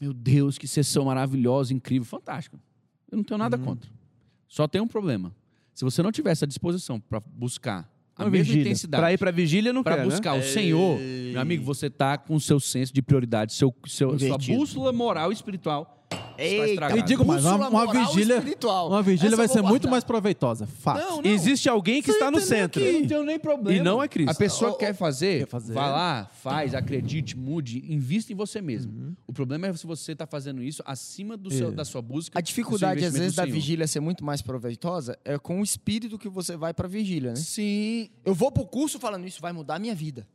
meu 0.00 0.12
Deus, 0.12 0.58
que 0.58 0.66
sessão 0.66 1.04
maravilhosa, 1.06 1.72
incrível, 1.72 2.04
fantástica. 2.04 2.58
Eu 3.10 3.16
não 3.16 3.24
tenho 3.24 3.38
nada 3.38 3.56
contra. 3.56 3.90
Só 4.48 4.66
tem 4.68 4.80
um 4.80 4.88
problema. 4.88 5.34
Se 5.72 5.84
você 5.84 6.02
não 6.02 6.12
tiver 6.12 6.30
essa 6.30 6.46
disposição 6.46 7.00
para 7.00 7.20
buscar 7.20 7.90
a 8.16 8.24
Uma 8.24 8.30
mesma 8.30 8.44
vigília. 8.44 8.62
intensidade, 8.62 9.00
Para 9.00 9.12
ir 9.12 9.18
para 9.18 9.30
vigília 9.32 9.72
não 9.72 9.82
para 9.82 9.96
né? 9.96 10.04
buscar 10.04 10.34
o 10.34 10.42
Senhor, 10.42 10.98
meu 11.00 11.40
amigo, 11.40 11.64
você 11.64 11.90
tá 11.90 12.16
com 12.16 12.36
o 12.36 12.40
seu 12.40 12.60
senso 12.60 12.92
de 12.92 13.02
prioridade, 13.02 13.52
seu, 13.52 13.74
seu, 13.86 14.16
sua 14.18 14.38
bússola 14.38 14.92
moral 14.92 15.32
e 15.32 15.34
espiritual 15.34 15.93
Eita, 16.38 16.66
estragada. 16.68 17.00
E 17.00 17.02
digo 17.02 17.24
mais, 17.24 17.44
uma, 17.44 17.68
uma 17.68 17.92
vigília, 17.92 18.36
espiritual. 18.36 18.88
uma 18.88 19.02
vigília 19.02 19.28
Essa 19.28 19.36
vai 19.36 19.48
ser 19.48 19.60
vou 19.60 19.70
muito 19.70 19.82
guardar. 19.82 19.90
mais 19.92 20.04
proveitosa. 20.04 20.66
Fato. 20.66 20.98
Não, 20.98 21.22
não. 21.22 21.30
Existe 21.30 21.68
alguém 21.68 22.02
que 22.02 22.10
está 22.10 22.30
no 22.30 22.40
centro. 22.40 22.82
Não 22.84 23.06
tenho 23.06 23.24
nem 23.24 23.38
problema. 23.38 23.78
E 23.78 23.82
não 23.82 24.02
é 24.02 24.08
Cristo. 24.08 24.30
A 24.30 24.34
pessoa 24.34 24.70
ô, 24.72 24.74
quer 24.74 24.94
fazer, 24.94 25.40
quer 25.40 25.48
fazer. 25.48 25.72
vá 25.72 25.88
lá, 25.88 26.30
faz, 26.42 26.74
acredite, 26.74 27.36
mude, 27.36 27.84
invista 27.92 28.32
em 28.32 28.36
você 28.36 28.60
mesmo. 28.60 28.92
Uhum. 28.92 29.14
O 29.26 29.32
problema 29.32 29.66
é 29.66 29.72
se 29.74 29.86
você 29.86 30.12
está 30.12 30.26
fazendo 30.26 30.62
isso 30.62 30.82
acima 30.86 31.36
do 31.36 31.50
seu, 31.50 31.68
Isso. 31.68 31.76
da 31.76 31.84
sua 31.84 32.02
busca. 32.02 32.38
A 32.38 32.42
dificuldade, 32.42 33.04
às 33.04 33.12
vezes, 33.14 33.34
da 33.34 33.44
vigília 33.44 33.86
ser 33.86 34.00
muito 34.00 34.24
mais 34.24 34.42
proveitosa 34.42 35.18
é 35.24 35.38
com 35.38 35.60
o 35.60 35.64
espírito 35.64 36.18
que 36.18 36.28
você 36.28 36.56
vai 36.56 36.72
pra 36.74 36.86
vigília, 36.88 37.30
né? 37.30 37.36
Sim. 37.36 38.08
Eu 38.24 38.34
vou 38.34 38.50
pro 38.52 38.64
curso 38.64 38.98
falando 38.98 39.26
isso 39.26 39.40
vai 39.40 39.52
mudar 39.52 39.76
a 39.76 39.78
minha 39.78 39.94
vida. 39.94 40.26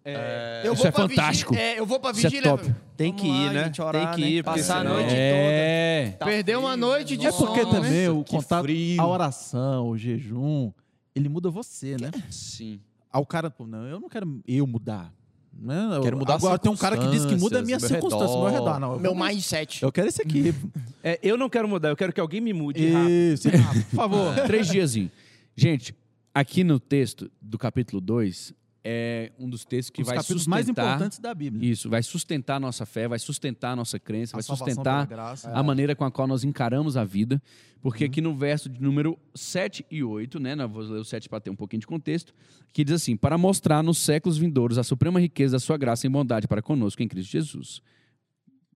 eu 0.63 0.73
Isso 0.73 0.81
vou 0.83 0.89
é 0.89 0.91
fantástico. 0.91 1.53
Vigília, 1.53 1.75
é, 1.75 1.79
eu 1.79 1.85
vou 1.85 1.99
pra 1.99 2.11
Isso 2.11 2.25
é 2.25 2.29
vigília. 2.29 2.51
top. 2.51 2.73
Tem 2.97 3.13
que 3.13 3.25
ir, 3.25 3.45
lá, 3.47 3.53
né? 3.53 3.63
gente, 3.65 3.81
orar, 3.81 4.05
Tem 4.07 4.15
que 4.15 4.21
né? 4.21 4.27
ir, 4.37 4.43
porque 4.43 4.59
Passar 4.59 4.79
a 4.79 4.83
noite 4.83 5.13
É. 5.15 5.88
toda. 6.17 6.31
Perder 6.31 6.57
uma 6.57 6.75
noite 6.77 7.15
de 7.17 7.27
É 7.27 7.31
porque 7.31 7.61
sono, 7.61 7.71
né? 7.73 7.79
também 7.81 8.09
o 8.09 8.23
Que 8.23 8.31
contato, 8.31 8.63
frio. 8.63 9.01
a 9.01 9.07
oração, 9.07 9.89
o 9.89 9.97
jejum, 9.97 10.71
ele 11.15 11.29
muda 11.29 11.49
você, 11.49 11.95
né? 11.99 12.11
Sim. 12.29 12.79
Aí 13.11 13.21
o 13.21 13.25
cara, 13.25 13.49
pô, 13.49 13.65
não, 13.65 13.85
eu 13.87 13.99
não 13.99 14.07
quero 14.09 14.41
eu 14.47 14.65
mudar. 14.67 15.13
Né? 15.61 15.75
Quero 16.03 16.17
mudar 16.17 16.35
Agora 16.35 16.57
tem 16.57 16.71
um 16.71 16.77
cara 16.77 16.97
que 16.97 17.07
diz 17.09 17.25
que 17.25 17.35
muda 17.35 17.59
a 17.59 17.61
minha 17.61 17.79
circunstâncias, 17.79 18.29
circunstância, 18.29 18.35
meu 18.35 18.43
meu 18.45 18.51
redor. 18.51 18.65
redor. 18.75 18.79
Não, 18.79 18.93
eu 18.93 18.99
Meu 18.99 19.13
quero- 19.13 19.25
mindset. 19.25 19.83
Eu 19.83 19.91
quero 19.91 20.07
esse 20.07 20.21
aqui. 20.21 20.53
É, 21.03 21.17
eu 21.23 21.37
não 21.37 21.49
quero 21.49 21.65
mudar, 21.67 21.89
eu 21.89 21.95
quero 21.95 22.11
que 22.11 22.19
alguém 22.19 22.41
me 22.41 22.51
mude 22.51 22.89
rápido. 22.91 23.09
Isso, 23.09 23.49
rápido, 23.49 23.85
por 23.85 23.95
favor. 23.95 24.35
Três 24.45 24.67
diazinhos. 24.67 25.11
Gente, 25.55 25.95
aqui 26.33 26.61
no 26.61 26.77
texto 26.77 27.31
do 27.41 27.57
capítulo 27.57 28.01
2, 28.01 28.53
é 28.83 29.31
um 29.37 29.49
dos 29.49 29.65
textos 29.65 29.89
que 29.89 30.01
Os 30.01 30.07
vai 30.07 30.17
capítulos 30.17 30.43
sustentar... 30.43 30.55
mais 30.55 30.69
importantes 30.69 31.19
da 31.19 31.33
Bíblia. 31.33 31.69
Isso, 31.69 31.89
vai 31.89 32.01
sustentar 32.01 32.55
a 32.55 32.59
nossa 32.59 32.85
fé, 32.85 33.07
vai 33.07 33.19
sustentar 33.19 33.71
a 33.71 33.75
nossa 33.75 33.99
crença, 33.99 34.35
A 34.35 34.37
vai 34.37 34.43
sustentar 34.43 35.07
a 35.45 35.63
maneira 35.63 35.95
com 35.95 36.05
a 36.05 36.11
qual 36.11 36.27
nós 36.27 36.43
encaramos 36.43 36.95
a 36.95 37.03
vida. 37.03 37.41
Porque 37.81 38.03
Uhum. 38.03 38.09
aqui 38.09 38.21
no 38.21 38.35
verso 38.35 38.69
de 38.69 38.81
número 38.81 39.17
7 39.33 39.85
e 39.89 40.03
8, 40.03 40.39
né? 40.39 40.55
Vou 40.67 40.81
ler 40.81 40.99
o 40.99 41.05
7 41.05 41.29
para 41.29 41.39
ter 41.39 41.49
um 41.49 41.55
pouquinho 41.55 41.79
de 41.79 41.87
contexto, 41.87 42.33
que 42.73 42.83
diz 42.83 42.95
assim: 42.95 43.15
Para 43.15 43.37
mostrar 43.37 43.81
nos 43.81 43.97
séculos 43.99 44.37
vindouros 44.37 44.77
a 44.77 44.83
suprema 44.83 45.19
riqueza 45.19 45.53
da 45.53 45.59
sua 45.59 45.77
graça 45.77 46.05
e 46.05 46.09
bondade 46.09 46.47
para 46.47 46.61
conosco 46.61 47.01
em 47.01 47.07
Cristo 47.07 47.31
Jesus. 47.31 47.81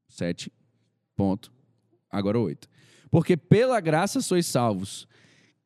7, 0.08 0.52
ponto. 1.16 1.52
Agora 2.10 2.40
8. 2.40 2.68
Porque 3.10 3.36
pela 3.36 3.80
graça 3.80 4.22
sois 4.22 4.46
salvos, 4.46 5.08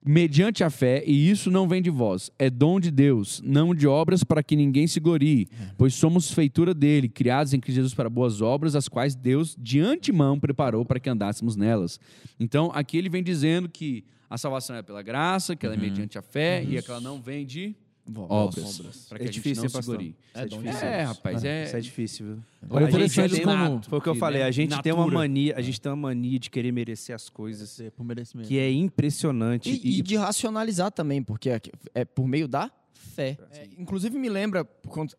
mediante 0.07 0.63
a 0.63 0.69
fé, 0.69 1.03
e 1.05 1.29
isso 1.29 1.51
não 1.51 1.67
vem 1.67 1.81
de 1.81 1.89
vós, 1.89 2.31
é 2.39 2.49
dom 2.49 2.79
de 2.79 2.89
Deus, 2.89 3.41
não 3.43 3.75
de 3.75 3.87
obras 3.87 4.23
para 4.23 4.41
que 4.41 4.55
ninguém 4.55 4.87
se 4.87 4.99
glorie, 4.99 5.47
pois 5.77 5.93
somos 5.93 6.31
feitura 6.31 6.73
dele, 6.73 7.09
criados 7.09 7.53
em 7.53 7.59
Cristo 7.59 7.75
Jesus 7.77 7.93
para 7.93 8.09
boas 8.09 8.41
obras, 8.41 8.75
as 8.75 8.87
quais 8.87 9.15
Deus 9.15 9.55
de 9.59 9.79
antemão 9.79 10.39
preparou 10.39 10.85
para 10.85 10.99
que 10.99 11.09
andássemos 11.09 11.55
nelas. 11.55 11.99
Então, 12.39 12.71
aqui 12.73 12.97
ele 12.97 13.09
vem 13.09 13.23
dizendo 13.23 13.67
que 13.67 14.05
a 14.29 14.37
salvação 14.37 14.75
é 14.75 14.81
pela 14.81 15.01
graça, 15.01 15.55
que 15.55 15.65
ela 15.65 15.75
é 15.75 15.77
mediante 15.77 16.17
a 16.17 16.21
fé, 16.21 16.63
e 16.63 16.81
que 16.81 16.91
ela 16.91 17.01
não 17.01 17.21
vem 17.21 17.45
de 17.45 17.75
obras, 18.15 19.05
para 19.09 19.17
que 19.19 19.25
É 19.25 19.27
a 19.27 19.31
gente 19.31 19.33
difícil, 19.35 19.63
não 19.63 19.69
pastor? 19.71 19.95
glorie. 19.97 20.15
Isso 20.33 20.37
é 20.37 20.45
difícil. 20.45 20.87
É, 20.87 21.03
rapaz, 21.03 21.43
é... 21.43 21.63
Isso 21.65 21.75
é 21.75 21.79
difícil, 21.79 22.25
viu? 22.25 22.39
Olha, 22.69 22.87
A 22.87 22.89
gente 22.91 23.41
como- 23.43 23.83
Foi 23.83 23.99
o 23.99 24.01
que 24.01 24.09
eu 24.09 24.13
que, 24.13 24.19
falei. 24.19 24.41
né, 24.41 24.47
A 24.47 24.51
gente 24.51 24.81
tem 24.81 24.91
uma 24.93 24.99
natura. 25.03 25.17
mania, 25.19 25.53
a 25.57 25.61
gente 25.61 25.79
tem 25.81 25.91
uma 25.91 25.95
mania 26.09 26.39
de 26.39 26.49
querer 26.49 26.71
merecer 26.71 27.13
as 27.15 27.29
coisas, 27.29 27.69
Ser 27.69 27.91
por 27.91 28.03
merecimento. 28.03 28.47
que 28.47 28.57
é 28.57 28.71
impressionante. 28.71 29.69
E, 29.69 29.99
e 29.99 30.01
de 30.01 30.15
racionalizar 30.15 30.91
também, 30.91 31.21
porque 31.23 31.49
é, 31.49 31.61
é 31.93 32.05
por 32.05 32.27
meio 32.27 32.47
da 32.47 32.71
fé. 32.93 33.37
É, 33.51 33.67
inclusive, 33.77 34.17
me 34.17 34.29
lembra, 34.29 34.67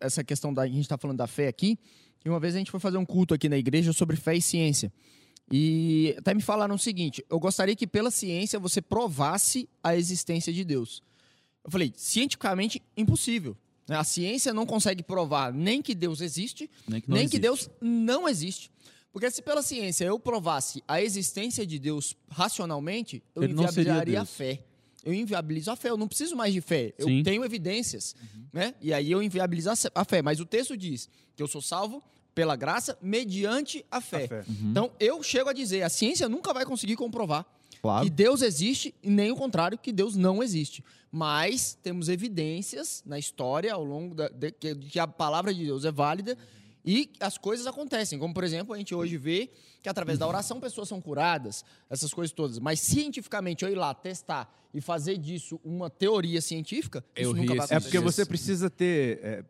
essa 0.00 0.22
questão 0.24 0.52
da. 0.52 0.62
A 0.62 0.66
gente 0.66 0.80
está 0.80 0.96
falando 0.98 1.18
da 1.18 1.26
fé 1.26 1.48
aqui, 1.48 1.78
que 2.20 2.28
uma 2.28 2.40
vez 2.40 2.54
a 2.54 2.58
gente 2.58 2.70
foi 2.70 2.80
fazer 2.80 2.96
um 2.98 3.04
culto 3.04 3.34
aqui 3.34 3.48
na 3.48 3.56
igreja 3.58 3.92
sobre 3.92 4.16
fé 4.16 4.34
e 4.36 4.42
ciência. 4.42 4.92
E 5.50 6.14
até 6.18 6.34
me 6.34 6.42
falaram 6.42 6.74
o 6.74 6.78
seguinte: 6.78 7.24
eu 7.30 7.38
gostaria 7.40 7.74
que 7.74 7.86
pela 7.86 8.10
ciência 8.10 8.58
você 8.58 8.82
provasse 8.82 9.68
a 9.82 9.96
existência 9.96 10.52
de 10.52 10.64
Deus. 10.64 11.02
Eu 11.68 11.70
falei, 11.70 11.92
cientificamente 11.94 12.80
impossível. 12.96 13.54
né? 13.86 13.96
A 13.96 14.02
ciência 14.04 14.54
não 14.54 14.64
consegue 14.64 15.02
provar 15.02 15.52
nem 15.52 15.82
que 15.82 15.94
Deus 15.94 16.22
existe, 16.22 16.70
Nem 16.88 16.98
que 17.02 17.10
nem 17.10 17.28
que 17.28 17.36
existe. 17.36 17.40
Deus 17.40 17.70
não 17.78 18.26
existe. 18.26 18.70
Porque 19.12 19.30
se 19.30 19.42
pela 19.42 19.60
ciência 19.60 20.06
eu 20.06 20.18
provasse 20.18 20.82
a 20.88 21.02
existência 21.02 21.66
de 21.66 21.78
Deus 21.78 22.16
racionalmente, 22.30 23.22
eu 23.34 23.42
Ele 23.42 23.52
inviabilizaria 23.52 24.22
a 24.22 24.24
fé. 24.24 24.64
Eu 25.04 25.12
inviabilizo 25.12 25.70
a 25.70 25.76
fé, 25.76 25.90
eu 25.90 25.96
não 25.98 26.08
preciso 26.08 26.34
mais 26.34 26.54
de 26.54 26.60
fé. 26.62 26.94
Eu 26.96 27.06
Sim. 27.06 27.22
tenho 27.22 27.44
evidências, 27.44 28.14
Uhum. 28.34 28.44
né? 28.50 28.74
E 28.80 28.92
aí 28.94 29.10
eu 29.10 29.22
inviabilizo 29.22 29.68
a 29.94 30.04
fé. 30.06 30.22
Mas 30.22 30.40
o 30.40 30.46
texto 30.46 30.74
diz 30.74 31.06
que 31.36 31.42
eu 31.42 31.46
sou 31.48 31.60
salvo 31.60 32.02
pela 32.34 32.56
graça 32.56 32.96
mediante 33.02 33.84
a 33.90 34.00
fé. 34.00 34.24
A 34.24 34.28
fé. 34.28 34.44
Uhum. 34.48 34.70
Então 34.70 34.90
eu 34.98 35.22
chego 35.22 35.50
a 35.50 35.52
dizer, 35.52 35.82
a 35.82 35.90
ciência 35.90 36.28
nunca 36.30 36.54
vai 36.54 36.64
conseguir 36.64 36.96
comprovar 36.96 37.44
Claro. 37.80 38.04
que 38.04 38.10
Deus 38.10 38.42
existe 38.42 38.94
e 39.02 39.08
nem 39.10 39.30
o 39.30 39.36
contrário, 39.36 39.78
que 39.78 39.92
Deus 39.92 40.16
não 40.16 40.42
existe. 40.42 40.84
Mas 41.10 41.78
temos 41.82 42.08
evidências 42.08 43.02
na 43.06 43.18
história 43.18 43.72
ao 43.72 43.82
longo 43.84 44.14
da 44.14 44.28
de, 44.28 44.50
que, 44.52 44.74
de 44.74 44.86
que 44.90 44.98
a 44.98 45.06
palavra 45.06 45.54
de 45.54 45.64
Deus 45.64 45.84
é 45.84 45.90
válida 45.92 46.36
e 46.84 47.10
as 47.20 47.38
coisas 47.38 47.66
acontecem. 47.66 48.18
Como, 48.18 48.32
por 48.34 48.44
exemplo, 48.44 48.74
a 48.74 48.78
gente 48.78 48.94
hoje 48.94 49.16
vê 49.16 49.50
que 49.82 49.88
através 49.88 50.18
da 50.18 50.26
oração 50.26 50.60
pessoas 50.60 50.88
são 50.88 51.00
curadas, 51.00 51.64
essas 51.88 52.12
coisas 52.12 52.32
todas. 52.32 52.58
Mas 52.58 52.80
cientificamente 52.80 53.64
eu 53.64 53.70
ir 53.70 53.74
lá 53.76 53.94
testar 53.94 54.52
e 54.74 54.80
fazer 54.80 55.16
disso 55.16 55.58
uma 55.64 55.88
teoria 55.88 56.40
científica, 56.42 57.02
Eu 57.16 57.30
isso 57.30 57.32
ri 57.32 57.40
nunca 57.40 57.54
vai 57.54 57.58
esses 57.64 57.70
É 57.70 57.74
acontecer. 57.76 57.90
porque 57.98 58.12
você 58.12 58.26
precisa 58.26 58.68
ter. 58.68 59.20
é, 59.22 59.44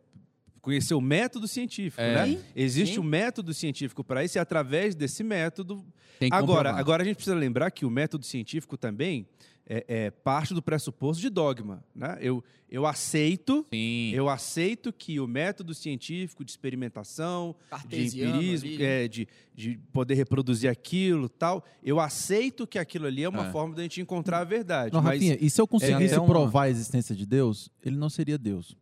conhecer 0.61 0.93
o 0.93 1.01
método 1.01 1.47
científico, 1.47 2.01
É. 2.01 2.13
né? 2.15 2.25
Sim, 2.37 2.43
Existe 2.55 2.93
sim. 2.95 2.99
um 2.99 3.03
método 3.03 3.53
científico 3.53 4.03
para 4.03 4.23
isso 4.23 4.37
e 4.37 4.39
através 4.39 4.95
desse 4.95 5.23
método. 5.23 5.85
Tem 6.19 6.29
que 6.29 6.35
Agora, 6.35 6.71
agora 6.71 7.03
a 7.03 7.05
gente 7.05 7.15
precisa 7.15 7.35
lembrar 7.35 7.71
que 7.71 7.85
o 7.85 7.89
método 7.89 8.25
científico 8.25 8.77
também 8.77 9.25
é, 9.71 9.85
é 9.87 10.11
parte 10.11 10.53
do 10.53 10.61
pressuposto 10.63 11.21
de 11.21 11.29
dogma, 11.29 11.83
né? 11.95 12.17
Eu, 12.19 12.43
eu 12.69 12.85
aceito. 12.87 13.65
Sim. 13.71 14.09
Eu 14.13 14.27
aceito 14.27 14.91
que 14.91 15.19
o 15.19 15.27
método 15.27 15.73
científico 15.75 16.43
de 16.43 16.49
experimentação, 16.51 17.55
de 17.87 18.03
empirismo, 18.07 18.69
é, 18.81 19.07
de, 19.07 19.27
de 19.53 19.79
poder 19.93 20.15
reproduzir 20.15 20.69
aquilo 20.69 21.29
tal, 21.29 21.63
eu 21.83 21.99
aceito 21.99 22.65
que 22.65 22.79
aquilo 22.79 23.05
ali 23.05 23.23
é 23.23 23.29
uma 23.29 23.47
É. 23.47 23.51
forma 23.51 23.75
da 23.75 23.83
gente 23.83 24.01
encontrar 24.01 24.39
a 24.39 24.43
verdade. 24.43 24.91
Não, 24.91 25.01
mas 25.03 25.13
Rafinha, 25.21 25.37
e 25.39 25.49
se 25.51 25.61
eu 25.61 25.67
conseguisse 25.67 26.15
uma- 26.17 26.25
provar 26.25 26.63
a 26.63 26.69
existência 26.71 27.15
de 27.15 27.25
Deus, 27.27 27.69
ele 27.85 27.95
não 27.95 28.09
seria 28.09 28.37
Deus. 28.39 28.75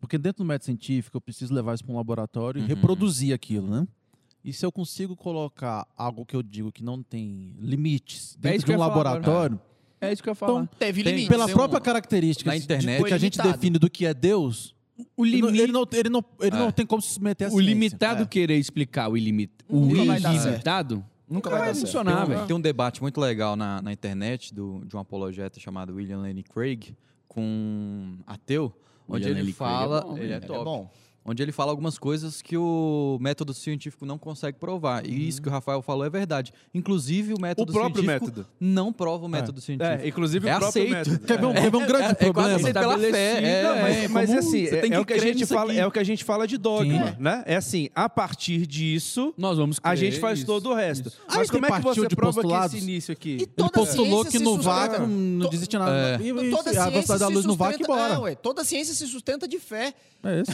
Porque 0.00 0.16
dentro 0.16 0.44
do 0.44 0.46
método 0.46 0.66
científico, 0.66 1.16
eu 1.16 1.20
preciso 1.20 1.52
levar 1.52 1.74
isso 1.74 1.84
para 1.84 1.92
um 1.92 1.96
laboratório 1.96 2.60
Uhum. 2.60 2.66
e 2.66 2.68
reproduzir 2.68 3.34
aquilo, 3.34 3.68
né? 3.68 3.86
E 4.44 4.52
se 4.52 4.64
eu 4.64 4.70
consigo 4.70 5.16
colocar 5.16 5.86
algo 5.96 6.24
que 6.24 6.34
eu 6.36 6.42
digo 6.42 6.70
que 6.70 6.82
não 6.84 7.02
tem 7.02 7.54
limites 7.58 8.36
É 8.36 8.40
dentro 8.42 8.56
isso 8.58 8.66
de 8.66 8.72
um 8.72 8.78
laboratório, 8.78 9.60
É 10.00 10.12
isso 10.12 10.22
que 10.22 10.28
eu 10.28 10.30
ia 10.30 10.34
falar. 10.36 10.52
Então, 10.62 10.66
Teve 10.78 11.02
Tem- 11.02 11.12
limite. 11.14 11.28
pela 11.28 11.46
tem 11.46 11.54
própria 11.54 11.78
um- 11.80 11.82
característica 11.82 12.48
na 12.50 12.56
de- 12.56 12.62
internet- 12.62 13.04
que 13.04 13.12
a 13.12 13.18
gente 13.18 13.34
Limitado. 13.34 13.52
define 13.58 13.78
do 13.80 13.90
que 13.90 14.06
é 14.06 14.14
Deus, 14.14 14.72
o 15.16 15.26
ele 15.26 15.40
não, 15.40 15.46
limite, 15.48 15.62
ele 15.64 15.72
não, 15.72 15.86
ele 15.92 16.08
não, 16.08 16.24
ele 16.40 16.56
É. 16.56 16.58
não 16.60 16.70
tem 16.70 16.86
como 16.86 17.02
se 17.02 17.14
submeter 17.14 17.48
a 17.48 17.50
o 17.50 17.54
ciência. 17.54 17.68
limitado 17.74 18.22
É. 18.22 18.26
querer 18.26 18.56
explicar 18.58 19.08
o, 19.10 19.16
ilimit, 19.16 19.50
o 19.68 19.80
Nunca 19.80 20.04
vai 20.04 20.20
certo. 20.20 20.36
ilimitado, 20.46 21.04
Nunca 21.28 21.50
vai 21.50 21.58
vai 21.58 21.68
certo. 21.74 21.80
funcionar, 21.86 22.18
tem, 22.18 22.26
velho. 22.28 22.42
um, 22.42 22.46
tem 22.46 22.56
um 22.56 22.60
debate 22.60 23.02
muito 23.02 23.20
legal 23.20 23.56
na, 23.56 23.82
na 23.82 23.92
internet 23.92 24.54
do, 24.54 24.84
de 24.86 24.94
um 24.96 25.00
apologeta 25.00 25.58
chamado 25.58 25.92
William 25.96 26.18
Lane 26.18 26.44
Craig 26.44 26.94
com 27.26 27.42
um 27.42 28.18
ateu, 28.24 28.72
onde 29.08 29.28
ele 29.28 29.40
Lane 29.40 29.52
Craig 29.52 29.70
é 29.70 29.74
fala. 29.74 30.00
bom, 30.02 30.18
ele 30.18 30.32
é 30.32 30.40
top. 30.40 30.60
É 30.60 30.64
bom. 30.64 30.90
Onde 31.24 31.42
ele 31.42 31.52
fala 31.52 31.70
algumas 31.70 31.98
coisas 31.98 32.40
que 32.40 32.56
o 32.56 33.18
método 33.20 33.52
científico 33.52 34.06
não 34.06 34.16
consegue 34.16 34.58
provar. 34.58 35.04
E 35.06 35.28
isso 35.28 35.42
que 35.42 35.48
o 35.48 35.52
Rafael 35.52 35.82
falou 35.82 36.04
é 36.04 36.10
verdade. 36.10 36.52
Inclusive, 36.72 37.34
o 37.34 37.40
método 37.40 37.72
próprio 37.72 38.02
científico 38.02 38.26
método. 38.26 38.46
não 38.58 38.92
prova 38.92 39.26
o 39.26 39.28
método 39.28 39.60
científico. 39.60 40.02
É, 40.02 40.08
inclusive 40.08 40.48
É 40.48 40.56
o 40.56 40.58
próprio 40.58 40.68
aceito. 40.82 40.90
método. 41.10 41.26
Quer 41.26 41.38
ver 41.38 41.46
um, 41.46 41.52
ver 41.52 41.76
um 41.76 41.86
grande 41.86 42.04
é 42.04 42.14
quase 42.14 42.16
problema? 42.32 42.56
aceito 42.56 42.78
pela 42.80 42.98
fé. 42.98 43.44
É, 43.44 43.82
mas, 43.82 43.96
é 43.96 44.08
mas 44.08 44.26
como 44.28 44.38
assim, 44.38 44.64
é, 44.66 44.88
é 44.94 45.00
o 45.00 45.04
que 45.04 45.12
a 45.12 45.18
gente 45.18 45.46
fala, 45.46 45.72
aqui. 45.72 45.80
é 45.80 45.86
o 45.86 45.90
que 45.90 45.98
a 45.98 46.04
gente 46.04 46.24
fala 46.24 46.46
de 46.46 46.56
dogma, 46.56 47.08
Sim. 47.08 47.16
né? 47.18 47.42
É 47.46 47.56
assim, 47.56 47.88
a 47.94 48.08
partir 48.08 48.66
disso, 48.66 49.34
nós 49.36 49.58
vamos 49.58 49.78
a 49.82 49.94
gente 49.94 50.18
faz 50.18 50.38
isso. 50.38 50.46
todo 50.46 50.70
o 50.70 50.74
resto. 50.74 51.12
Aí 51.28 51.38
Mas 51.38 51.50
como 51.50 51.66
é 51.66 51.68
que 51.68 51.82
partiu 51.82 52.02
você 52.02 52.08
de 52.08 52.16
prova 52.16 52.40
que 52.42 52.76
esse 52.76 52.84
início 52.84 53.12
aqui? 53.12 53.32
Ele 53.56 53.70
postulou 53.70 54.24
que 54.24 54.38
no 54.38 54.56
vácuo 54.60 55.06
não 55.06 55.50
existe 55.52 55.76
nada. 55.76 55.92
É. 55.92 56.18
Toda 56.50 56.70
a 56.70 56.90
ciência 56.90 57.18
da 57.18 57.26
se 57.26 57.32
luz 57.34 57.44
no 57.44 57.54
vácuo 57.54 57.74
e 57.74 57.78
sustenta- 57.84 57.98
bora. 57.98 58.14
É, 58.14 58.18
ué, 58.18 58.34
toda 58.34 58.64
ciência 58.64 58.94
se 58.94 59.06
sustenta 59.06 59.46
de 59.46 59.58
fé. 59.58 59.92
É 60.22 60.40
isso. 60.40 60.50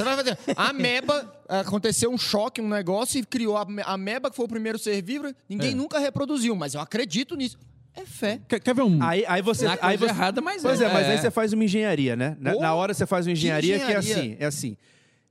A 0.57 0.71
ameba, 0.71 1.33
aconteceu 1.49 2.11
um 2.11 2.19
choque, 2.19 2.61
um 2.61 2.69
negócio, 2.69 3.19
e 3.21 3.25
criou 3.25 3.57
a 3.57 3.63
ame- 3.63 3.83
a 3.83 3.93
ameba, 3.93 4.31
que 4.31 4.37
foi 4.37 4.45
o 4.45 4.49
primeiro 4.49 4.79
ser 4.79 5.03
vivo. 5.03 5.33
Ninguém 5.49 5.73
É. 5.73 5.75
nunca 5.75 5.99
reproduziu, 5.99 6.55
mas 6.55 6.75
eu 6.75 6.81
acredito 6.81 7.35
nisso. 7.37 7.59
É 7.97 8.05
fé. 8.05 8.41
Quer, 8.49 8.59
quer 8.61 8.75
ver 8.75 8.83
um... 8.83 9.01
Aí, 9.03 9.25
aí 9.27 9.41
você. 9.41 9.67
Na 9.67 9.73
aí 9.81 9.97
coisa 9.97 10.13
você 10.13 10.19
errada, 10.21 10.41
mas 10.41 10.63
Pois 10.63 10.81
é. 10.81 10.85
é, 10.87 10.93
mas 10.93 11.07
É. 11.07 11.13
aí 11.13 11.19
você 11.19 11.31
faz 11.31 11.53
uma 11.53 11.63
engenharia, 11.65 12.17
né? 12.17 12.37
Na, 12.41 12.55
na 12.57 12.75
hora 12.75 12.93
você 12.93 13.07
faz 13.07 13.27
uma 13.27 13.33
engenharia, 13.33 13.77
que 13.79 13.85
é 13.85 13.99
engenharia. 13.99 14.15
assim, 14.17 14.37
é 14.41 14.45
assim. 14.47 14.77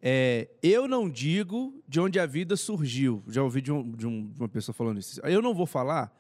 é, 0.01 0.47
eu 0.61 0.87
não 0.87 1.09
digo 1.09 1.81
de 1.87 1.99
onde 1.99 2.19
a 2.19 2.25
vida 2.25 2.55
surgiu. 2.55 3.21
Já 3.27 3.43
ouvi 3.43 3.61
de, 3.61 3.71
um- 3.71 3.91
de 3.91 4.07
um- 4.07 4.27
de 4.31 4.39
uma 4.39 4.47
pessoa 4.49 4.73
falando 4.73 4.97
isso. 4.99 5.19
Eu 5.25 5.41
não 5.41 5.53
vou 5.53 5.65
falar 5.65 6.11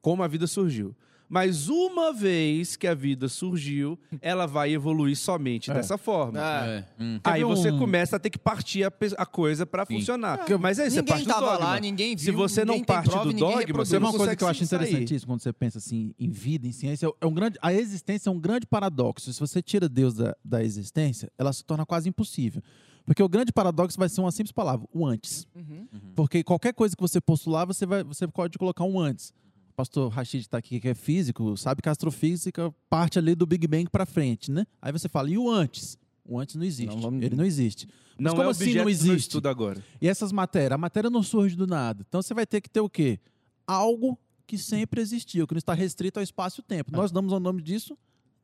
como 0.00 0.22
a 0.24 0.28
vida 0.28 0.46
surgiu. 0.48 0.94
Mas 1.32 1.70
uma 1.70 2.12
vez 2.12 2.76
que 2.76 2.86
a 2.86 2.94
vida 2.94 3.26
surgiu, 3.26 3.98
ela 4.20 4.44
vai 4.44 4.70
evoluir 4.70 5.16
somente 5.16 5.70
É. 5.70 5.74
dessa 5.74 5.96
forma. 5.96 6.38
É. 6.38 6.84
Aí 7.24 7.40
ver 7.40 7.46
você 7.46 7.70
um- 7.70 7.78
começa 7.78 8.16
a 8.16 8.18
ter 8.18 8.28
que 8.28 8.38
partir 8.38 8.84
a, 8.84 8.92
a 9.16 9.24
coisa 9.24 9.64
para 9.64 9.86
funcionar. 9.86 10.44
Mas 10.60 10.78
aí 10.78 10.90
você 10.90 11.00
ninguém 11.00 11.14
parte 11.14 11.24
do 11.24 11.32
dogma. 11.32 11.58
lá, 11.58 11.80
ninguém 11.80 12.14
viu. 12.16 12.24
Se 12.26 12.30
você 12.32 12.66
não 12.66 12.84
parte 12.84 13.08
prova, 13.08 13.24
do 13.24 13.32
dogma, 13.32 13.62
você 13.84 13.92
Tem 13.92 14.00
não 14.00 14.10
uma 14.10 14.18
coisa 14.18 14.36
que 14.36 14.44
eu 14.44 14.48
acho 14.48 14.62
interessantíssima 14.62 15.32
quando 15.32 15.40
você 15.40 15.54
pensa 15.54 15.78
assim 15.78 16.14
em 16.18 16.28
vida, 16.28 16.66
em 16.68 16.72
ciência, 16.72 17.10
é 17.18 17.26
um 17.26 17.32
grande, 17.32 17.58
a 17.62 17.72
existência 17.72 18.28
é 18.28 18.32
um 18.32 18.38
grande 18.38 18.66
paradoxo. 18.66 19.32
Se 19.32 19.40
você 19.40 19.62
tira 19.62 19.88
Deus 19.88 20.12
da, 20.12 20.36
da 20.44 20.62
existência, 20.62 21.32
ela 21.38 21.50
se 21.54 21.64
torna 21.64 21.86
quase 21.86 22.10
impossível. 22.10 22.62
Porque 23.06 23.22
o 23.22 23.28
grande 23.28 23.52
paradoxo 23.52 23.98
vai 23.98 24.08
ser 24.10 24.20
uma 24.20 24.30
simples 24.30 24.52
palavra, 24.52 24.86
o 24.92 25.06
antes. 25.06 25.46
Uhum. 25.56 25.86
Porque 26.14 26.44
qualquer 26.44 26.74
coisa 26.74 26.94
que 26.94 27.00
você 27.00 27.22
postular, 27.22 27.66
você, 27.66 27.86
vai, 27.86 28.04
você 28.04 28.28
pode 28.28 28.58
colocar 28.58 28.84
um 28.84 29.00
antes. 29.00 29.32
O 29.72 29.74
pastor 29.74 30.10
Rashid 30.12 30.42
está 30.42 30.58
aqui, 30.58 30.78
que 30.78 30.88
é 30.88 30.94
físico, 30.94 31.56
sabe 31.56 31.80
que 31.80 31.88
a 31.88 31.92
astrofísica 31.92 32.72
parte 32.90 33.18
ali 33.18 33.34
do 33.34 33.46
Big 33.46 33.66
Bang 33.66 33.88
para 33.90 34.04
frente, 34.04 34.50
né? 34.50 34.66
Aí 34.80 34.92
você 34.92 35.08
fala, 35.08 35.30
e 35.30 35.38
o 35.38 35.50
antes? 35.50 35.96
O 36.24 36.38
antes 36.38 36.54
não 36.56 36.64
existe. 36.64 36.94
Não, 36.94 37.00
vamos- 37.00 37.22
Ele 37.24 37.34
não 37.34 37.44
existe. 37.44 37.88
Mas 38.18 38.24
Não 38.26 38.32
como 38.36 38.48
é 38.48 38.50
assim 38.50 38.64
objeto 38.64 38.84
não 38.84 38.90
existe? 38.90 39.16
estudo 39.28 39.48
agora. 39.48 39.82
E 40.00 40.06
essas 40.06 40.30
matérias? 40.30 40.72
A 40.72 40.78
matéria 40.78 41.08
não 41.08 41.22
surge 41.22 41.56
do 41.56 41.66
nada. 41.66 42.04
Então 42.06 42.20
você 42.20 42.34
vai 42.34 42.46
ter 42.46 42.60
que 42.60 42.68
ter 42.68 42.80
o 42.80 42.88
quê? 42.88 43.18
Algo 43.66 44.18
que 44.46 44.58
sempre 44.58 45.00
existiu, 45.00 45.46
que 45.46 45.54
não 45.54 45.58
está 45.58 45.72
restrito 45.72 46.18
ao 46.20 46.22
espaço 46.22 46.60
e 46.60 46.62
tempo. 46.62 46.92
Nós 46.92 47.10
damos 47.10 47.32
o 47.32 47.40
nome 47.40 47.62
disso 47.62 47.96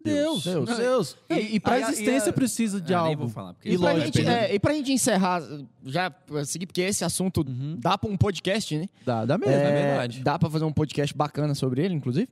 Deus. 0.04 0.44
Deus. 0.44 0.66
Deus. 0.66 0.78
Deus. 0.78 1.16
E, 1.28 1.56
e 1.56 1.60
para 1.60 1.74
a 1.76 1.80
existência 1.90 2.30
é- 2.30 2.32
precisa 2.32 2.80
de 2.80 2.94
Ah, 2.94 3.02
nem 3.02 3.10
algo. 3.12 3.22
vou 3.24 3.28
falar, 3.30 3.54
porque 3.54 3.68
E 3.70 3.78
pra, 3.78 3.98
gente, 3.98 4.26
é, 4.26 4.54
e 4.54 4.58
pra 4.60 4.72
gente 4.74 4.92
encerrar, 4.92 5.42
já 5.84 6.10
pra 6.10 6.44
seguir, 6.44 6.66
porque 6.66 6.80
esse 6.82 7.04
assunto 7.04 7.44
Uhum. 7.46 7.76
dá 7.78 7.98
pra 7.98 8.08
um 8.10 8.16
podcast, 8.16 8.76
né? 8.78 8.86
Dá, 9.04 9.24
dá 9.24 9.36
mesmo. 9.36 9.52
É, 9.52 9.72
verdade. 9.88 10.22
Dá 10.22 10.38
pra 10.38 10.48
fazer 10.48 10.64
um 10.64 10.72
podcast 10.72 11.14
bacana 11.16 11.54
sobre 11.54 11.84
ele, 11.84 11.94
inclusive. 11.94 12.28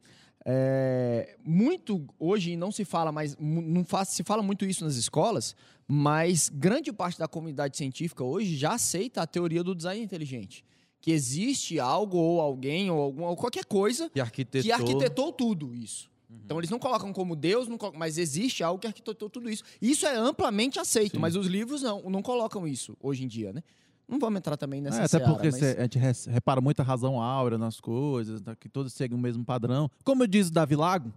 É, 0.49 1.37
muito 1.45 2.07
hoje 2.21 2.57
não 2.57 2.71
se 2.71 2.85
fala 2.85 3.11
mais, 3.11 3.37
não 3.41 3.85
faz, 3.85 4.11
se 4.11 4.23
fala 4.23 4.45
muito 4.45 4.65
isso 4.65 4.85
nas 4.85 4.95
escolas, 4.95 5.57
mas 5.89 6.49
grande 6.55 6.93
parte 6.93 7.19
da 7.19 7.27
comunidade 7.27 7.77
científica 7.77 8.23
hoje 8.23 8.57
já 8.57 8.75
aceita 8.75 9.23
a 9.23 9.27
teoria 9.27 9.65
do 9.65 9.75
design 9.75 10.01
inteligente, 10.05 10.65
que 11.01 11.11
existe 11.11 11.81
algo 11.81 12.17
ou 12.17 12.41
alguém 12.41 12.89
ou 12.93 13.01
alguma 13.03 13.31
ou 13.31 13.37
qualquer 13.37 13.65
coisa 13.65 14.09
Que 14.09 14.21
arquitetou. 14.21 14.63
que 14.63 14.71
arquitetou 14.71 15.33
tudo 15.33 15.75
isso. 15.75 16.09
Então 16.45 16.59
eles 16.59 16.71
não 16.71 16.79
colocam 16.79 17.13
como 17.13 17.37
Deus, 17.37 17.69
não 17.69 17.79
colocam- 17.79 17.99
mas 17.99 18.19
existe 18.19 18.63
algo 18.65 18.81
que 18.81 18.87
arquitetou 18.87 19.31
tudo 19.31 19.49
isso. 19.49 19.63
Isso 19.81 20.07
é 20.07 20.17
amplamente 20.17 20.79
aceito, 20.79 21.13
Sim. 21.13 21.19
mas 21.21 21.37
os 21.37 21.47
livros 21.47 21.83
não, 21.83 22.03
não 22.11 22.23
colocam 22.23 22.67
isso 22.67 22.97
hoje 23.01 23.25
em 23.25 23.29
dia, 23.29 23.53
né? 23.53 23.63
Não 24.09 24.19
vamos 24.19 24.39
entrar 24.39 24.57
também 24.57 24.81
nessa 24.81 24.99
É, 24.99 25.05
até 25.05 25.09
seara, 25.19 25.33
porque 25.33 25.47
mas- 25.51 25.57
cê- 25.57 25.77
a 25.79 25.83
gente 25.83 25.99
repara 26.31 26.61
muita 26.61 26.83
razão 26.83 27.21
áurea 27.21 27.59
nas 27.59 27.81
coisas, 27.81 28.41
tá, 28.41 28.55
que 28.55 28.69
todos 28.69 28.93
seguem 28.93 29.17
o 29.17 29.21
mesmo 29.21 29.45
padrão. 29.45 29.91
Como 30.05 30.27
diz 30.29 30.49
o 30.49 30.53
Davi 30.53 30.77
Lago, 30.77 31.13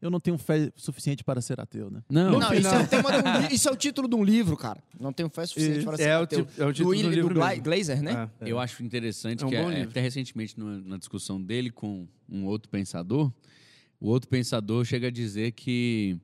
eu 0.00 0.10
não 0.10 0.20
tenho 0.20 0.36
fé 0.36 0.70
suficiente 0.76 1.24
para 1.24 1.40
ser 1.40 1.58
ateu, 1.58 1.90
né? 1.90 2.02
Não, 2.10 2.38
Não, 2.38 2.52
isso, 2.52 2.68
é 2.68 2.82
o 2.82 2.86
tema 2.86 3.10
de 3.12 3.26
um 3.28 3.40
li- 3.48 3.54
isso 3.54 3.68
é 3.68 3.72
o 3.72 3.76
título 3.76 4.06
de 4.08 4.14
um 4.14 4.22
livro, 4.22 4.56
cara. 4.58 4.82
Não 5.00 5.10
tenho 5.12 5.30
fé 5.30 5.46
suficiente 5.46 5.84
para 5.86 5.96
ser 5.96 6.02
É 6.08 6.18
o, 6.18 6.22
ateu. 6.22 6.44
tipo, 6.44 6.62
é 6.62 6.66
o 6.66 6.72
título 6.72 6.94
do, 6.94 7.00
do 7.00 7.06
William- 7.06 7.10
livro 7.14 7.28
do 7.34 7.40
Gla- 7.40 7.48
mesmo. 7.50 7.64
Glazer, 7.64 8.02
né? 8.02 8.30
É. 8.40 8.50
Eu 8.50 8.58
acho 8.58 8.82
interessante 8.82 9.42
É 9.42 9.46
um 9.46 9.50
que 9.50 9.56
é- 9.56 9.82
até 9.82 10.00
recentemente 10.00 10.58
numa- 10.58 10.80
na 10.80 10.96
discussão 10.98 11.40
dele 11.40 11.70
com 11.70 12.06
um 12.28 12.44
outro 12.44 12.68
pensador, 12.70 13.32
o 14.00 14.08
outro 14.08 14.28
pensador 14.28 14.84
chega 14.84 15.08
a 15.08 15.10
dizer 15.10 15.52
que 15.52 16.16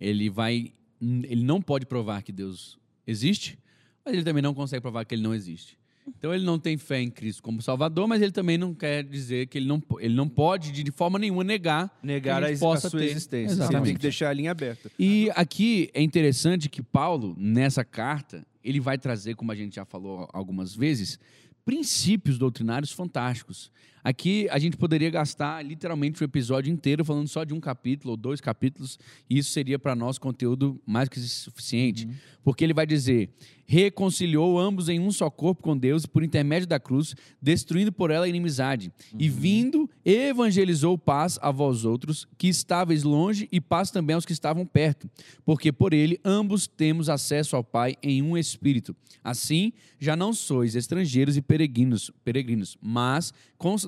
ele 0.00 0.28
vai, 0.28 0.72
ele 1.00 1.44
não 1.44 1.60
pode 1.60 1.86
provar 1.86 2.22
que 2.22 2.32
Deus 2.32 2.78
existe, 3.06 3.58
mas 4.04 4.14
ele 4.14 4.24
também 4.24 4.42
não 4.42 4.54
consegue 4.54 4.80
provar 4.82 5.04
que 5.04 5.14
ele 5.14 5.22
não 5.22 5.34
existe. 5.34 5.78
Então 6.06 6.34
ele 6.34 6.44
não 6.44 6.58
tem 6.58 6.76
fé 6.76 7.00
em 7.00 7.10
Cristo 7.10 7.42
como 7.42 7.62
Salvador, 7.62 8.06
mas 8.06 8.20
ele 8.20 8.32
também 8.32 8.58
não 8.58 8.74
quer 8.74 9.02
dizer 9.02 9.46
que 9.46 9.56
ele 9.56 9.66
não, 9.66 9.82
ele 9.98 10.14
não 10.14 10.28
pode 10.28 10.70
de, 10.70 10.90
forma 10.90 11.18
nenhuma 11.18 11.42
negar 11.42 11.90
Negar 12.02 12.42
que 12.42 12.48
a, 12.48 12.50
a 12.50 12.54
a 12.54 12.58
possa 12.58 12.90
sua 12.90 13.00
ter. 13.00 13.06
existência. 13.06 13.56
Você 13.56 13.62
Exatamente. 13.62 13.84
tem 13.86 13.94
que 13.94 14.02
deixar 14.02 14.28
a 14.28 14.32
linha 14.32 14.50
aberta. 14.50 14.90
E 14.98 15.30
aqui 15.34 15.90
é 15.94 16.02
interessante 16.02 16.68
que 16.68 16.82
Paulo, 16.82 17.34
nessa 17.38 17.84
carta, 17.84 18.46
ele 18.62 18.80
vai 18.80 18.98
trazer, 18.98 19.34
como 19.34 19.50
a 19.50 19.54
gente 19.54 19.76
já 19.76 19.84
falou 19.86 20.28
algumas 20.32 20.74
vezes, 20.74 21.18
princípios 21.64 22.36
doutrinários 22.36 22.92
fantásticos. 22.92 23.70
Aqui 24.04 24.46
a 24.50 24.58
gente 24.58 24.76
poderia 24.76 25.08
gastar 25.08 25.64
literalmente 25.64 26.22
o 26.22 26.24
episódio 26.24 26.70
inteiro 26.70 27.02
falando 27.06 27.26
só 27.26 27.42
de 27.42 27.54
um 27.54 27.58
capítulo 27.58 28.10
ou 28.10 28.16
dois 28.18 28.38
capítulos, 28.38 28.98
e 29.30 29.38
isso 29.38 29.50
seria 29.50 29.78
para 29.78 29.96
nós 29.96 30.18
conteúdo 30.18 30.78
mais 30.84 31.08
que 31.08 31.18
suficiente, 31.18 32.06
porque 32.44 32.62
ele 32.62 32.74
vai 32.74 32.86
dizer: 32.86 33.30
reconciliou 33.66 34.58
ambos 34.58 34.90
em 34.90 35.00
um 35.00 35.10
só 35.10 35.30
corpo 35.30 35.62
com 35.62 35.76
Deus 35.76 36.04
por 36.04 36.22
intermédio 36.22 36.68
da 36.68 36.78
cruz, 36.78 37.14
destruindo 37.40 37.90
por 37.90 38.10
ela 38.10 38.26
a 38.26 38.28
inimizade, 38.28 38.92
e 39.18 39.28
vindo 39.28 39.88
evangelizou 40.04 40.98
paz 40.98 41.38
a 41.40 41.50
vós 41.50 41.86
outros 41.86 42.28
que 42.36 42.48
estáveis 42.48 43.04
longe 43.04 43.48
e 43.50 43.60
paz 43.60 43.90
também 43.90 44.14
aos 44.14 44.26
que 44.26 44.32
estavam 44.32 44.66
perto, 44.66 45.08
porque 45.46 45.72
por 45.72 45.94
ele 45.94 46.20
ambos 46.22 46.66
temos 46.66 47.08
acesso 47.08 47.56
ao 47.56 47.64
Pai 47.64 47.96
em 48.02 48.20
um 48.20 48.36
espírito. 48.36 48.94
Assim, 49.22 49.72
já 49.98 50.14
não 50.14 50.34
sois 50.34 50.76
estrangeiros 50.76 51.36
e 51.38 51.40
peregrinos, 51.40 52.10
peregrinos, 52.22 52.76
mas 52.82 53.32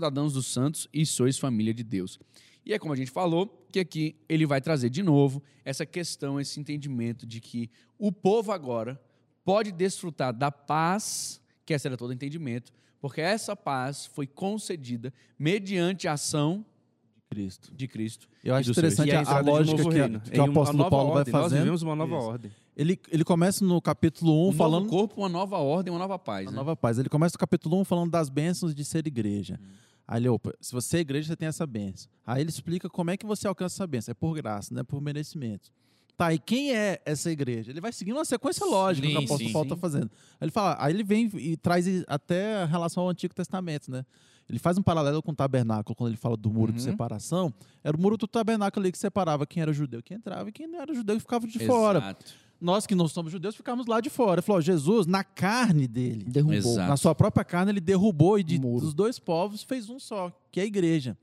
concidadãos 0.07 0.33
dos 0.33 0.47
santos 0.47 0.89
e 0.93 1.05
sois 1.05 1.39
família 1.39 1.75
de 1.75 1.83
Deus. 1.83 2.19
E 2.65 2.73
é 2.73 2.79
como 2.79 2.93
a 2.93 2.97
gente 2.97 3.11
falou, 3.11 3.67
que 3.71 3.79
aqui 3.81 4.17
ele 4.29 4.47
vai 4.47 4.61
trazer 4.61 4.91
de 4.91 5.03
novo 5.03 5.43
essa 5.65 5.85
questão, 5.87 6.41
esse 6.41 6.59
entendimento 6.59 7.27
de 7.27 7.41
que 7.41 7.71
o 7.99 8.11
povo 8.11 8.53
agora 8.53 9.01
pode 9.45 9.71
desfrutar 9.71 10.33
da 10.33 10.51
paz, 10.51 11.41
que 11.65 11.73
essa 11.75 11.89
era 11.89 11.97
todo 11.97 12.13
entendimento, 12.13 12.73
porque 13.01 13.21
essa 13.21 13.55
paz 13.55 14.07
foi 14.07 14.27
concedida 14.27 15.13
mediante 15.39 16.09
a 16.09 16.15
ação 16.15 16.65
Cristo. 17.31 17.73
de 17.75 17.87
Cristo. 17.87 18.29
Eu 18.43 18.55
acho 18.55 18.71
interessante 18.71 19.11
a 19.13 19.21
a, 19.21 19.41
lógica 19.41 19.83
que, 19.83 19.89
reino. 19.91 20.21
que 20.21 20.39
o 20.41 20.43
uma 20.45 20.51
apóstolo 20.51 20.79
nova 20.79 20.91
Paulo 20.91 21.09
vai 21.11 21.19
ordem. 21.19 21.33
Nós 21.33 21.43
fazendo. 21.43 21.59
vivemos 21.61 21.83
uma 21.83 21.95
nova 21.97 22.17
Isso. 22.19 22.27
ordem. 22.27 22.51
Ele, 22.77 23.01
ele 23.11 23.25
começa 23.25 23.65
no 23.65 23.81
capítulo 23.81 24.47
1 24.47 24.49
Um 24.49 24.53
falando 24.53 24.85
novo 24.85 24.97
corpo, 24.97 25.21
uma 25.21 25.29
nova 25.29 25.57
ordem, 25.59 25.93
uma 25.93 25.99
nova 25.99 26.19
paz. 26.19 26.47
A 26.49 26.51
Né? 26.51 26.57
nova 26.57 26.77
paz. 26.77 26.99
Ele 26.99 27.09
começa 27.09 27.35
no 27.35 27.39
capítulo 27.39 27.81
1 27.81 27.85
falando 27.85 28.11
das 28.11 28.29
bênçãos 28.29 28.75
de 28.75 28.85
ser 28.85 29.07
igreja. 29.07 29.59
Aí 30.09 30.21
ele, 30.21 30.29
opa, 30.29 30.55
se 30.61 30.73
você 30.73 30.99
é 30.99 31.01
igreja, 31.01 31.29
você 31.29 31.37
tem 31.37 31.49
essa 31.49 31.67
bênção. 31.67 32.09
Aí 32.25 32.41
ele 32.41 32.51
explica 32.51 32.89
como 32.89 33.11
é 33.11 33.17
que 33.17 33.27
você 33.27 33.47
alcança 33.49 33.75
essa 33.77 33.87
bênção. 33.87 34.13
É 34.13 34.15
por 34.15 34.35
graça, 34.35 34.73
não 34.73 34.81
é 34.81 34.85
por 34.85 35.01
merecimento. 35.01 35.71
Tá, 36.17 36.33
e 36.33 36.39
quem 36.39 36.75
é 36.75 37.01
essa 37.05 37.31
igreja? 37.31 37.71
Ele 37.71 37.81
vai 37.81 37.93
seguindo 37.93 38.17
uma 38.17 38.25
sequência 38.25 38.65
lógica 38.65 39.07
que 39.07 39.13
o 39.15 39.19
Sim, 39.19 39.25
apóstolo 39.27 39.49
sim, 39.49 39.53
Paulo 39.53 39.69
sim. 39.69 39.75
está 39.75 39.81
fazendo. 39.81 40.11
Aí 40.41 40.45
ele 40.47 40.51
fala, 40.51 40.77
aí 40.81 40.93
ele 40.95 41.05
vem 41.05 41.31
e 41.35 41.57
traz 41.59 41.87
até 42.07 42.63
a 42.63 42.65
relação 42.65 43.03
ao 43.03 43.11
Antigo 43.11 43.35
Testamento, 43.35 43.91
né? 43.91 44.05
Ele 44.49 44.59
faz 44.61 44.79
um 44.79 44.83
paralelo 44.83 45.21
com 45.23 45.33
o 45.33 45.35
tabernáculo, 45.35 45.95
quando 45.97 46.11
ele 46.11 46.17
fala 46.17 46.37
do 46.37 46.49
muro 46.51 46.73
de 46.73 46.79
Uhum. 46.79 46.85
separação. 46.93 47.53
Era 47.83 47.97
o 47.97 48.01
muro 48.01 48.17
do 48.17 48.29
tabernáculo 48.29 48.83
ali 48.85 48.93
que 48.93 48.99
separava 48.99 49.45
quem 49.45 49.61
era 49.61 49.73
judeu 49.73 50.01
que 50.03 50.15
entrava 50.15 50.49
e 50.49 50.53
quem 50.53 50.69
não 50.69 50.81
era 50.81 50.95
judeu 50.95 51.17
que 51.17 51.21
ficava 51.23 51.47
de 51.49 51.59
fora. 51.67 52.17
Nós 52.61 52.87
que 52.87 52.95
não 52.95 53.07
somos 53.07 53.31
judeus 53.31 53.55
ficamos 53.55 53.87
lá 53.87 54.01
de 54.01 54.09
fora. 54.09 54.35
Ele 54.41 54.43
falou, 54.43 54.63
Jesus, 54.63 55.07
na 55.07 55.23
carne 55.23 55.87
dele, 55.87 56.25
Derrubou. 56.25 56.55
Exato. 56.57 56.89
na 56.89 56.97
sua 56.97 57.15
própria 57.15 57.45
carne, 57.45 57.73
ele 57.73 57.81
derrubou 57.81 58.39
e 58.39 58.43
de, 58.43 58.59
dos 58.59 58.95
dois 58.95 59.19
povos 59.19 59.63
fez 59.63 59.91
um 59.91 59.99
só, 59.99 60.33
que 60.51 60.61
é 60.61 60.63
a 60.63 60.67
igreja. 60.67 61.17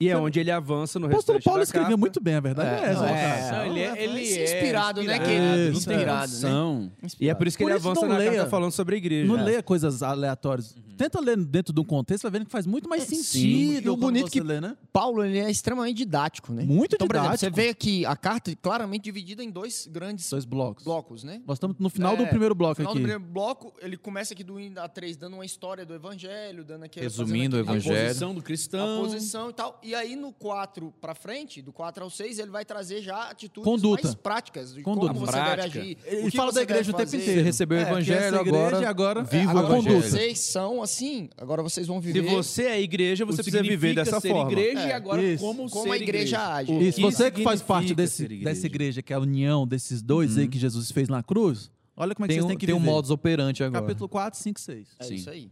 E 0.00 0.08
é 0.08 0.16
onde 0.16 0.38
ele 0.38 0.50
avança 0.52 0.96
no 0.98 1.06
O 1.06 1.10
apóstolo 1.10 1.38
restante 1.38 1.44
Paulo 1.44 1.58
da 1.58 1.64
escrevia 1.64 1.88
carta. 1.88 1.96
muito 2.00 2.20
bem, 2.20 2.34
a 2.36 2.40
verdade 2.40 2.68
é, 2.68 2.86
É, 2.86 2.90
essa. 2.92 3.00
não, 3.00 3.06
né, 3.06 3.18
é, 3.20 3.50
cara? 3.50 3.66
ele 3.66 3.80
é, 3.80 4.04
ele 4.04 4.18
é 4.20 4.44
inspirado, 4.44 5.02
né, 5.02 5.16
inspirado, 5.16 5.24
querido? 5.28 5.48
Não 5.48 5.64
tem 5.64 5.72
Inspirado, 5.72 6.06
né? 6.06 6.26
condição. 6.28 6.92
E 7.20 7.28
é 7.28 7.34
por 7.34 7.46
isso 7.48 7.58
que 7.58 7.64
Por 7.64 7.70
ele 7.70 7.78
isso 7.80 7.88
avança 7.88 8.06
não 8.06 8.12
na 8.12 8.18
leia. 8.18 8.30
carta 8.32 8.48
falando 8.48 8.70
sobre 8.72 8.94
a 8.94 8.98
igreja. 8.98 9.26
Não 9.26 9.40
É. 9.40 9.42
leia 9.44 9.62
coisas 9.62 10.00
aleatórias. 10.02 10.76
Tenta 10.96 11.20
ler 11.20 11.36
dentro 11.36 11.72
de 11.72 11.80
um 11.80 11.84
contexto, 11.84 12.22
vai 12.22 12.30
vendo 12.32 12.44
que 12.46 12.50
faz 12.50 12.66
muito 12.66 12.88
mais 12.88 13.04
Sim. 13.04 13.22
sentido. 13.22 13.86
E 13.86 13.90
o 13.90 13.96
bonito 13.96 14.26
você 14.26 14.32
que- 14.32 14.40
lê, 14.40 14.60
né? 14.60 14.76
Paulo 14.92 15.24
ele 15.24 15.38
é 15.38 15.50
extremamente 15.50 15.96
didático, 15.96 16.52
né? 16.52 16.62
Muito 16.64 16.94
então, 16.96 17.06
por 17.06 17.14
exemplo, 17.16 17.36
didático. 17.36 17.56
você 17.56 17.62
vê 17.62 17.68
aqui 17.68 18.04
a 18.06 18.16
carta 18.16 18.54
claramente 18.60 19.02
dividida 19.02 19.42
em 19.42 19.50
dois 19.50 19.88
grandes 19.90 20.28
Dois 20.30 20.44
blocos. 20.44 20.84
blocos, 20.84 21.24
né? 21.24 21.40
Nós 21.46 21.56
estamos 21.56 21.76
no 21.78 21.88
final 21.88 22.16
do 22.16 22.22
É, 22.24 22.26
primeiro 22.26 22.54
bloco 22.54 22.70
No 22.72 22.76
final 22.76 22.92
aqui. 22.92 23.00
do 23.00 23.02
primeiro 23.04 23.32
bloco, 23.32 23.72
ele 23.80 23.96
começa 23.96 24.32
aqui 24.34 24.42
do 24.44 24.54
1 24.58 24.78
a 24.80 24.88
3, 24.88 25.16
dando 25.16 25.34
uma 25.34 25.44
história 25.44 25.84
do 25.86 25.94
evangelho, 25.94 26.64
dando 26.64 26.84
aqui 26.84 26.98
Resumindo 27.00 27.56
o 27.56 27.60
A 27.60 27.62
aquele- 27.62 27.78
Evangelho. 27.78 28.06
posição 28.08 28.34
do 28.34 28.40
a 28.40 28.42
cristão. 28.42 29.02
posição 29.02 29.50
e 29.50 29.52
tal. 29.52 29.80
E 29.88 29.94
aí 29.94 30.14
no 30.16 30.32
4 30.34 30.92
pra 31.00 31.14
frente, 31.14 31.62
do 31.62 31.72
4 31.72 32.04
ao 32.04 32.10
6, 32.10 32.38
ele 32.38 32.50
vai 32.50 32.62
trazer 32.62 33.00
já 33.00 33.30
atitudes 33.30 33.64
Conduta. 33.64 34.02
mais 34.02 34.14
práticas 34.14 34.74
de 34.74 34.82
Conduta. 34.82 35.14
como 35.14 35.20
você 35.24 35.32
Prática. 35.32 35.56
deve 35.56 35.78
agir. 35.80 35.98
Ele 36.04 36.26
o 36.28 36.30
que 36.30 36.36
fala 36.36 36.52
da 36.52 36.60
igreja 36.62 36.90
o 36.90 36.94
tempo 36.94 37.16
inteiro. 37.16 37.24
Você 37.32 37.40
recebeu 37.42 37.78
o 37.78 37.80
É, 37.80 37.84
que 37.86 37.90
evangelho, 37.90 38.18
igreja 38.36 38.40
agora 38.40 38.82
e 38.82 38.84
agora 38.84 39.20
É, 39.20 39.24
viva 39.24 39.54
o 39.54 39.58
agora 39.58 39.78
evangelho. 39.78 40.02
vocês 40.02 40.38
são 40.40 40.82
assim, 40.82 41.30
agora 41.38 41.62
vocês 41.62 41.86
vão 41.86 42.02
Se 42.02 42.12
viver 42.12 42.28
você 42.28 42.64
é 42.66 42.80
igreja, 42.82 43.24
você 43.24 43.40
O 43.40 43.44
precisa 43.44 43.62
viver 43.62 43.94
dessa 43.94 44.20
ser 44.20 44.28
forma. 44.28 44.52
igreja 44.52 44.80
e 44.86 44.90
É, 44.90 44.94
agora 44.94 45.22
isso. 45.22 45.42
como, 45.42 45.70
como 45.70 45.84
ser 45.84 45.92
a 45.92 45.96
igreja 45.96 46.54
age. 46.56 46.70
O- 46.70 46.82
Isso, 46.82 46.96
que 46.96 47.02
você 47.02 47.30
que 47.30 47.42
faz 47.42 47.62
parte 47.62 47.94
desse, 47.94 48.24
igreja? 48.24 48.44
dessa 48.44 48.66
igreja, 48.66 49.00
que 49.02 49.12
é 49.14 49.16
a 49.16 49.20
união 49.20 49.66
desses 49.66 50.02
dois 50.02 50.36
aí 50.36 50.46
que 50.48 50.58
Jesus 50.58 50.92
fez 50.92 51.08
na 51.08 51.22
cruz, 51.22 51.70
olha 51.96 52.14
como 52.14 52.26
é 52.26 52.28
que 52.28 52.34
Tem 52.34 52.40
vocês 52.40 52.44
um, 52.44 52.48
têm 52.48 52.58
que 52.58 52.66
tem 52.66 52.74
um 52.74 52.78
viver. 52.78 52.90
modus 52.90 53.10
operandi 53.10 53.64
agora. 53.64 53.80
Capítulo 53.80 54.06
4, 54.06 54.38
5, 54.38 54.60
6. 54.60 54.86
É 54.98 55.04
Sim. 55.04 55.14
isso 55.14 55.30
aí. 55.30 55.50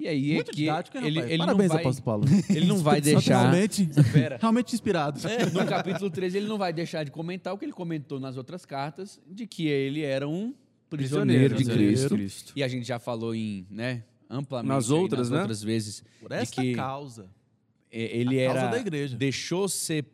E 0.00 0.08
aí 0.08 0.30
é 0.30 0.34
Muito 0.36 0.50
que 0.50 0.56
didático, 0.56 0.96
hein, 0.96 1.06
ele, 1.06 1.16
rapaz? 1.16 1.32
ele 1.32 1.38
Parabéns, 1.44 1.68
não 1.68 1.74
vai, 1.74 1.82
apóstolo 1.84 2.04
Paulo. 2.04 2.24
ele 2.48 2.66
não 2.66 2.78
vai 2.78 3.00
deixar... 3.02 3.40
Realmente, 3.42 3.88
Pera. 4.12 4.38
realmente 4.40 4.74
inspirado. 4.74 5.20
No 5.52 5.66
capítulo 5.66 6.10
13, 6.10 6.38
ele 6.38 6.46
não 6.48 6.56
vai 6.56 6.72
deixar 6.72 7.04
de 7.04 7.10
comentar 7.10 7.52
o 7.52 7.58
que 7.58 7.64
ele 7.66 7.72
comentou 7.72 8.18
nas 8.18 8.36
outras 8.38 8.64
cartas, 8.64 9.20
de 9.30 9.46
que 9.46 9.68
ele 9.68 10.00
era 10.02 10.26
um 10.26 10.54
prisioneiro, 10.88 11.54
de 11.54 11.64
Prisioneiro 11.64 11.96
de 11.98 12.08
Cristo. 12.08 12.52
E 12.56 12.62
a 12.62 12.68
gente 12.68 12.86
já 12.88 12.98
falou 12.98 13.34
em, 13.34 13.66
né, 13.70 14.02
amplamente 14.28 14.68
Nas 14.74 14.90
aí, 14.90 14.96
outras, 14.96 15.20
nas 15.20 15.30
né? 15.30 15.38
outras 15.40 15.62
vezes, 15.62 16.02
Por 16.18 16.30
de 16.30 16.34
esta 16.36 16.62
que 16.62 16.74
causa. 16.74 17.28
é, 17.92 18.16
ele 18.18 18.42
A 18.42 18.46
causa 18.46 18.60
era 18.62 18.70
da 18.72 18.78
igreja. 18.80 19.16
deixou 19.16 19.68
ser 19.68 20.04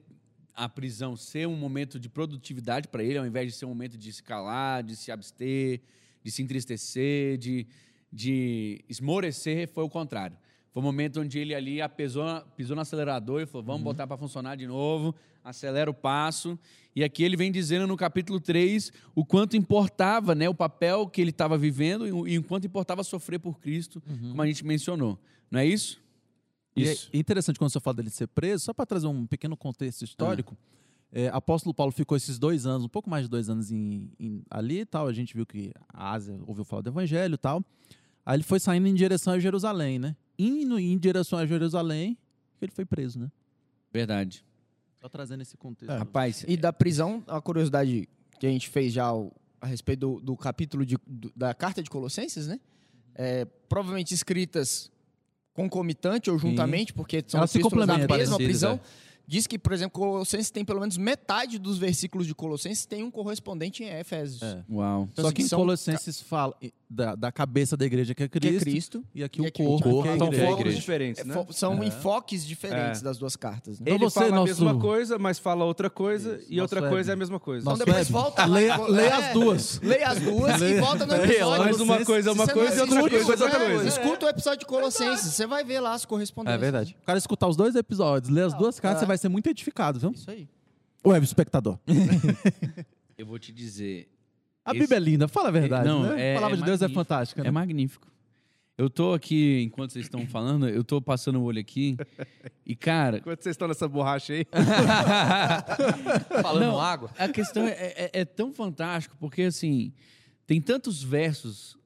a 0.54 0.68
prisão 0.68 1.14
ser 1.16 1.46
um 1.46 1.54
momento 1.56 2.00
de 2.00 2.08
produtividade 2.08 2.88
para 2.88 3.04
ele, 3.04 3.18
ao 3.18 3.26
invés 3.26 3.52
de 3.52 3.56
ser 3.58 3.66
um 3.66 3.68
momento 3.68 3.96
de 3.96 4.12
se 4.12 4.22
calar, 4.22 4.82
de 4.82 4.96
se 4.96 5.12
abster, 5.12 5.80
de 6.24 6.30
se 6.30 6.42
entristecer, 6.42 7.36
de, 7.38 7.66
de 8.12 8.84
esmorecer, 8.88 9.68
foi 9.68 9.84
o 9.84 9.88
contrário. 9.88 10.36
Foi 10.72 10.82
um 10.82 10.84
momento 10.84 11.20
onde 11.20 11.38
ele 11.38 11.54
ali 11.54 11.80
apesou, 11.80 12.24
pisou 12.54 12.76
no 12.76 12.82
acelerador 12.82 13.40
e 13.40 13.46
falou: 13.46 13.64
vamos 13.64 13.82
botar 13.82 14.06
para 14.06 14.16
funcionar 14.16 14.56
de 14.56 14.66
novo, 14.66 15.14
acelera 15.42 15.90
o 15.90 15.94
passo. 15.94 16.58
E 16.94 17.02
aqui 17.02 17.24
ele 17.24 17.36
vem 17.36 17.50
dizendo 17.50 17.86
no 17.86 17.96
capítulo 17.96 18.40
3 18.40 18.92
o 19.14 19.24
quanto 19.24 19.56
importava 19.56 20.34
né, 20.34 20.48
o 20.48 20.54
papel 20.54 21.06
que 21.08 21.20
ele 21.20 21.30
estava 21.30 21.56
vivendo 21.56 22.06
e 22.06 22.36
o 22.36 22.40
o 22.40 22.44
quanto 22.44 22.66
importava 22.66 23.02
sofrer 23.02 23.38
por 23.38 23.58
Cristo, 23.58 24.02
como 24.02 24.42
a 24.42 24.46
gente 24.46 24.64
mencionou. 24.66 25.18
Não 25.50 25.60
é 25.60 25.66
isso? 25.66 25.98
E 26.76 26.86
é 26.86 26.94
interessante 27.14 27.58
quando 27.58 27.72
você 27.72 27.80
fala 27.80 27.94
dele 27.94 28.10
ser 28.10 28.26
preso, 28.28 28.64
só 28.64 28.74
para 28.74 28.84
trazer 28.84 29.06
um 29.06 29.26
pequeno 29.26 29.56
contexto 29.56 30.02
histórico. 30.04 30.54
É, 31.12 31.28
apóstolo 31.28 31.72
Paulo 31.74 31.92
ficou 31.92 32.16
esses 32.16 32.38
dois 32.38 32.66
anos, 32.66 32.84
um 32.84 32.88
pouco 32.88 33.08
mais 33.08 33.24
de 33.24 33.30
dois 33.30 33.48
anos 33.48 33.70
em, 33.70 34.10
em- 34.18 34.42
ali 34.50 34.80
e 34.80 34.84
tal. 34.86 35.06
A 35.06 35.12
gente 35.12 35.34
viu 35.34 35.46
que 35.46 35.72
a 35.92 36.12
Ásia 36.12 36.38
ouviu 36.46 36.64
falar 36.64 36.82
do 36.82 36.90
evangelho 36.90 37.34
e 37.34 37.38
tal. 37.38 37.64
Aí 38.24 38.36
ele 38.36 38.42
foi 38.42 38.58
saindo 38.58 38.86
em 38.88 38.94
direção 38.94 39.32
a 39.34 39.38
Jerusalém, 39.38 39.98
né? 39.98 40.16
Indo 40.38 40.78
em 40.78 40.98
direção 40.98 41.38
a 41.38 41.46
Jerusalém, 41.46 42.18
ele 42.60 42.72
foi 42.72 42.84
preso, 42.84 43.18
né? 43.18 43.30
Verdade. 43.92 44.44
Só 45.00 45.08
trazendo 45.08 45.42
esse 45.42 45.56
contexto. 45.56 45.92
É. 45.92 45.98
Rapaz, 45.98 46.44
E 46.48 46.56
da 46.56 46.72
prisão, 46.72 47.22
a 47.28 47.40
curiosidade 47.40 48.08
que 48.40 48.46
a 48.46 48.50
gente 48.50 48.68
fez 48.68 48.92
já 48.92 49.10
a 49.60 49.66
respeito 49.66 50.00
do, 50.00 50.20
do 50.20 50.36
capítulo 50.36 50.84
de- 50.84 50.98
do- 51.06 51.32
da 51.36 51.54
carta 51.54 51.82
de 51.82 51.88
Colossenses, 51.88 52.46
né? 52.46 52.60
É, 53.14 53.44
provavelmente 53.68 54.12
escritas 54.12 54.90
concomitante 55.54 56.30
ou 56.30 56.38
juntamente, 56.38 56.92
porque 56.92 57.24
são 57.26 57.38
Elas 57.38 57.50
se 57.50 57.60
complementam. 57.60 58.16
mesma 58.18 58.36
prisão. 58.36 58.80
Diz 59.26 59.46
que, 59.46 59.58
por 59.58 59.72
exemplo, 59.72 59.92
Colossenses 60.00 60.50
tem 60.50 60.64
pelo 60.64 60.80
menos 60.80 60.96
metade 60.96 61.58
dos 61.58 61.78
versículos 61.78 62.26
de 62.26 62.34
Colossenses 62.34 62.86
tem 62.86 63.02
um 63.02 63.10
correspondente 63.10 63.82
em 63.82 63.88
Éfesos. 63.88 64.42
É. 64.42 64.64
Uau. 64.70 65.08
Só 65.14 65.22
assim, 65.26 65.34
que 65.34 65.42
em 65.42 65.48
são- 65.48 65.58
Colossenses 65.58 66.20
fala 66.20 66.54
da, 66.88 67.16
da 67.16 67.32
cabeça 67.32 67.76
da 67.76 67.84
igreja 67.84 68.14
que 68.14 68.22
é 68.22 68.28
Que 68.28 68.38
Cristo, 68.38 68.56
é 68.56 68.60
Cristo. 68.70 69.04
e 69.12 69.24
aqui 69.24 69.40
e 69.40 69.44
o 69.44 69.48
aqui 69.48 69.62
o 69.62 69.66
corpo, 69.66 69.82
corpo. 69.90 70.02
que 70.04 70.08
é 70.08 70.12
a 70.12 70.18
São 70.18 70.32
focos 70.32 70.74
diferentes, 70.76 71.20
É, 71.20 71.24
né? 71.24 71.34
fo- 71.34 71.52
São 71.52 71.82
enfoques 71.82 72.46
diferentes 72.46 73.00
É. 73.00 73.04
das 73.04 73.18
duas 73.18 73.34
cartas. 73.34 73.80
Né? 73.80 73.86
Então 73.86 73.94
Ele 73.96 74.04
você, 74.04 74.20
fala 74.20 74.30
nosso- 74.36 74.42
a 74.42 74.46
mesma 74.66 74.80
coisa, 74.80 75.18
mas 75.18 75.38
fala 75.38 75.64
outra 75.64 75.90
coisa, 75.90 76.36
Isso, 76.36 76.46
e 76.48 76.60
outra 76.60 76.80
nosso 76.80 76.90
coisa 76.92 77.08
web. 77.08 77.10
é 77.10 77.12
a 77.12 77.16
mesma 77.16 77.40
coisa. 77.40 77.62
Então 77.62 77.72
Nosso 77.72 77.84
depois 77.84 77.98
web. 78.08 78.12
volta 78.12 78.46
lá. 78.46 78.54
Leia, 78.54 78.72
É. 78.74 78.88
leia 78.88 79.16
as 79.16 79.32
duas. 79.32 79.80
Leia 79.80 80.08
as 80.08 80.20
duas 80.20 80.62
e 80.62 80.80
volta 80.80 81.06
no 81.06 81.14
episódio. 81.16 81.64
Mas 81.64 81.80
uma 81.80 82.04
coisa 82.04 82.30
é 82.30 82.32
uma 82.32 82.46
coisa 82.46 82.76
e 82.76 82.80
outra 82.80 83.00
coisa 83.00 83.18
é 83.44 83.46
outra 83.46 83.64
é, 83.64 83.74
coisa. 83.74 83.88
Escuta 83.88 84.26
o 84.26 84.28
episódio 84.28 84.58
de 84.60 84.66
Colossenses, 84.66 85.32
você 85.34 85.46
vai 85.46 85.64
ver 85.64 85.80
lá 85.80 85.92
as 85.94 86.04
correspondências. 86.04 86.56
É 86.56 86.60
verdade. 86.64 86.96
O 87.02 87.04
cara 87.06 87.18
escutar 87.18 87.48
os 87.48 87.56
dois 87.56 87.74
episódios, 87.74 88.30
ler 88.32 88.42
as 88.44 88.54
duas 88.54 88.78
cartas, 88.78 88.98
é. 88.98 89.04
você 89.04 89.06
vai 89.06 89.18
ser 89.18 89.28
muito 89.28 89.48
edificado, 89.48 89.98
viu? 89.98 90.12
Isso 90.12 90.30
aí. 90.30 90.48
Web 91.04 91.24
espectador. 91.24 91.78
Eu 93.18 93.26
vou 93.26 93.38
te 93.38 93.52
dizer. 93.52 94.08
A 94.66 94.72
Esse- 94.72 94.80
Bíblia 94.80 94.96
é 94.96 95.00
linda, 95.00 95.28
fala 95.28 95.48
a 95.48 95.52
verdade. 95.52 95.86
Não, 95.88 96.02
né? 96.02 96.20
é- 96.20 96.32
a 96.32 96.34
palavra 96.34 96.56
é 96.56 96.60
de 96.60 96.64
Deus 96.66 96.82
é 96.82 96.88
fantástica. 96.88 97.42
né? 97.42 97.48
É 97.48 97.50
magnífico. 97.52 98.06
Eu 98.76 98.90
tô 98.90 99.14
aqui, 99.14 99.62
enquanto 99.62 99.92
vocês 99.92 100.04
estão 100.04 100.26
falando, 100.26 100.68
eu 100.68 100.84
tô 100.84 101.00
passando 101.00 101.40
o 101.40 101.44
olho 101.44 101.58
aqui. 101.58 101.96
E, 102.66 102.76
cara, 102.76 103.18
Enquanto 103.18 103.42
vocês 103.42 103.54
estão 103.54 103.66
nessa 103.68 103.88
borracha 103.88 104.34
aí, 104.34 104.44
Falando 106.42 106.60
Não. 106.72 106.80
água. 106.80 107.10
a 107.18 107.28
questão 107.28 107.66
é, 107.66 107.70
é- 107.72 108.10
é 108.12 108.24
tão 108.24 108.52
fantástico, 108.52 109.16
porque 109.18 109.42
assim, 109.42 109.92
tem 110.46 110.60
tantos 110.60 111.02
versos 111.02 111.76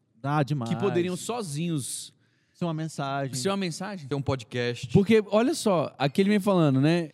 demais. 0.47 0.69
que 0.71 0.77
poderiam 0.77 1.17
sozinhos 1.17 2.13
ser 2.53 2.65
uma 2.65 2.75
mensagem. 2.75 3.35
ser 3.35 3.49
uma 3.51 3.57
mensagem. 3.57 4.09
Tem 4.09 4.19
um 4.19 4.23
podcast. 4.23 4.89
Porque, 4.89 5.23
olha 5.29 5.55
só, 5.55 5.95
aqui 5.99 6.21
ele 6.21 6.31
vem 6.31 6.41
falando, 6.41 6.81
né? 6.81 7.11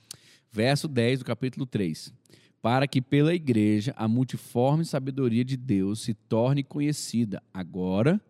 Verso 0.51 0.89
10 0.89 1.19
do 1.21 1.25
capítulo 1.25 1.67
3. 1.67 2.13
Para 2.61 2.89
que 2.89 3.01
pela 3.01 3.35
igreja 3.35 3.95
a 3.97 4.09
multiforme 4.09 4.85
sabedoria 4.85 5.45
de 5.45 5.57
Deus 5.57 6.01
se 6.01 6.15
torne 6.15 6.63
conhecida 6.63 7.43
agora 7.53 8.21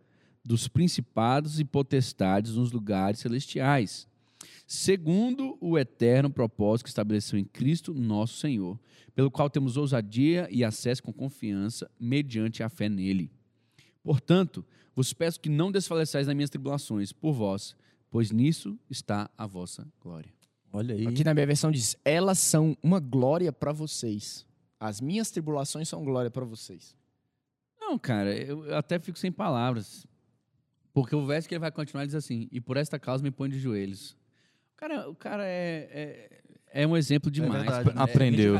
dos 0.44 0.68
principados 0.68 1.58
e 1.58 1.64
potestades 1.64 2.54
nos 2.54 2.70
lugares 2.70 3.20
celestiais, 3.20 4.06
segundo 4.66 5.58
o 5.60 5.76
eterno 5.76 6.30
propósito 6.30 6.84
que 6.84 6.90
estabeleceu 6.90 7.38
em 7.38 7.44
Cristo 7.44 7.92
nosso 7.92 8.38
Senhor, 8.38 8.78
pelo 9.14 9.30
qual 9.30 9.50
temos 9.50 9.76
ousadia 9.76 10.46
e 10.50 10.62
acesso 10.62 11.02
com 11.02 11.12
confiança 11.12 11.90
mediante 11.98 12.62
a 12.62 12.68
fé 12.68 12.88
nele. 12.88 13.30
Portanto, 14.04 14.64
vos 14.94 15.12
peço 15.12 15.40
que 15.40 15.48
não 15.48 15.72
desfaleçais 15.72 16.26
nas 16.26 16.36
minhas 16.36 16.50
tribulações 16.50 17.12
por 17.12 17.32
vós, 17.32 17.74
pois 18.10 18.30
nisso 18.30 18.78
está 18.88 19.28
a 19.36 19.46
vossa 19.46 19.86
glória. 20.00 20.35
Olha 20.72 20.94
aí. 20.94 21.06
Aqui 21.06 21.24
na 21.24 21.32
minha 21.34 21.46
versão 21.46 21.70
diz: 21.70 21.96
elas 22.04 22.38
são 22.38 22.76
uma 22.82 23.00
glória 23.00 23.52
pra 23.52 23.72
vocês. 23.72 24.44
As 24.78 25.00
minhas 25.00 25.30
tribulações 25.30 25.88
são 25.88 26.04
glória 26.04 26.30
pra 26.30 26.44
vocês. 26.44 26.94
Não, 27.80 27.98
cara, 27.98 28.34
eu 28.36 28.74
até 28.76 28.98
fico 28.98 29.18
sem 29.18 29.30
palavras. 29.32 30.06
Porque 30.92 31.14
o 31.14 31.24
verso 31.26 31.48
que 31.48 31.54
ele 31.54 31.60
vai 31.60 31.70
continuar 31.70 32.04
diz 32.04 32.14
assim: 32.14 32.48
E 32.50 32.60
por 32.60 32.76
esta 32.76 32.98
causa 32.98 33.22
me 33.22 33.30
põe 33.30 33.48
de 33.48 33.58
joelhos. 33.58 34.16
O 34.74 34.76
cara, 34.76 35.08
o 35.10 35.14
cara 35.14 35.44
é, 35.46 35.88
é, 36.72 36.82
é 36.82 36.86
um 36.86 36.96
exemplo 36.96 37.30
demais. 37.30 37.62
verdade, 37.62 37.90
É 37.90 37.94
né? 37.94 38.02
Aprendeu. 38.02 38.58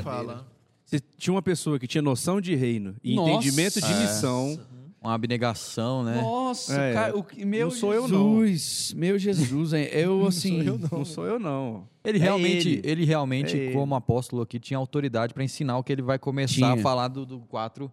você 0.85 1.01
tinha 1.19 1.35
uma 1.35 1.43
pessoa 1.43 1.79
que 1.79 1.87
tinha 1.87 2.01
noção 2.01 2.41
de 2.41 2.55
reino 2.55 2.97
e 3.05 3.15
Nossa. 3.15 3.31
entendimento 3.33 3.81
de 3.81 3.93
É. 3.93 4.01
missão. 4.01 4.59
Uma 5.07 5.15
abnegação, 5.15 6.03
né? 6.03 6.21
Nossa, 6.21 6.75
É, 6.81 6.93
cara, 6.93 7.17
o 7.17 7.23
que- 7.23 7.45
meu 7.45 7.69
não 7.69 7.71
sou 7.71 7.95
eu, 7.95 8.09
não. 8.09 8.45
Jesus, 8.45 8.93
meu 8.97 9.17
Jesus, 9.19 9.73
hein? 9.73 9.89
eu 9.93 10.27
assim, 10.27 10.63
Não 10.91 11.05
sou 11.05 11.25
eu, 11.27 11.39
não. 11.39 11.87
Ele 12.05 12.19
É 12.19 12.23
realmente, 12.23 12.69
ele. 12.69 12.81
ele, 12.85 13.05
realmente, 13.05 13.57
É 13.57 13.61
ele. 13.67 13.73
como 13.73 13.95
apóstolo 13.95 14.43
aqui, 14.43 14.59
tinha 14.59 14.77
autoridade 14.79 15.33
para 15.33 15.45
ensinar 15.45 15.79
o 15.79 15.85
que 15.85 15.93
ele 15.93 16.03
vai 16.03 16.19
começar 16.19 16.55
Tinha. 16.55 16.73
a 16.73 16.77
falar 16.79 17.07
do, 17.09 17.25
do 17.25 17.39
4 17.41 17.91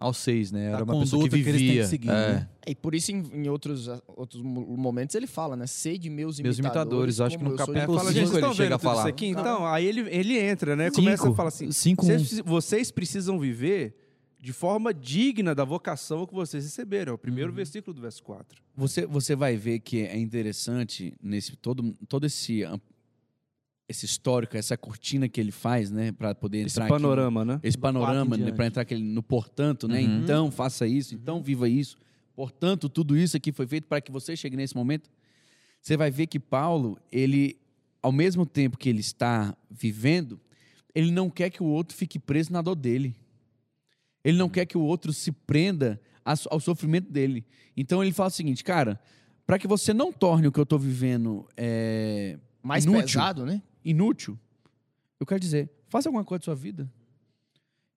ao 0.00 0.12
6, 0.12 0.50
né? 0.52 0.66
Era 0.66 0.80
A 0.80 0.82
uma 0.84 0.98
pessoa 1.00 1.22
que 1.24 1.30
conduta 1.30 1.42
que 1.44 1.48
eles 1.48 1.60
têm 1.60 1.60
que 1.60 1.66
vivia. 1.74 1.86
seguir, 1.86 2.08
é. 2.10 2.12
né? 2.12 2.48
E 2.66 2.74
por 2.74 2.94
isso, 2.94 3.12
em, 3.12 3.24
em 3.34 3.48
outros, 3.48 3.88
outros 4.16 4.42
mo- 4.42 4.76
momentos, 4.76 5.14
ele 5.14 5.26
fala, 5.28 5.54
né? 5.56 5.66
Sede 5.68 6.10
meus 6.10 6.40
Meus 6.40 6.58
imitadores. 6.58 7.18
imitadores, 7.18 7.20
acho 7.20 7.38
que 7.38 7.44
no 7.44 7.50
eu 7.50 7.56
sou 7.56 7.66
capítulo 7.66 7.82
É, 7.82 7.86
fala, 7.86 7.98
vocês. 8.00 8.14
gente, 8.14 8.26
cinco 8.26 8.30
vocês 8.30 8.36
ele 8.36 8.46
estão 8.46 8.54
chega 8.54 8.68
vendo 8.68 8.74
a 8.74 8.78
falar. 8.96 9.08
aqui? 9.08 9.26
Então, 9.26 9.64
aí 9.66 9.86
ele, 9.86 10.00
ele 10.10 10.38
entra, 10.38 10.74
né? 10.76 10.86
Cinco. 10.90 10.96
Começa 11.02 11.28
a 11.28 11.34
falar 11.34 11.48
assim, 11.48 11.70
Cinco, 11.72 12.04
vocês, 12.04 12.40
vocês 12.44 12.90
precisam 12.90 13.38
viver 13.38 13.94
de 14.40 14.52
forma 14.52 14.94
digna 14.94 15.54
da 15.54 15.64
vocação 15.64 16.26
que 16.26 16.32
vocês 16.34 16.64
receberam. 16.64 17.12
É 17.12 17.14
o 17.14 17.18
primeiro 17.18 17.52
versículo 17.52 17.92
do 17.94 18.00
verso 18.00 18.22
4. 18.22 18.62
você, 18.76 19.04
você 19.06 19.34
vai 19.34 19.56
ver 19.56 19.80
que 19.80 20.00
é 20.02 20.16
interessante 20.18 21.12
nesse 21.22 21.56
todo, 21.56 21.92
todo 22.08 22.24
esse 22.26 22.62
am- 22.64 22.80
esse 23.88 24.04
histórico, 24.04 24.54
essa 24.56 24.76
cortina 24.76 25.28
que 25.28 25.40
ele 25.40 25.50
faz, 25.50 25.90
né, 25.90 26.12
para 26.12 26.34
poder 26.34 26.58
Esse 26.58 26.74
entrar 26.74 26.84
aqui 26.84 26.92
no- 26.92 27.00
panorama, 27.00 27.44
né? 27.44 27.58
esse 27.62 27.78
panorama, 27.78 28.36
né, 28.36 28.52
para 28.52 28.66
entrar 28.66 28.82
aquele 28.82 29.02
no 29.02 29.22
portanto, 29.22 29.88
né? 29.88 30.00
Uhum. 30.02 30.22
Então 30.22 30.50
faça 30.50 30.86
isso, 30.86 31.14
então 31.14 31.42
viva 31.42 31.66
isso. 31.68 31.96
Portanto, 32.36 32.88
tudo 32.88 33.16
isso 33.16 33.36
aqui 33.36 33.50
foi 33.50 33.66
feito 33.66 33.86
para 33.88 34.00
que 34.00 34.12
você 34.12 34.36
chegue 34.36 34.56
nesse 34.56 34.76
momento. 34.76 35.10
Você 35.80 35.96
vai 35.96 36.10
ver 36.10 36.26
que 36.26 36.38
Paulo, 36.38 36.98
ele 37.10 37.56
ao 38.02 38.12
mesmo 38.12 38.44
tempo 38.46 38.76
que 38.78 38.88
ele 38.88 39.00
está 39.00 39.56
vivendo, 39.70 40.38
ele 40.94 41.10
não 41.10 41.28
quer 41.30 41.50
que 41.50 41.62
o 41.62 41.66
outro 41.66 41.96
fique 41.96 42.18
preso 42.18 42.52
na 42.52 42.60
dor 42.62 42.76
dele. 42.76 43.16
Ele 44.28 44.36
não 44.36 44.48
quer 44.50 44.66
que 44.66 44.76
o 44.76 44.82
outro 44.82 45.10
se 45.10 45.32
prenda 45.32 45.98
ao 46.22 46.60
sofrimento 46.60 47.10
dele. 47.10 47.46
Então 47.74 48.04
ele 48.04 48.12
fala 48.12 48.28
o 48.28 48.32
seguinte, 48.32 48.62
cara, 48.62 49.00
para 49.46 49.58
que 49.58 49.66
você 49.66 49.94
não 49.94 50.12
torne 50.12 50.46
o 50.46 50.52
que 50.52 50.60
eu 50.60 50.64
estou 50.64 50.78
vivendo 50.78 51.48
é, 51.56 52.38
Mais 52.62 52.84
Inútil. 52.84 53.02
pesado, 53.06 53.46
né? 53.46 53.62
inútil, 53.82 54.38
eu 55.18 55.24
quero 55.24 55.40
dizer, 55.40 55.70
faça 55.88 56.10
alguma 56.10 56.24
coisa 56.26 56.40
da 56.40 56.44
sua 56.44 56.54
vida. 56.54 56.90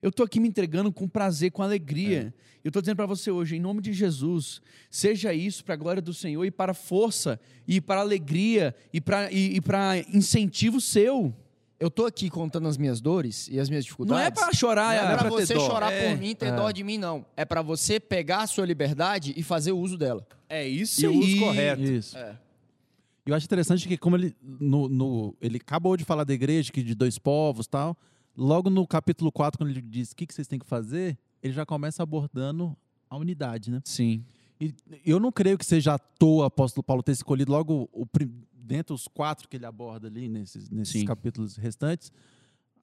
Eu 0.01 0.07
estou 0.07 0.25
aqui 0.25 0.39
me 0.39 0.47
entregando 0.47 0.89
com 0.89 1.05
prazer, 1.05 1.51
com 1.51 1.61
alegria. 1.61 2.33
Eu 2.63 2.69
estou 2.69 2.81
dizendo 2.81 2.95
para 2.95 3.05
você 3.05 3.29
hoje, 3.29 3.57
em 3.57 3.59
nome 3.59 3.81
de 3.81 3.91
Jesus, 3.91 4.61
seja 4.89 5.33
isso 5.33 5.65
para 5.65 5.73
a 5.73 5.77
glória 5.77 6.01
do 6.01 6.13
Senhor 6.13 6.45
e 6.45 6.49
para 6.49 6.73
força, 6.73 7.37
e 7.67 7.81
para 7.81 7.99
alegria, 7.99 8.73
e 8.93 9.01
para 9.01 9.29
e, 9.29 9.57
e 9.57 9.61
para 9.61 9.99
incentivo 10.13 10.79
seu. 10.79 11.35
Eu 11.81 11.89
tô 11.89 12.05
aqui 12.05 12.29
contando 12.29 12.67
as 12.67 12.77
minhas 12.77 13.01
dores 13.01 13.47
e 13.47 13.59
as 13.59 13.67
minhas 13.67 13.83
Não 13.83 13.87
dificuldades. 13.87 14.27
é 14.27 14.45
para 14.45 14.53
chorar, 14.53 14.95
Não 14.95 15.09
é, 15.09 15.13
é 15.13 15.17
ter 15.17 15.29
você 15.29 15.55
chorar 15.59 15.91
É, 15.91 16.11
por 16.13 16.19
mim, 16.19 16.35
ter 16.35 16.45
é. 16.45 16.55
dó 16.55 16.69
de 16.69 16.83
mim, 16.83 16.97
não. 16.99 17.25
É 17.35 17.43
pra 17.43 17.63
você 17.63 17.99
pegar 17.99 18.43
a 18.43 18.47
sua 18.47 18.65
liberdade 18.67 19.33
e 19.35 19.41
fazer 19.41 19.71
o 19.71 19.77
uso 19.79 19.97
dela. 19.97 20.25
É 20.47 20.67
isso 20.67 21.01
E 21.03 21.07
o 21.07 21.09
aí. 21.09 21.17
uso 21.17 21.39
correto. 21.39 21.81
Isso. 21.81 22.15
É. 22.17 22.37
Eu 23.25 23.33
acho 23.35 23.45
interessante 23.45 23.87
que 23.87 23.97
como 23.97 24.15
ele 24.15 24.35
no, 24.43 24.87
no- 24.87 25.35
ele 25.41 25.57
acabou 25.57 25.97
de 25.97 26.05
falar 26.05 26.23
da 26.23 26.33
igreja 26.33 26.71
que 26.71 26.83
de 26.83 26.93
dois 26.93 27.17
povos, 27.17 27.65
tal, 27.67 27.97
logo 28.37 28.69
no 28.69 28.85
capítulo 28.85 29.31
4 29.31 29.57
quando 29.57 29.71
ele 29.71 29.81
diz 29.81 30.11
o 30.11 30.15
que, 30.15 30.27
que 30.27 30.33
vocês 30.35 30.47
têm 30.47 30.59
que 30.59 30.65
fazer, 30.67 31.17
ele 31.41 31.53
já 31.53 31.65
começa 31.65 32.03
abordando 32.03 32.77
a 33.09 33.17
unidade, 33.17 33.71
né? 33.71 33.81
Sim. 33.85 34.23
E 34.59 34.71
eu 35.03 35.19
não 35.19 35.31
creio 35.31 35.57
que 35.57 35.65
seja 35.65 35.95
à 35.95 35.97
toa 35.97 36.43
o 36.43 36.45
apóstolo 36.45 36.83
Paulo 36.83 37.01
ter 37.01 37.13
escolhido 37.13 37.51
logo 37.51 37.89
o, 37.91 38.05
prim- 38.05 38.43
dentro 38.71 38.95
dos 38.95 39.07
quatro 39.07 39.49
que 39.49 39.57
ele 39.57 39.65
aborda 39.65 40.07
ali 40.07 40.29
nesses, 40.29 40.69
nesses 40.69 41.01
Sim. 41.01 41.05
capítulos 41.05 41.57
restantes, 41.57 42.11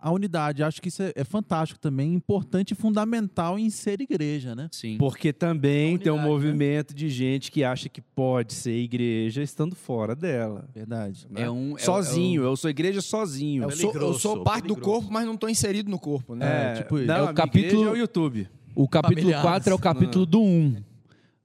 a 0.01 0.13
unidade. 0.13 0.63
Acho 0.63 0.81
que 0.81 0.89
isso 0.89 1.03
é, 1.03 1.13
é 1.17 1.25
fantástico 1.25 1.81
também, 1.81 2.13
importante 2.15 2.71
e 2.73 2.75
fundamental 2.75 3.59
em 3.59 3.69
ser 3.71 4.01
igreja, 4.01 4.55
né? 4.55 4.69
Sim. 4.71 4.97
Porque 4.99 5.33
também 5.33 5.97
A 5.97 5.99
tem 5.99 6.13
um 6.13 6.17
unidade, 6.17 6.29
né? 6.29 6.29
movimento 6.51 6.95
de 6.95 7.09
gente 7.09 7.51
que 7.51 7.65
acha 7.65 7.89
que 7.89 8.01
pode 8.01 8.53
ser 8.53 8.77
igreja 8.77 9.43
estando 9.43 9.75
fora 9.75 10.15
dela. 10.15 10.69
Verdade. 10.75 11.27
né? 11.31 11.43
É 11.43 11.51
um 11.51 11.77
é 11.77 11.81
sozinho, 11.81 12.43
é 12.43 12.47
o- 12.47 12.51
eu 12.53 12.57
sou 12.57 12.69
igreja 12.71 13.01
sozinho. 13.01 13.65
Eu 13.65 13.71
sou, 13.73 13.93
eu 13.95 14.15
sou 14.15 14.45
parte 14.45 14.69
do 14.69 14.77
corpo, 14.77 15.09
mas 15.11 15.25
não 15.27 15.37
tô 15.37 15.49
inserido 15.49 15.91
no 15.91 15.99
corpo, 15.99 16.35
né? 16.37 16.75
É, 16.75 16.83
tipo 16.83 16.99
isso. 16.99 17.07
não, 17.09 17.17
É 17.29 17.31
o 17.31 17.35
capítulo- 17.35 17.85
é 17.87 17.91
o 17.91 17.97
YouTube. 17.97 18.47
O 18.77 18.87
capítulo 18.89 19.23
Familiares. 19.23 19.43
4 19.51 19.73
é 19.73 19.75
o 19.75 19.79
capítulo 19.79 20.25
do 20.27 20.41
1. 20.41 20.77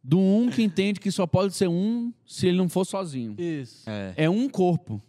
Do 0.04 0.20
1 0.20 0.49
que 0.49 0.62
entende 0.62 0.99
que 0.99 1.10
só 1.10 1.26
pode 1.26 1.54
ser 1.54 1.70
um 1.70 2.12
se 2.26 2.47
ele 2.47 2.58
não 2.58 2.68
for 2.68 2.86
sozinho. 2.86 3.36
Isso. 3.38 3.89
É. 3.89 4.14
É 4.18 4.30
um 4.30 4.49
corpo, 4.49 5.01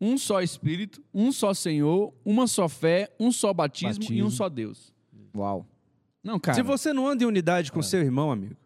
um 0.00 0.18
só 0.18 0.42
Espírito, 0.42 1.00
um 1.14 1.30
só 1.30 1.54
Senhor, 1.54 2.12
uma 2.24 2.46
só 2.48 2.68
fé, 2.68 3.10
um 3.20 3.30
só 3.30 3.52
batismo, 3.52 4.02
e 4.02 4.06
Batismo. 4.06 4.26
um 4.26 4.30
só 4.30 4.48
Deus. 4.48 4.92
Uau. 5.36 5.66
Não, 6.22 6.40
cara. 6.40 6.56
Se 6.56 6.62
você 6.62 6.92
não 6.92 7.06
anda 7.06 7.22
em 7.22 7.26
unidade 7.26 7.70
com 7.70 7.80
seu 7.82 8.00
irmão, 8.00 8.30
amigo, 8.32 8.56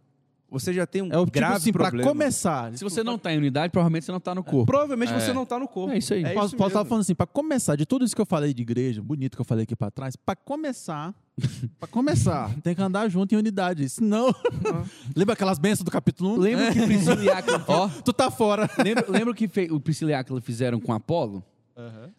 você 0.50 0.72
já 0.72 0.86
tem 0.86 1.02
um 1.02 1.12
É 1.12 1.18
o 1.18 1.24
tipo 1.24 1.32
grave 1.38 1.56
assim, 1.56 1.72
para 1.72 1.84
problema. 1.88 2.08
começar. 2.10 2.72
se 2.76 2.82
você 2.82 3.02
não 3.02 3.16
está 3.16 3.32
em 3.32 3.38
unidade, 3.38 3.70
provavelmente 3.70 4.04
você 4.06 4.12
não 4.12 4.18
está 4.18 4.34
no 4.34 4.42
corpo. 4.42 4.66
Provavelmente 4.66 5.12
É. 5.12 5.20
você 5.20 5.32
não 5.32 5.42
está 5.42 5.58
no 5.58 5.68
corpo. 5.68 5.92
É 5.92 5.98
isso 5.98 6.14
aí. 6.14 6.24
É 6.24 6.28
estar 6.28 6.42
mesmo. 6.42 6.58
falando 6.86 7.00
assim, 7.00 7.14
para 7.14 7.26
começar, 7.26 7.76
de 7.76 7.84
tudo 7.84 8.04
isso 8.04 8.14
que 8.14 8.20
eu 8.22 8.26
falei 8.26 8.54
de 8.54 8.62
igreja, 8.62 9.02
bonito 9.02 9.36
que 9.36 9.40
eu 9.40 9.44
falei 9.44 9.64
aqui 9.64 9.76
para 9.76 9.90
trás, 9.90 10.16
para 10.16 10.34
começar, 10.36 11.14
para 11.78 11.88
começar, 11.88 12.50
tem 12.62 12.74
que 12.74 12.80
andar 12.82 13.08
junto 13.08 13.34
em 13.34 13.38
unidade. 13.38 13.88
Senão, 13.88 14.34
lembra 15.14 15.34
aquelas 15.34 15.58
bênçãos 15.58 15.84
do 15.84 15.90
capítulo 15.90 16.34
1? 16.34 16.36
Lembra 16.38 16.72
que 16.72 16.82
Priscila 16.82 17.22
e 17.24 17.28
Áquila, 17.30 17.64
Ó, 17.68 17.88
Tu 17.88 18.12
tá 18.12 18.30
fora. 18.30 18.68
lembra, 18.82 19.04
lembra 19.08 19.30
o 19.30 19.34
que 19.34 19.48
fe- 19.48 19.68
o 19.70 19.78
Priscila 19.78 20.10
e 20.10 20.14
Áquila 20.14 20.40
fizeram 20.40 20.80
com 20.80 20.92
Apolo? 20.92 21.44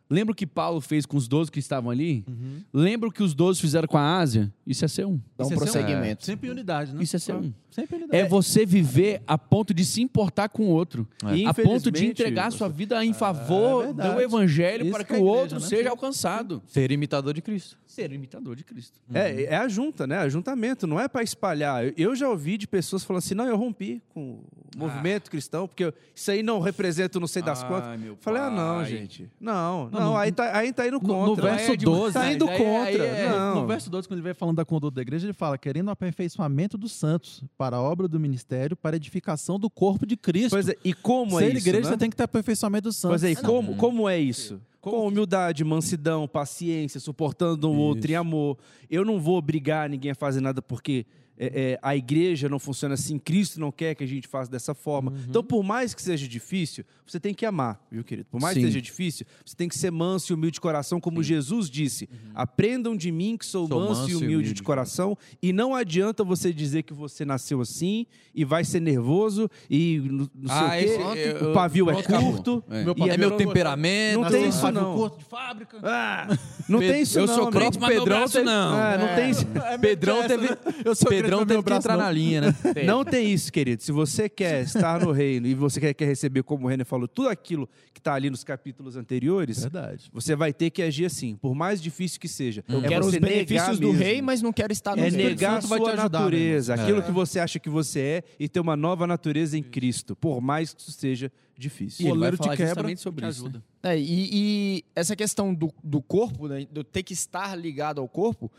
Lembra 0.10 0.32
o 0.32 0.36
que 0.36 0.48
Paulo 0.48 0.80
fez 0.82 1.06
com 1.06 1.18
os 1.18 1.28
12 1.28 1.52
que 1.52 1.60
estavam 1.60 1.90
ali? 1.92 2.24
Uhum. 2.28 2.62
Lembra 2.74 3.10
o 3.10 3.12
que 3.12 3.22
os 3.22 3.34
12 3.34 3.60
fizeram 3.60 3.88
com 3.88 3.98
a 3.98 4.18
Ásia? 4.18 4.52
Isso 4.66 4.84
é 4.86 4.88
ser 4.88 5.06
um. 5.06 5.20
Dá 5.38 5.46
um 5.46 5.52
é 5.52 5.54
um- 5.54 5.58
prosseguimento. 5.58 6.26
Sempre 6.26 6.50
unidade, 6.50 6.94
né? 6.94 7.04
Isso 7.04 7.16
é 7.16 7.20
ser 7.20 7.36
um. 7.36 7.54
Sempre 7.70 7.98
unidade. 7.98 8.18
É 8.24 8.28
você 8.28 8.66
viver 8.66 9.22
a 9.28 9.38
ponto 9.38 9.74
de 9.74 9.86
se 9.86 10.02
importar 10.02 10.50
com 10.50 10.64
o 10.64 10.70
outro. 10.70 11.08
E, 11.36 11.46
A 11.46 11.54
ponto 11.54 11.92
de 11.92 12.06
entregar 12.06 12.48
a 12.48 12.52
sua 12.52 12.68
vida 12.68 13.04
em 13.06 13.14
favor 13.14 13.86
é 13.90 13.94
do 13.94 14.22
evangelho 14.22 14.84
Isso 14.84 14.92
para 14.92 15.04
que 15.04 15.14
que 15.14 15.20
é 15.20 15.22
o 15.22 15.26
igreja, 15.28 15.40
outro 15.42 15.60
né? 15.60 15.66
seja 15.68 15.90
alcançado. 15.90 16.62
Ser 16.68 16.92
imitador 16.92 17.34
de 17.34 17.42
Cristo. 17.42 17.78
Ser 17.86 18.12
imitador 18.12 18.56
de 18.56 18.64
Cristo. 18.64 19.00
É, 19.14 19.44
é 19.44 19.56
a 19.58 19.68
junta, 19.68 20.08
né? 20.08 20.18
Ajuntamento, 20.20 20.88
não 20.88 21.00
é 21.00 21.08
para 21.08 21.22
espalhar. 21.24 21.86
Eu- 21.86 21.94
Eu 22.10 22.16
já 22.16 22.28
ouvi 22.30 22.58
de 22.58 22.68
pessoas 22.68 23.04
falando 23.04 23.20
assim: 23.20 23.36
não, 23.36 23.46
eu 23.46 23.56
rompi 23.58 24.02
com 24.10 24.42
o 24.86 24.90
movimento 24.90 25.30
cristão, 25.30 25.68
porque 25.68 25.94
isso 26.16 26.32
aí 26.32 26.42
não 26.42 26.60
representa 26.60 27.20
não 27.20 27.28
sei 27.28 27.42
das 27.42 27.62
Ai, 27.64 27.68
quantas. 27.70 28.00
Falei, 28.22 28.42
ah, 28.42 28.50
não, 28.50 28.86
gente. 28.86 29.30
Não, 29.40 29.90
não, 29.90 30.00
Não, 30.00 30.10
no- 30.12 30.18
aí, 30.18 30.32
tá, 30.32 30.58
aí 30.58 30.72
tá 30.74 30.88
indo 30.88 31.00
No, 31.02 31.08
no 31.08 31.26
contra. 31.36 31.50
verso 31.52 31.72
É 31.74 31.76
de- 31.76 31.86
12, 31.86 32.14
tá 32.14 32.22
né? 32.22 32.34
indo 32.34 32.48
contra. 32.48 32.64
aí 32.86 32.98
é- 33.00 33.30
não. 33.30 33.62
No 33.62 33.68
verso 33.68 33.90
12, 33.90 34.08
quando 34.08 34.18
ele 34.20 34.24
vai 34.24 34.34
falando 34.34 34.56
da 34.58 34.66
conduta 34.66 34.96
da 34.96 35.02
igreja, 35.02 35.26
ele 35.26 35.34
fala: 35.34 35.58
querendo 35.58 35.88
o 35.88 35.92
aperfeiçoamento 35.92 36.78
dos 36.78 36.92
santos, 36.92 37.44
para 37.58 37.78
a 37.78 37.82
obra 37.82 38.08
do 38.08 38.20
ministério, 38.20 38.76
para 38.78 38.96
a 38.96 38.98
edificação 38.98 39.60
do 39.60 39.70
corpo 39.70 40.06
de 40.06 40.16
Cristo. 40.16 40.52
Pois 40.52 40.70
é, 40.70 40.76
e 40.84 40.94
como 40.94 41.38
Ser 41.40 41.46
é 41.46 41.48
isso? 41.50 41.58
igreja, 41.68 41.84
né? 41.90 41.94
você 41.94 41.98
tem 41.98 42.10
que 42.10 42.16
ter 42.16 42.24
aperfeiçoamento 42.24 42.84
dos 42.90 42.96
santos. 42.98 43.22
Pois 43.22 43.24
é, 43.24 43.32
e 43.32 43.38
Ah, 43.38 43.46
como, 43.46 43.76
como 43.76 44.08
é 44.10 44.18
isso? 44.20 44.60
Com 44.82 45.06
humildade, 45.06 45.62
mansidão, 45.66 46.26
paciência, 46.26 47.02
suportando 47.02 47.70
o 47.70 47.76
outro 47.76 48.10
em 48.10 48.16
amor. 48.16 48.58
Eu 48.90 49.04
não 49.04 49.20
vou 49.20 49.38
obrigar 49.38 49.90
ninguém 49.90 50.12
a 50.12 50.16
fazer 50.16 50.40
nada 50.40 50.62
porque 50.62 51.06
é, 51.40 51.72
é, 51.74 51.80
a 51.82 51.96
igreja 51.96 52.50
não 52.50 52.60
funciona 52.60 52.94
assim, 52.96 53.18
Cristo 53.18 53.60
não 53.60 53.72
quer 53.72 53.96
que 53.96 54.04
a 54.04 54.08
gente 54.08 54.28
faça 54.28 54.52
dessa 54.52 54.74
forma. 54.76 55.14
Então, 55.28 55.42
por 55.44 55.64
mais 55.64 55.94
que 55.94 56.02
seja 56.02 56.28
difícil, 56.28 56.84
você 57.08 57.20
tem 57.20 57.34
que 57.34 57.46
amar, 57.46 57.80
viu, 57.92 58.04
querido? 58.04 58.28
Por 58.30 58.40
mais 58.42 58.54
Sim. 58.54 58.60
que 58.60 58.66
seja 58.68 58.82
difícil, 58.82 59.26
você 59.46 59.56
tem 59.56 59.68
que 59.70 59.78
ser 59.78 59.90
manso 59.92 60.32
e 60.32 60.36
humilde 60.36 60.56
de 60.56 60.62
coração, 60.62 61.00
como 61.00 61.24
Jesus 61.24 61.70
disse. 61.70 62.08
Aprendam 62.36 62.96
de 62.96 63.12
mim 63.12 63.38
que 63.38 63.46
sou, 63.46 63.68
Sou 63.68 63.80
manso, 63.80 64.10
e 64.10 64.16
humilde, 64.16 64.54
de 64.54 64.62
coração. 64.62 65.18
E 65.42 65.52
não 65.54 65.74
adianta 65.74 66.24
você 66.24 66.54
dizer 66.54 66.84
que 66.84 66.94
você 66.94 67.24
nasceu 67.26 67.62
assim 67.62 68.06
e 68.36 68.44
vai 68.46 68.64
ser 68.64 68.80
nervoso 68.80 69.50
e 69.70 70.00
não 70.06 70.30
não 70.36 70.48
sei 70.48 70.50
Ah, 70.50 70.66
o 70.68 70.70
quê. 71.14 71.20
esse- 71.20 71.44
eu- 71.44 71.50
o 71.52 71.54
pavio 71.54 71.90
é 71.90 71.94
pronto, 71.94 72.06
acabou. 72.10 72.32
curto. 72.34 72.64
É. 72.70 72.84
Meu 72.84 72.96
e 72.98 73.10
É 73.10 73.14
é 73.14 73.18
meu 73.18 73.32
temperamento. 73.32 74.16
Não 74.20 74.24
assim, 74.26 74.38
tem 74.38 74.50
isso, 74.50 74.60
sabe? 74.62 74.74
não. 74.78 74.96
corpo 74.96 75.18
de 75.18 75.26
fábrica. 75.26 75.78
Ah, 75.84 76.28
não 76.68 76.80
tem 76.80 77.02
isso 77.02 77.18
eu 77.20 77.26
não, 77.26 77.34
sou 77.34 77.44
amigo. 77.48 77.58
crente, 77.60 77.80
mas 77.80 77.90
Pedrão 77.90 78.06
braço 78.18 78.34
teve- 78.34 78.46
não. 78.46 78.80
É, 78.80 78.98
não 78.98 79.16
tem 79.16 79.30
isso. 79.32 79.46
Pedrão 79.82 80.28
teve, 80.28 80.48
Eu 80.86 80.96
sou 80.96 81.08
crente, 81.10 81.29
Mas 81.38 81.48
teve 81.48 81.64
que 81.64 81.74
entrar 81.74 81.98
não. 81.98 82.04
na 82.04 82.12
linha, 82.12 82.42
né? 82.42 82.56
Não 82.86 83.06
tem 83.06 83.32
isso, 83.32 83.52
querido. 83.52 83.82
Se 83.84 83.92
você 83.92 84.28
quer 84.28 84.64
estar 84.66 85.00
no 85.00 85.12
reino 85.12 85.48
e 85.48 85.54
você 85.54 85.80
quer, 85.80 85.94
quer 85.94 86.06
receber, 86.06 86.44
como 86.44 86.66
o 86.66 86.70
René 86.70 86.84
falou, 86.84 87.08
tudo 87.08 87.30
aquilo 87.30 87.68
que 87.94 88.00
está 88.00 88.14
ali 88.14 88.30
nos 88.30 88.44
capítulos 88.44 88.96
anteriores, 88.96 89.62
Verdade. 89.62 90.10
você 90.14 90.36
vai 90.36 90.54
ter 90.54 90.70
que 90.70 90.82
agir 90.82 91.06
assim, 91.06 91.36
por 91.36 91.54
mais 91.56 91.82
difícil 91.82 92.20
que 92.20 92.28
seja. 92.28 92.64
Eu 92.68 92.84
é 92.84 92.88
quero 92.88 93.06
os 93.06 93.12
benefícios 93.16 93.80
do 93.80 93.88
mesmo. 93.88 94.04
rei, 94.04 94.22
mas 94.22 94.42
não 94.42 94.52
quero 94.54 94.72
estar 94.74 94.96
no 94.96 95.04
É 95.04 95.10
reino. 95.10 95.18
negar 95.30 95.58
a 95.58 95.62
Santo 95.62 95.70
vai 95.70 95.80
te 95.80 95.84
sua 95.86 95.94
ajudar, 95.94 96.20
natureza, 96.20 96.74
irmão. 96.74 96.86
aquilo 96.86 97.00
É. 97.00 97.02
que 97.04 97.12
você 97.12 97.40
acha 97.40 97.60
que 97.60 97.70
você 97.70 98.00
é, 98.00 98.24
e 98.40 98.48
ter 98.50 98.60
uma 98.60 98.76
nova 98.76 99.06
natureza 99.06 99.58
em 99.58 99.64
Cristo, 99.64 100.16
por 100.16 100.40
mais 100.42 100.74
que 100.74 100.82
isso 100.82 100.92
seja 100.92 101.32
difícil. 101.58 102.06
E 102.06 102.10
ele 102.10 102.10
vai 102.12 102.18
Goleiro 102.18 102.38
te 102.38 102.44
falar 102.44 102.56
quebra, 102.58 102.70
justamente 102.70 103.02
sobre 103.02 103.26
te 103.26 103.30
isso. 103.30 103.42
ajuda. 103.44 103.64
né? 103.84 103.94
É, 103.96 104.00
e, 104.00 104.30
e 104.32 104.86
essa 104.96 105.16
questão 105.16 105.54
do, 105.54 105.74
do 105.84 106.02
corpo, 106.02 106.48
né, 106.48 106.66
do 106.72 106.84
ter 106.84 107.04
que 107.04 107.12
estar 107.14 107.54
ligado 107.58 108.00
ao 108.00 108.08
corpo, 108.08 108.50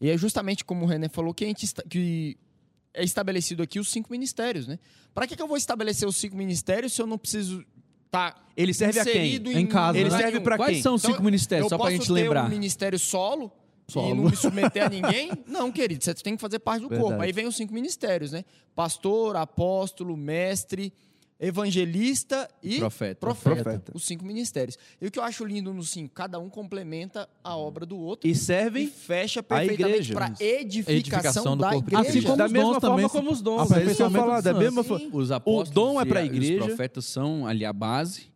e 0.00 0.08
é 0.10 0.16
justamente 0.16 0.64
como 0.64 0.84
o 0.84 0.88
René 0.88 1.08
falou 1.08 1.32
que, 1.34 1.44
a 1.44 1.46
gente 1.48 1.64
está- 1.64 1.82
que 1.88 2.36
é 2.94 3.04
estabelecido 3.04 3.62
aqui 3.62 3.78
os 3.78 3.88
cinco 3.90 4.10
ministérios, 4.10 4.66
né? 4.66 4.78
Para 5.14 5.26
que, 5.26 5.36
que 5.36 5.42
eu 5.42 5.46
vou 5.48 5.56
estabelecer 5.56 6.08
os 6.08 6.16
cinco 6.16 6.36
ministérios 6.36 6.92
se 6.92 7.00
eu 7.02 7.06
não 7.06 7.18
preciso 7.18 7.64
estar 8.06 8.48
Ele 8.56 8.74
serve 8.74 8.98
a 9.00 9.04
quem? 9.04 9.12
inserido 9.28 9.52
Em 9.52 9.66
casa, 9.66 9.96
em 9.96 10.00
Ele 10.00 10.10
né? 10.10 10.16
serve 10.16 10.32
nenhum? 10.32 10.44
pra 10.44 10.56
Quais 10.56 10.72
quem? 10.74 10.82
são 10.82 10.94
os 10.94 11.02
Então, 11.02 11.12
cinco 11.14 11.24
ministérios? 11.24 11.68
Só 11.68 11.78
posso 11.78 11.90
gente 11.92 12.10
lembrar. 12.10 12.46
um 12.46 12.48
ministério 12.48 12.98
solo, 12.98 13.52
e 13.88 13.92
Solo. 13.92 14.14
não 14.14 14.24
me 14.30 14.36
submeter 14.36 14.84
a 14.84 14.88
ninguém? 14.90 15.30
Não, 15.46 15.70
querido, 15.72 16.02
você 16.04 16.14
tem 16.14 16.34
que 16.36 16.40
fazer 16.40 16.58
parte 16.60 16.82
do 16.82 16.88
corpo. 16.88 17.08
Verdade. 17.08 17.24
Aí 17.24 17.32
vem 17.32 17.46
os 17.46 17.56
cinco 17.56 17.72
ministérios, 17.74 18.32
né? 18.32 18.44
Pastor, 18.74 19.36
apóstolo, 19.36 20.16
mestre, 20.16 20.92
evangelista 21.40 22.48
e 22.62 22.78
Profeta. 22.78 23.20
profeta. 23.20 23.62
Profeta. 23.62 23.92
Os 23.94 24.04
cinco 24.04 24.24
ministérios. 24.24 24.76
E 25.00 25.06
o 25.06 25.10
que 25.10 25.18
eu 25.18 25.22
acho 25.22 25.44
lindo 25.44 25.72
no 25.72 25.82
cinco, 25.82 26.12
cada 26.14 26.38
um 26.38 26.48
complementa 26.50 27.28
a 27.42 27.56
obra 27.56 27.86
do 27.86 27.98
outro 27.98 28.28
E 28.28 28.32
e 28.32 28.34
servem 28.34 28.86
fecha 28.86 29.42
perfeitamente 29.42 30.10
igreja. 30.10 30.14
para 30.14 30.26
edificação, 30.44 30.94
Edificação 30.96 31.56
do 31.56 31.62
da 31.62 31.70
corpo 31.72 31.90
de 31.90 31.96
igreja. 31.96 32.10
Assim 32.18 32.22
como 32.26 32.36
da 32.36 32.46
os 32.46 32.52
mesma 32.52 32.72
dons 32.72 32.80
forma 32.80 32.96
também, 32.96 33.08
como 33.08 33.30
os 33.32 33.40
dons. 33.42 33.56
Ia 33.70 33.76
aperfeiçoamento 33.76 34.24
falar, 34.24 34.40
da 34.40 34.54
mesma 34.54 34.84
forma. 34.84 35.08
Os 35.12 35.30
apóstolos 35.30 35.70
dom 35.70 36.00
é 36.00 36.04
e 36.04 36.06
pra 36.06 36.20
a- 36.20 36.22
e 36.22 36.26
igreja. 36.26 36.60
Os 36.60 36.66
profetas 36.66 37.04
são 37.06 37.46
ali 37.46 37.64
a 37.64 37.72
base 37.72 38.30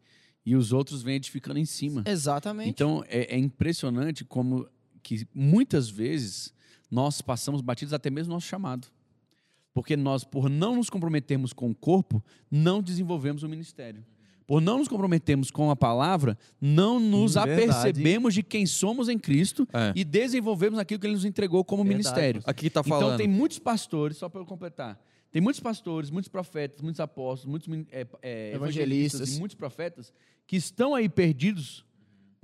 e 0.46 0.56
os 0.56 0.72
outros 0.72 1.02
vêm 1.02 1.16
edificando 1.16 1.58
em 1.58 1.64
cima. 1.64 2.02
Exatamente. 2.06 2.70
Então 2.70 3.04
é, 3.08 3.34
é 3.34 3.38
impressionante 3.38 4.24
como 4.24 4.66
que 5.02 5.26
muitas 5.34 5.88
vezes 5.90 6.52
nós 6.90 7.20
passamos 7.20 7.60
batidos 7.60 7.92
até 7.92 8.08
mesmo 8.10 8.28
no 8.30 8.36
nosso 8.36 8.46
chamado. 8.46 8.88
Porque 9.74 9.96
nós, 9.96 10.22
por 10.24 10.48
não 10.48 10.76
nos 10.76 10.88
comprometermos 10.88 11.52
com 11.52 11.68
o 11.70 11.74
corpo, 11.74 12.24
não 12.50 12.80
desenvolvemos 12.80 13.42
o 13.42 13.48
ministério. 13.48 14.02
Por 14.46 14.60
não 14.60 14.78
nos 14.78 14.88
comprometermos 14.88 15.50
com 15.50 15.70
a 15.70 15.74
palavra, 15.76 16.38
não 16.60 17.00
nos 17.00 17.34
verdade. 17.34 17.52
apercebemos 17.62 18.34
de 18.34 18.42
quem 18.42 18.66
somos 18.66 19.08
em 19.08 19.18
Cristo 19.18 19.66
É. 19.72 19.92
e 19.96 20.04
desenvolvemos 20.04 20.78
aquilo 20.78 21.00
que 21.00 21.06
Ele 21.06 21.14
nos 21.14 21.24
entregou 21.24 21.64
como 21.64 21.82
Verdade. 21.82 22.04
ministério. 22.04 22.42
Aqui 22.46 22.70
tá 22.70 22.82
Então 22.84 23.00
falando. 23.00 23.16
tem 23.18 23.26
muitos 23.26 23.58
pastores, 23.58 24.16
só 24.18 24.28
para 24.28 24.40
eu 24.42 24.44
completar, 24.46 25.02
tem 25.32 25.40
muitos 25.42 25.60
pastores, 25.60 26.10
muitos 26.10 26.28
profetas, 26.28 26.80
muitos 26.82 27.00
apóstolos, 27.00 27.50
muitos 27.50 27.86
é, 27.90 28.06
é, 28.22 28.52
evangelistas 28.54 28.54
Evangelistas. 29.22 29.36
e 29.36 29.38
muitos 29.40 29.54
profetas 29.56 30.12
que 30.46 30.56
estão 30.56 30.94
aí 30.94 31.08
perdidos 31.08 31.84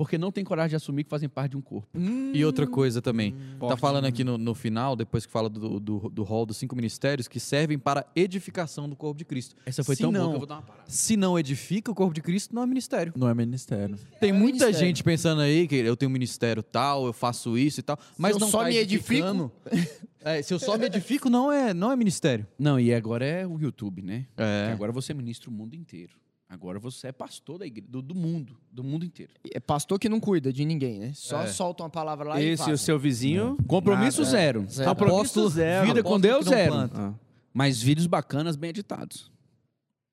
porque 0.00 0.16
não 0.16 0.32
têm 0.32 0.42
coragem 0.42 0.70
de 0.70 0.76
assumir 0.76 1.04
que 1.04 1.10
fazem 1.10 1.28
parte 1.28 1.50
de 1.50 1.58
um 1.58 1.60
corpo. 1.60 1.86
E 2.32 2.42
outra 2.42 2.66
coisa 2.66 3.02
também. 3.02 3.32
tá 3.32 3.58
Forte. 3.58 3.80
falando 3.80 4.06
aqui 4.06 4.24
no, 4.24 4.38
no 4.38 4.54
final, 4.54 4.96
depois 4.96 5.26
que 5.26 5.30
fala 5.30 5.46
do, 5.50 5.78
do, 5.78 6.08
do 6.08 6.22
rol 6.22 6.46
dos 6.46 6.56
cinco 6.56 6.74
ministérios, 6.74 7.28
que 7.28 7.38
servem 7.38 7.78
para 7.78 8.06
edificação 8.16 8.88
do 8.88 8.96
corpo 8.96 9.18
de 9.18 9.26
Cristo. 9.26 9.54
Essa 9.66 9.84
foi 9.84 9.96
Se 9.96 10.00
tão 10.00 10.10
não, 10.10 10.20
boa 10.20 10.30
que 10.30 10.34
eu 10.36 10.38
vou 10.40 10.46
dar 10.48 10.54
uma 10.54 10.62
parada. 10.62 10.84
Se 10.90 11.18
não 11.18 11.38
edifica 11.38 11.90
o 11.92 11.94
corpo 11.94 12.14
de 12.14 12.22
Cristo, 12.22 12.54
não 12.54 12.62
é 12.62 12.66
ministério. 12.66 13.12
Não 13.14 13.28
é 13.28 13.34
ministério. 13.34 13.98
Tem 14.18 14.30
É 14.30 14.32
muita 14.32 14.64
ministério. 14.64 14.78
gente 14.78 15.04
pensando 15.04 15.42
aí 15.42 15.68
que 15.68 15.74
eu 15.76 15.94
tenho 15.94 16.08
um 16.08 16.12
ministério 16.14 16.62
tal, 16.62 17.04
eu 17.04 17.12
faço 17.12 17.58
isso 17.58 17.80
e 17.80 17.82
tal, 17.82 17.98
mas 18.16 18.32
eu 18.32 18.40
não 18.40 18.48
só 18.48 18.62
tá 18.62 18.68
me 18.70 18.76
edificando. 18.78 19.52
É, 20.22 20.42
se 20.42 20.52
eu 20.52 20.58
só 20.58 20.76
me 20.76 20.84
edifico, 20.84 21.30
não 21.30 21.50
é, 21.50 21.72
não 21.72 21.90
é 21.90 21.96
ministério. 21.96 22.46
Não, 22.58 22.78
e 22.78 22.92
agora 22.92 23.24
é 23.24 23.46
o 23.46 23.58
YouTube, 23.58 24.02
né? 24.02 24.26
Porque 24.36 24.42
É. 24.42 24.70
agora 24.70 24.92
você 24.92 25.14
ministra 25.14 25.48
o 25.48 25.52
mundo 25.52 25.74
inteiro. 25.74 26.12
Agora 26.50 26.80
você 26.80 27.06
é 27.06 27.12
pastor 27.12 27.58
da 27.58 27.66
igreja, 27.66 27.86
do, 27.88 28.02
do 28.02 28.12
mundo, 28.12 28.58
do 28.72 28.82
mundo 28.82 29.04
inteiro. 29.04 29.32
É 29.54 29.60
pastor 29.60 30.00
que 30.00 30.08
não 30.08 30.18
cuida 30.18 30.52
de 30.52 30.64
ninguém, 30.64 30.98
né? 30.98 31.12
Só 31.14 31.42
É. 31.42 31.46
solta 31.46 31.84
uma 31.84 31.88
palavra 31.90 32.30
lá 32.30 32.42
e 32.42 32.44
Esse 32.44 32.68
e 32.68 32.72
o 32.72 32.76
seu 32.78 32.98
vizinho. 32.98 33.56
Compromisso 33.68 34.22
nada. 34.22 34.30
zero. 34.32 34.66
Zero. 34.68 34.88
Compromisso 34.90 35.48
zero. 35.48 35.86
Vida 35.86 36.02
com 36.02 36.18
Deus 36.18 36.44
não 36.46 36.52
zero. 36.52 36.74
Ah. 36.92 37.14
Mas 37.54 37.80
vídeos 37.80 38.08
bacanas, 38.08 38.56
bem 38.56 38.70
editados. 38.70 39.30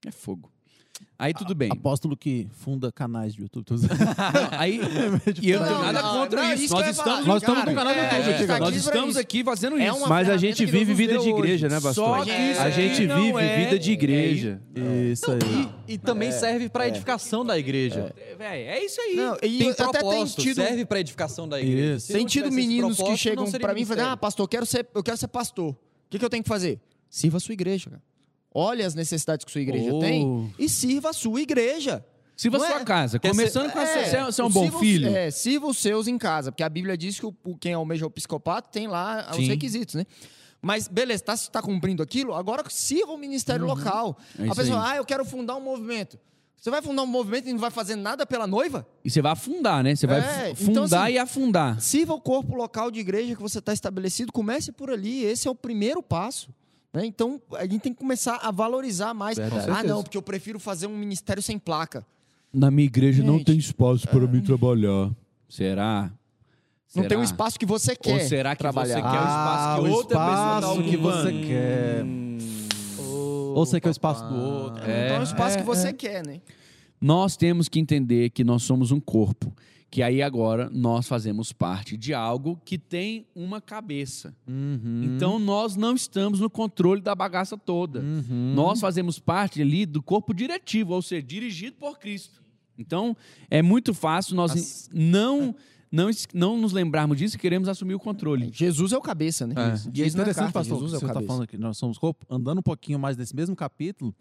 É 0.06 0.12
fogo. 0.12 0.52
Aí 1.20 1.34
tudo 1.34 1.56
bem. 1.56 1.70
Apóstolo 1.72 2.16
que 2.16 2.48
funda 2.52 2.92
canais 2.92 3.34
de 3.34 3.42
YouTube. 3.42 3.68
Não, 3.82 4.60
aí, 4.60 4.80
e 5.42 5.50
eu 5.50 5.60
não 5.60 5.68
tenho 5.68 5.82
nada 5.82 6.02
contra 6.04 6.44
não, 6.44 6.54
isso. 6.54 6.74
Nós 6.74 6.88
estamos, 6.88 6.98
falar. 6.98 7.26
nós 7.26 7.42
estamos 7.42 7.66
no 7.66 7.74
canal 7.74 7.94
do 7.94 8.00
é, 8.00 8.32
YouTube, 8.32 8.48
tá 8.48 8.60
nós 8.60 8.76
estamos 8.76 9.10
isso. 9.12 9.20
aqui 9.20 9.44
fazendo 9.44 9.80
É 9.80 9.88
isso. 9.88 9.98
uma 9.98 10.08
Mas 10.08 10.30
a 10.30 10.38
gente 10.38 10.66
vive 10.66 10.94
vida 10.94 11.14
de 11.14 11.20
hoje. 11.20 11.30
igreja, 11.30 11.70
né, 11.70 11.82
pastor? 11.82 12.20
Só 12.20 12.24
que 12.24 12.32
isso 12.32 12.62
a 12.62 12.70
gente 12.70 13.08
vive 13.08 13.40
é- 13.40 13.66
vida 13.66 13.80
de 13.80 13.92
igreja. 13.92 14.62
Isso 15.12 15.32
aí. 15.32 15.70
E 15.88 15.98
também 15.98 16.32
serve 16.32 16.70
para 16.70 16.88
edificação 16.88 17.44
da 17.44 17.58
igreja. 17.58 18.14
É, 18.16 18.36
véi, 18.36 18.64
é 18.64 18.86
isso 18.86 19.02
aí. 19.02 19.16
Não, 19.16 19.36
e 19.42 19.58
Tem 19.58 19.72
até 19.72 19.84
tem 19.84 19.92
propósito, 19.92 20.42
tido, 20.42 20.56
serve 20.56 20.86
para 20.86 21.00
edificação 21.00 21.50
da 21.50 21.60
igreja. 21.60 22.14
Tem 22.14 22.26
tido 22.26 22.52
meninos 22.52 22.98
que 22.98 23.18
chegam 23.18 23.50
pra 23.52 23.74
mim 23.74 23.82
e 23.82 23.86
falam, 23.86 24.12
ah, 24.12 24.18
pastor, 24.18 24.44
eu 24.44 24.48
quero 24.48 24.66
ser, 24.66 24.88
eu 24.94 25.02
quero 25.02 25.18
ser 25.18 25.28
pastor. 25.30 25.72
O 25.72 25.78
que, 26.10 26.20
que 26.20 26.26
eu 26.26 26.30
tenho 26.30 26.44
que 26.44 26.50
fazer? 26.50 26.80
Sirva 27.10 27.38
a 27.38 27.40
sua 27.40 27.54
igreja, 27.54 27.90
cara. 27.90 28.02
Olha 28.60 28.88
as 28.88 28.96
necessidades 28.96 29.46
que 29.46 29.52
sua 29.52 29.62
igreja 29.62 29.94
Oh. 29.94 30.00
tem 30.00 30.52
e 30.58 30.68
sirva 30.68 31.12
a 31.12 31.14
sua 31.14 31.40
igreja. 31.42 32.04
Sirva 32.36 32.58
a 32.58 32.60
Não 32.60 32.68
sua 32.68 32.82
é- 32.82 32.86
casa. 32.86 33.20
Começando 33.20 33.72
com 33.72 33.78
a 33.78 33.84
É, 33.84 34.06
ser, 34.06 34.34
ser 34.34 34.42
um 34.42 34.50
bom 34.50 34.62
sirva 34.64 34.76
os- 34.78 34.82
filho. 34.82 35.08
É, 35.16 35.30
sirva 35.30 35.68
os 35.68 35.78
seus 35.78 36.08
em 36.08 36.18
casa, 36.18 36.52
porque 36.52 36.64
a 36.64 36.70
Bíblia 36.70 36.98
diz 36.98 37.20
que 37.20 37.26
o, 37.28 37.34
quem 37.60 37.74
almeja 37.74 38.06
o 38.06 38.10
psicopata 38.10 38.68
tem 38.72 38.88
lá 38.88 39.28
os 39.32 39.38
Sim. 39.38 39.46
requisitos, 39.48 39.94
né? 39.96 40.06
Mas, 40.60 40.88
beleza, 40.88 41.24
tá, 41.24 41.38
tá 41.38 41.62
cumprindo 41.62 42.02
aquilo, 42.02 42.34
agora 42.34 42.64
sirva 42.68 43.12
o 43.14 43.18
ministério 43.18 43.64
local. 43.66 44.18
É 44.40 44.48
a 44.50 44.56
pessoa, 44.56 44.84
aí. 44.84 44.94
ah, 44.94 44.96
eu 44.98 45.06
quero 45.06 45.24
fundar 45.24 45.56
um 45.56 45.62
movimento. 45.62 46.18
Você 46.60 46.72
vai 46.72 46.82
fundar 46.82 47.04
um 47.04 47.08
movimento 47.08 47.48
e 47.48 47.54
não 47.54 47.60
vai 47.60 47.70
fazer 47.70 47.96
nada 47.96 48.26
pela 48.26 48.48
noiva? 48.48 48.88
E 49.06 49.10
você 49.12 49.22
vai 49.22 49.34
afundar, 49.34 49.84
né? 49.84 49.96
Você 49.96 50.08
vai 50.08 50.20
É, 50.20 50.50
então, 50.50 50.66
fundar 50.84 51.04
assim, 51.04 51.14
e 51.14 51.18
afundar. 51.20 51.80
Sirva 51.80 52.14
o 52.16 52.20
corpo 52.20 52.56
local 52.56 52.90
de 52.90 53.00
igreja 53.00 53.36
que 53.36 53.42
você 53.42 53.60
está 53.60 53.72
estabelecido, 53.72 54.32
comece 54.34 54.72
por 54.72 54.90
ali, 54.90 55.24
esse 55.24 55.48
é 55.48 55.52
o 55.52 55.56
primeiro 55.56 56.02
passo. 56.02 56.50
Né? 56.94 57.06
Então, 57.06 57.42
a 57.54 57.64
gente 57.64 57.80
tem 57.80 57.94
que 57.94 58.00
começar 58.00 58.36
a 58.42 58.52
valorizar 58.52 59.14
mais. 59.14 59.38
Verdade. 59.38 59.70
Ah, 59.70 59.84
não, 59.84 60.04
porque 60.04 60.18
eu 60.18 60.22
prefiro 60.22 60.60
fazer 60.60 60.88
um 60.88 60.98
ministério 60.98 61.42
sem 61.44 61.58
placa. 61.60 62.06
Na 62.54 62.72
minha 62.72 62.86
igreja 62.86 63.24
não 63.24 63.44
tem 63.44 63.58
espaço 63.58 64.08
para 64.08 64.26
mim 64.28 64.42
trabalhar. 64.42 65.12
Será? 65.50 66.12
Não 66.96 67.04
Será? 67.04 67.10
tem 67.10 67.18
o 67.18 67.24
espaço 67.24 67.60
que 67.60 67.66
você 67.66 67.96
quer 67.96 68.14
Ou 68.14 68.20
será 68.28 68.56
que 68.56 68.60
trabalhar. 68.60 68.96
você 68.96 69.02
quer 69.02 69.08
o 69.08 69.28
espaço 69.28 69.64
que 69.64 69.70
Ah, 69.70 69.80
o 69.82 69.92
outra 69.92 70.18
pessoa 70.20 70.36
tá 70.38 70.60
espaço 70.60 70.84
que 70.84 70.98
você 70.98 71.32
quer. 71.34 72.06
Ou 73.00 73.66
você 73.66 73.82
quer 73.82 73.90
o 73.90 73.92
espaço 73.92 74.24
do 74.28 74.36
outro. 74.36 74.82
Então 74.84 74.92
é 74.92 75.20
o 75.20 75.24
espaço 75.24 75.58
que 75.58 75.64
você 75.64 75.92
quer, 75.94 76.26
né? 76.26 76.42
Nós 77.00 77.36
temos 77.38 77.68
que 77.68 77.80
entender 77.80 78.30
que 78.32 78.44
nós 78.44 78.64
somos 78.64 78.92
um 78.92 79.00
corpo, 79.00 79.54
que 79.90 80.04
aí 80.04 80.22
agora 80.22 80.70
nós 80.70 81.08
fazemos 81.08 81.54
parte 81.54 81.96
de 81.96 82.14
algo 82.14 82.60
que 82.66 82.78
tem 82.78 83.26
uma 83.34 83.62
cabeça. 83.62 84.36
Uhum. 84.48 85.04
Então 85.04 85.40
nós 85.40 85.76
não 85.76 85.96
estamos 85.96 86.40
no 86.40 86.50
controle 86.50 87.02
da 87.02 87.16
bagaça 87.16 87.58
toda. 87.58 88.00
Uhum. 88.02 88.54
Nós 88.54 88.80
fazemos 88.80 89.18
parte 89.18 89.62
ali 89.62 89.86
do 89.86 90.02
corpo 90.04 90.34
diretivo, 90.34 90.94
ou 90.94 91.02
seja, 91.02 91.24
dirigido 91.24 91.78
por 91.78 91.98
Cristo. 92.00 92.44
Então 92.78 93.16
é 93.50 93.62
muito 93.62 93.94
fácil 93.94 94.36
nós 94.36 94.52
As- 94.52 94.90
não, 94.94 95.56
não, 95.92 96.10
não 96.34 96.58
nos 96.58 96.74
lembrarmos 96.74 97.18
disso 97.18 97.38
e 97.38 97.40
queremos 97.40 97.70
assumir 97.70 97.96
o 97.96 98.00
controle. 98.00 98.50
Jesus 98.54 98.92
é 98.92 98.98
o 98.98 99.02
cabeça, 99.02 99.48
né? 99.48 99.56
É. 99.58 99.90
E 100.00 100.04
é 100.04 100.08
interessante, 100.08 100.52
carta, 100.54 100.60
pastor, 100.60 100.78
Jesus 100.80 100.94
é 100.94 100.98
o 100.98 101.00
você 101.00 101.06
está 101.06 101.22
falando 101.22 101.48
que 101.48 101.58
nós 101.58 101.78
somos 101.78 101.98
corpo, 101.98 102.26
andando 102.30 102.60
um 102.60 102.64
pouquinho 102.64 103.00
mais 103.00 103.16
nesse 103.16 103.36
mesmo 103.36 103.56
capítulo, 103.56 104.14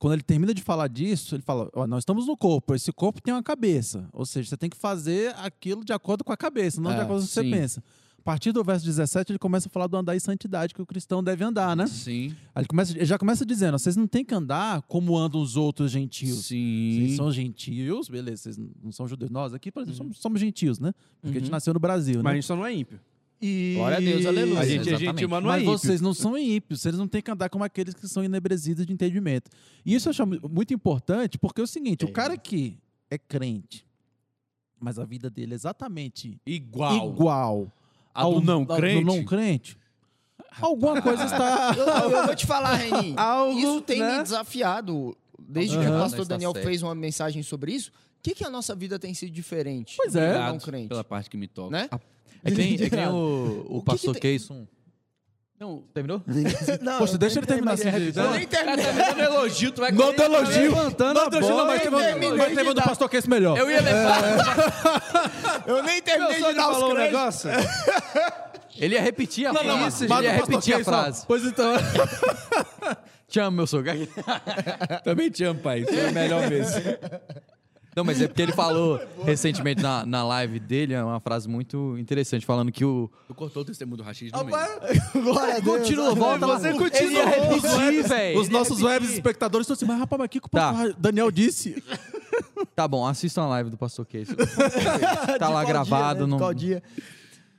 quando 0.00 0.14
ele 0.14 0.22
termina 0.22 0.52
de 0.52 0.62
falar 0.62 0.88
disso, 0.88 1.36
ele 1.36 1.42
fala: 1.42 1.70
"Ó, 1.74 1.86
nós 1.86 2.00
estamos 2.00 2.26
no 2.26 2.36
corpo, 2.36 2.74
esse 2.74 2.90
corpo 2.92 3.20
tem 3.22 3.32
uma 3.32 3.42
cabeça. 3.42 4.08
Ou 4.12 4.26
seja, 4.26 4.48
você 4.48 4.56
tem 4.56 4.68
que 4.70 4.76
fazer 4.76 5.32
aquilo 5.36 5.84
de 5.84 5.92
acordo 5.92 6.24
com 6.24 6.32
a 6.32 6.36
cabeça, 6.36 6.80
não 6.80 6.90
de 6.90 6.96
É, 6.96 7.02
acordo 7.02 7.20
com 7.20 7.24
o 7.24 7.28
que 7.28 7.34
você 7.34 7.42
pensa. 7.44 7.80
A 8.18 8.22
partir 8.22 8.52
do 8.52 8.62
verso 8.62 8.84
17, 8.84 9.32
ele 9.32 9.38
começa 9.38 9.66
a 9.66 9.70
falar 9.70 9.86
do 9.86 9.96
andar 9.96 10.14
em 10.14 10.20
santidade 10.20 10.74
que 10.74 10.82
o 10.82 10.84
cristão 10.86 11.24
deve 11.24 11.42
andar, 11.42 11.74
né? 11.74 11.86
Sim. 11.86 12.34
Aí 12.54 12.60
ele, 12.62 12.68
começa, 12.68 12.92
ele 12.92 13.04
já 13.06 13.18
começa 13.18 13.46
dizendo: 13.46 13.78
vocês 13.78 13.96
não 13.96 14.06
têm 14.06 14.24
que 14.24 14.34
andar 14.34 14.82
como 14.82 15.16
andam 15.16 15.40
os 15.40 15.56
outros 15.56 15.90
gentios. 15.90 16.46
Sim. 16.46 16.96
Vocês 16.98 17.16
são 17.16 17.32
gentios, 17.32 18.08
beleza, 18.08 18.42
vocês 18.42 18.58
não 18.58 18.92
são 18.92 19.08
judeus. 19.08 19.30
Nós 19.30 19.54
aqui, 19.54 19.70
por 19.72 19.82
exemplo, 19.82 19.96
somos, 19.98 20.18
somos 20.18 20.40
gentios, 20.40 20.78
né? 20.78 20.92
Porque 21.20 21.38
a 21.38 21.40
gente 21.40 21.48
Uhum. 21.48 21.52
nasceu 21.52 21.72
no 21.72 21.80
Brasil, 21.80 22.16
Mas 22.16 22.24
né? 22.24 22.30
a 22.30 22.34
gente 22.34 22.46
só 22.46 22.54
não 22.56 22.66
é 22.66 22.74
ímpio. 22.74 23.00
E... 23.42 23.74
Glória 23.76 23.96
a 23.96 24.00
Deus, 24.00 24.26
aleluia. 24.26 24.60
A 24.60 24.66
gente 24.66 24.88
é 24.90 25.26
mas 25.26 25.42
não 25.42 25.50
é 25.50 25.54
Mas 25.54 25.62
ímpio. 25.62 25.78
vocês 25.78 26.00
não 26.00 26.12
são 26.12 26.36
ímpios, 26.36 26.82
vocês 26.82 26.96
não 26.96 27.08
têm 27.08 27.22
que 27.22 27.30
andar 27.30 27.48
como 27.48 27.64
aqueles 27.64 27.94
que 27.94 28.06
são 28.06 28.22
inebrecidos 28.22 28.84
de 28.86 28.92
entendimento. 28.92 29.50
E 29.84 29.94
isso 29.94 30.08
eu 30.08 30.10
acho 30.10 30.26
mu- 30.26 30.40
muito 30.50 30.74
importante, 30.74 31.38
porque 31.38 31.60
é 31.60 31.64
o 31.64 31.66
seguinte, 31.66 32.04
o 32.04 32.12
cara 32.12 32.36
que 32.36 32.78
é 33.10 33.16
crente, 33.16 33.86
mas 34.78 34.98
a 34.98 35.04
vida 35.04 35.30
dele 35.30 35.52
é 35.52 35.54
exatamente 35.54 36.38
Igual. 36.44 37.08
igual 37.08 37.72
A 38.14 38.24
do 38.24 38.40
não 38.42 38.60
ao 38.60 38.64
do 38.66 38.76
crente. 38.76 39.04
não 39.04 39.24
crente, 39.24 39.76
alguma 40.60 41.00
coisa 41.00 41.24
está... 41.24 41.72
Eu, 41.78 41.86
eu- 41.86 42.26
vou 42.26 42.34
te 42.36 42.46
falar, 42.46 42.74
Reni. 42.74 43.14
Isso 43.58 43.80
tem 43.82 44.00
né? 44.00 44.18
me 44.18 44.22
desafiado. 44.22 45.16
Desde 45.38 45.76
que 45.78 45.82
Aham. 45.84 45.90
o 45.90 45.94
Não 45.94 46.00
pastor 46.02 46.26
Daniel 46.26 46.52
fez 46.54 46.82
uma 46.82 46.94
mensagem 46.94 47.42
sobre 47.42 47.72
isso, 47.72 47.90
o 47.90 48.22
que, 48.22 48.34
que 48.34 48.44
a 48.44 48.50
nossa 48.50 48.74
vida 48.74 48.98
tem 48.98 49.14
sido 49.14 49.32
diferente? 49.32 49.94
Pois 49.96 50.14
é. 50.14 50.34
do 50.34 50.38
Não 50.52 50.58
crente. 50.58 50.88
pela 50.88 51.02
parte 51.02 51.30
que 51.30 51.36
me 51.38 51.48
toca. 51.48 51.70
Né? 51.70 51.88
É 52.44 52.50
que 52.50 52.56
nem, 52.56 52.74
é 52.74 52.88
que 52.90 52.96
nem 52.96 53.08
o, 53.08 53.66
o, 53.68 53.76
O 53.76 53.80
que 53.80 53.86
pastor 53.86 54.14
que 54.14 54.20
tem- 54.20 54.30
Keyson. 54.38 54.66
Não, 55.58 55.82
Terminou? 55.92 56.22
Não, 56.80 56.98
Poxa, 56.98 57.18
deixa 57.18 57.38
ele 57.38 57.46
terminar 57.46 57.72
assim. 57.74 57.88
Eu 57.88 57.98
gente. 58.00 58.18
nem 58.18 58.46
terminei. 58.46 58.86
tá 58.86 58.92
dando 58.92 59.20
elogio, 59.20 59.72
tu 59.72 59.80
vai 59.82 59.92
Não 59.92 60.14
tem 60.14 60.24
elogio. 60.24 60.62
Levantando 60.62 61.20
Não 61.20 61.28
tem 61.28 61.38
elogio, 61.40 61.66
mas 61.66 61.82
teve 61.82 62.36
mas 62.36 62.54
teve 62.54 62.70
um 62.70 62.74
do 62.74 62.82
pastor 62.82 63.08
que 63.10 63.16
é 63.16 63.18
esse 63.18 63.28
melhor. 63.28 63.58
Eu 63.58 63.70
ia 63.70 63.82
levar. 63.82 65.62
Eu 65.66 65.82
nem 65.82 66.00
terminei 66.00 66.42
de 66.42 66.54
dar 66.54 66.70
os 66.70 66.82
um 66.82 66.94
negócio. 66.94 67.50
Ele 68.78 68.94
ia 68.94 69.02
repetir 69.02 69.46
a 69.48 69.52
Não, 69.52 69.62
não, 69.62 69.78
frase. 69.80 70.08
mas 70.08 70.18
ele 70.20 70.28
ia 70.28 70.32
repetir 70.32 70.74
a 70.76 70.84
frase. 70.84 71.26
Pois 71.26 71.44
então... 71.44 71.74
Te 73.28 73.38
amo, 73.38 73.58
meu 73.58 73.66
sogro. 73.66 73.92
Também 75.04 75.30
te 75.30 75.44
amo, 75.44 75.60
pai. 75.60 75.80
Isso 75.82 75.94
é 75.94 76.10
melhor 76.10 76.48
mesmo. 76.50 76.80
Não, 77.94 78.04
mas 78.04 78.20
é 78.20 78.28
porque 78.28 78.42
ele 78.42 78.52
falou 78.52 79.00
recentemente 79.24 79.82
na, 79.82 80.06
na 80.06 80.24
live 80.24 80.60
dele, 80.60 80.94
é 80.94 81.02
uma 81.02 81.18
frase 81.20 81.48
muito 81.48 81.98
interessante, 81.98 82.46
falando 82.46 82.70
que 82.70 82.84
o. 82.84 83.10
Tu 83.26 83.34
cortou 83.34 83.62
o 83.62 83.64
testemunho 83.64 83.96
do 83.96 84.02
Rachid 84.02 84.32
no 84.32 84.44
meio. 84.44 84.56
Glória 85.24 85.56
a 85.56 85.58
Deus. 85.58 85.78
Continua, 85.78 86.14
volta 86.14 86.46
lá. 86.46 86.58
Você 86.58 86.68
Ele 86.68 86.78
continua. 86.78 87.12
ia 87.12 87.26
repetir, 87.26 88.08
velho. 88.08 88.38
Os 88.38 88.46
Ele 88.46 88.56
nossos 88.56 88.80
web 88.80 89.04
espectadores 89.04 89.64
estão 89.64 89.74
assim, 89.74 89.86
mas 89.86 89.98
rapaz, 89.98 90.18
mas 90.18 90.26
o 90.26 90.28
que 90.28 90.40
que 90.40 90.46
o 90.46 90.50
Tá. 90.50 90.72
pastor 90.72 90.94
Daniel 90.98 91.30
disse? 91.30 91.82
Tá 92.76 92.86
bom, 92.86 93.06
assistam 93.06 93.42
a 93.42 93.48
live 93.48 93.70
do 93.70 93.76
pastor 93.76 94.06
Keyson. 94.06 94.34
tá 95.38 95.48
lá 95.48 95.64
gravado. 95.64 96.18
dia, 96.20 96.26
né? 96.26 96.30
não... 96.30 96.38
Qual 96.38 96.54
dia? 96.54 96.82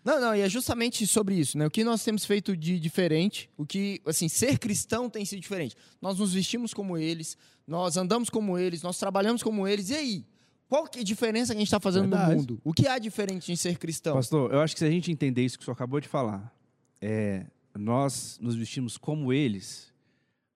Não, 0.04 0.20
não, 0.20 0.36
e 0.36 0.42
é 0.42 0.50
justamente 0.50 1.06
sobre 1.06 1.36
isso, 1.36 1.58
né? 1.58 1.68
O 1.68 1.70
que 1.70 1.84
nós 1.84 2.04
temos 2.04 2.26
feito 2.26 2.58
de 2.58 2.80
diferente, 2.80 3.48
o 3.56 3.66
que, 3.68 4.02
assim, 4.06 4.28
ser 4.28 4.58
cristão 4.58 5.08
tem 5.08 5.24
sido 5.26 5.40
diferente. 5.40 5.76
Nós 6.02 6.18
nos 6.18 6.34
vestimos 6.34 6.74
como 6.74 6.98
eles, 6.98 7.38
nós 7.72 7.96
andamos 7.96 8.30
como 8.30 8.60
eles, 8.60 8.82
nós 8.82 9.00
trabalhamos 9.00 9.42
como 9.42 9.66
eles, 9.66 9.90
e 9.90 9.96
aí? 9.96 10.26
Qual 10.68 10.86
que 10.86 11.00
é 11.00 11.02
a 11.02 11.06
diferença 11.06 11.54
que 11.54 11.58
a 11.58 11.60
gente 11.60 11.68
está 11.68 11.80
fazendo 11.80 12.10
Verdade. 12.10 12.32
no 12.32 12.38
mundo? 12.38 12.62
O 12.66 12.74
que 12.74 12.86
há 12.86 13.00
diferente 13.00 13.50
em 13.50 13.56
ser 13.56 13.78
cristão? 13.78 14.14
Pastor, 14.14 14.52
eu 14.52 14.60
acho 14.60 14.76
que 14.76 14.80
se 14.80 14.86
a 14.86 14.92
gente 14.92 15.10
entender 15.10 15.44
isso 15.44 15.58
que 15.58 15.64
o 15.64 15.66
senhor 15.66 15.74
acabou 15.74 16.02
de 16.02 16.08
falar, 16.10 16.54
é, 17.02 17.46
nós 17.74 18.38
nos 18.42 18.56
vestimos 18.56 18.98
como 18.98 19.32
eles, 19.32 19.90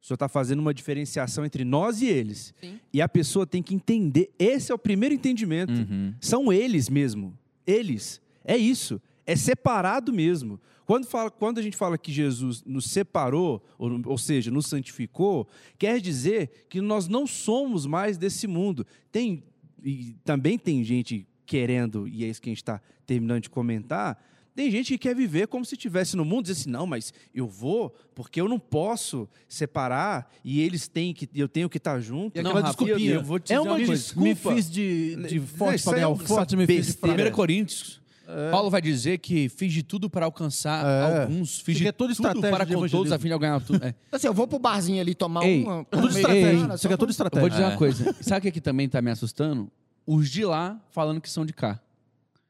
o 0.01 0.05
senhor 0.05 0.16
está 0.16 0.28
fazendo 0.28 0.59
uma 0.59 0.74
diferenciação 0.74 1.45
entre 1.45 1.63
nós 1.63 2.01
e 2.01 2.07
eles. 2.07 2.53
Sim. 2.59 2.80
E 2.93 3.01
a 3.01 3.07
pessoa 3.07 3.47
tem 3.47 3.63
que 3.63 3.74
entender, 3.74 4.30
esse 4.38 4.74
é 4.74 4.76
o 4.76 4.78
primeiro 4.78 5.16
entendimento. 5.16 5.72
Uhum. 5.72 6.13
São 6.20 6.51
eles 6.51 6.89
mesmo. 6.89 7.38
Eles. 7.66 8.22
É 8.43 8.57
isso. 8.57 9.01
É 9.26 9.36
separado 9.36 10.13
mesmo. 10.13 10.59
Quando, 10.86 11.07
fala, 11.07 11.32
quando 11.32 11.57
a 11.57 11.61
gente 11.61 11.76
fala 11.76 11.97
que 11.97 12.11
Jesus 12.11 12.63
nos 12.63 12.86
separou, 12.86 13.63
ou, 13.78 13.99
ou 14.05 14.17
seja, 14.17 14.51
nos 14.51 14.67
santificou, 14.67 15.47
quer 15.80 15.99
dizer 15.99 16.67
que 16.69 16.80
nós 16.80 17.07
não 17.07 17.26
somos 17.26 17.86
mais 17.88 18.17
desse 18.17 18.45
mundo. 18.45 18.86
Tem, 19.11 19.43
e 19.84 20.15
também 20.23 20.59
tem 20.59 20.84
gente 20.84 21.28
querendo, 21.45 22.07
e 22.07 22.23
é 22.23 22.28
isso 22.28 22.41
que 22.41 22.49
a 22.49 22.51
gente 22.51 22.61
está 22.61 22.80
terminando 23.05 23.41
de 23.41 23.49
comentar, 23.49 24.23
tem 24.55 24.71
gente 24.71 24.93
que 24.93 24.97
quer 24.97 25.13
viver 25.13 25.47
como 25.47 25.65
se 25.65 25.76
estivesse 25.76 26.15
no 26.15 26.23
mundo, 26.23 26.45
diz 26.45 26.59
assim, 26.59 26.69
não, 26.69 26.88
mas 26.88 27.13
eu 27.34 27.45
vou, 27.45 27.93
porque 28.15 28.39
eu 28.39 28.47
não 28.47 28.57
posso 28.57 29.28
separar, 29.49 30.32
e 30.45 30.61
eles 30.61 30.88
têm 30.88 31.13
que, 31.13 31.28
eu 31.36 31.49
tenho 31.49 31.67
que 31.67 31.78
estar 31.78 31.99
junto. 31.99 32.39
E 32.39 32.41
Não, 32.41 32.51
aquela 32.51 32.67
Rafa, 32.67 32.78
desculpinha. 32.78 33.15
eu 33.15 33.23
vou 33.23 33.38
te 33.38 33.51
é 33.51 33.59
uma 33.59 33.73
uma 33.73 33.86
desculpa. 33.86 34.30
Me 34.30 34.34
fiz 34.34 34.71
de, 34.71 35.15
de 35.28 35.39
forte 35.41 35.84
ganhar 35.84 36.03
é 36.03 36.07
uma 36.07 36.17
forte, 36.17 36.55
me 36.55 36.65
fiz 36.65 36.88
de 36.88 36.91
besteira. 36.93 37.32
1 37.32 38.05
Coríntios, 38.26 38.51
Paulo 38.51 38.69
vai 38.69 38.82
dizer 38.82 39.17
que 39.19 39.47
fiz 39.49 39.71
de 39.73 39.84
tudo 39.84 40.09
para 40.09 40.26
alcançar 40.26 40.86
É. 40.86 41.21
alguns, 41.23 41.59
fiz 41.59 41.78
de 41.78 41.88
é 41.88 41.91
tudo 41.91 42.13
para 42.49 42.63
de 42.65 42.73
com 42.76 42.88
todos 42.88 43.11
a 43.11 43.19
fim 43.19 43.30
de 43.30 43.38
ganhar 43.38 43.59
tudo. 43.61 43.84
É. 43.86 43.93
Assim, 44.11 44.28
eu 44.28 44.34
vou 44.34 44.47
pro 44.47 44.59
barzinho 44.59 44.99
ali 45.01 45.13
tomar 45.15 45.43
Ei, 45.45 45.63
uma. 45.63 45.86
Tudo 45.86 46.07
estratégia. 46.09 46.61
cara, 46.61 46.78
só 46.78 46.88
aqui 46.88 46.93
é 46.93 46.97
tudo 46.97 47.09
Eu 47.09 47.11
estratégia. 47.11 47.41
vou 47.41 47.49
dizer 47.49 47.63
É. 47.63 47.67
uma 47.67 47.78
coisa. 47.78 48.15
Sabe 48.21 48.39
o 48.39 48.41
que, 48.43 48.51
que 48.51 48.61
também 48.61 48.89
tá 48.89 49.01
me 49.01 49.11
assustando? 49.11 49.69
Os 50.07 50.30
de 50.30 50.43
lá 50.45 50.80
falando 50.91 51.19
que 51.21 51.30
são 51.30 51.45
de 51.45 51.53
cá. 51.53 51.80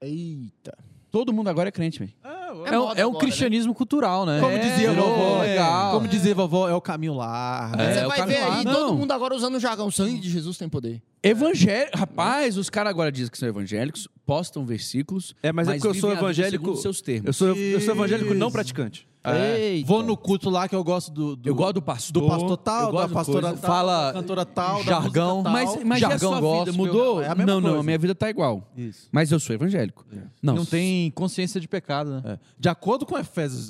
Eita. 0.02 0.78
Todo 1.12 1.32
mundo 1.32 1.48
agora 1.50 1.70
é 1.70 1.72
crente, 1.72 2.00
velho. 2.00 2.14
É, 2.24 2.78
um- 2.78 2.86
moda 2.86 3.00
é 3.02 3.06
um 3.06 3.10
agora, 3.10 3.20
cristianismo 3.26 3.74
cultural, 3.74 4.26
né? 4.26 4.40
Como 4.40 4.52
É, 4.52 4.60
dizia 4.60 4.92
vovó, 4.94 5.42
legal. 5.42 5.92
como 5.94 6.08
dizia 6.08 6.36
vovó, 6.36 6.70
é 6.70 6.74
o 6.74 6.82
caminho 6.82 7.14
largo. 7.14 7.82
É, 7.82 7.94
Você 7.94 8.06
vai 8.06 8.26
ver 8.26 8.40
lá. 8.42 8.58
aí 8.60 8.66
Não. 8.66 8.74
todo 8.74 8.94
mundo 8.96 9.12
agora 9.12 9.34
usando 9.36 9.56
o 9.56 9.60
jargão. 9.60 9.90
Sangue 9.90 10.20
de 10.20 10.30
Jesus 10.30 10.58
tem 10.58 10.68
poder. 10.68 11.02
Evangelho. 11.30 11.90
Rapaz, 11.94 12.58
os 12.58 12.70
caras 12.70 12.92
agora 12.92 13.12
dizem 13.12 13.32
que 13.32 13.38
são 13.38 13.50
evangélicos, 13.50 14.08
postam 14.26 14.66
versículos. 14.66 15.36
É, 15.42 15.52
mas, 15.52 15.68
é 15.68 15.74
porque 15.74 15.88
eu 15.88 15.94
sou 15.94 16.12
evangélico. 16.12 16.76
seus 16.78 17.02
termos. 17.02 17.28
Eu 17.28 17.34
sou, 17.34 17.48
eu 17.56 17.82
sou 17.82 17.96
evangélico 17.96 18.34
não 18.34 18.52
praticante. 18.52 19.08
Eita. 19.34 19.88
Vou 19.88 20.04
no 20.04 20.16
culto 20.16 20.52
lá 20.52 20.70
que 20.70 20.76
eu 20.76 20.84
gosto 20.84 21.12
do, 21.12 21.36
do, 21.36 21.50
Eu 21.50 21.56
gosto 21.56 21.74
do 21.74 21.82
pastor. 21.82 22.22
do 22.22 22.28
pastor 22.28 22.58
tal, 22.58 22.94
eu 22.94 23.00
da 23.00 23.10
pastora 23.10 23.48
coisa. 23.48 23.58
tal, 23.62 23.72
Fala 23.72 24.08
da 24.08 24.14
cantora 24.14 24.46
tal, 24.46 24.84
jargão, 24.84 25.42
tal. 25.42 25.52
Mas, 25.52 25.84
mas 25.84 26.02
e 26.02 26.06
a 26.06 26.10
Jargão 26.10 26.32
sua 26.32 26.42
gospel. 26.42 26.66
vida 26.66 26.78
mudou? 26.78 27.22
É 27.24 27.28
a 27.30 27.34
mesma 27.34 27.46
não, 27.54 27.60
não, 27.60 27.70
coisa. 27.70 27.80
a 27.80 27.84
minha 27.84 27.98
vida 27.98 28.14
tá 28.14 28.30
igual. 28.30 28.72
Isso. 28.78 29.10
Mas 29.12 29.32
eu 29.32 29.40
sou 29.40 29.56
evangélico. 29.56 30.06
Não, 30.44 30.54
Não 30.54 30.66
tem 30.66 31.10
consciência 31.12 31.60
de 31.60 31.68
pecado, 31.68 32.12
né? 32.12 32.22
É. 32.34 32.40
De 32.60 32.70
acordo 32.70 33.04
com 33.04 33.18
Efésios, 33.18 33.70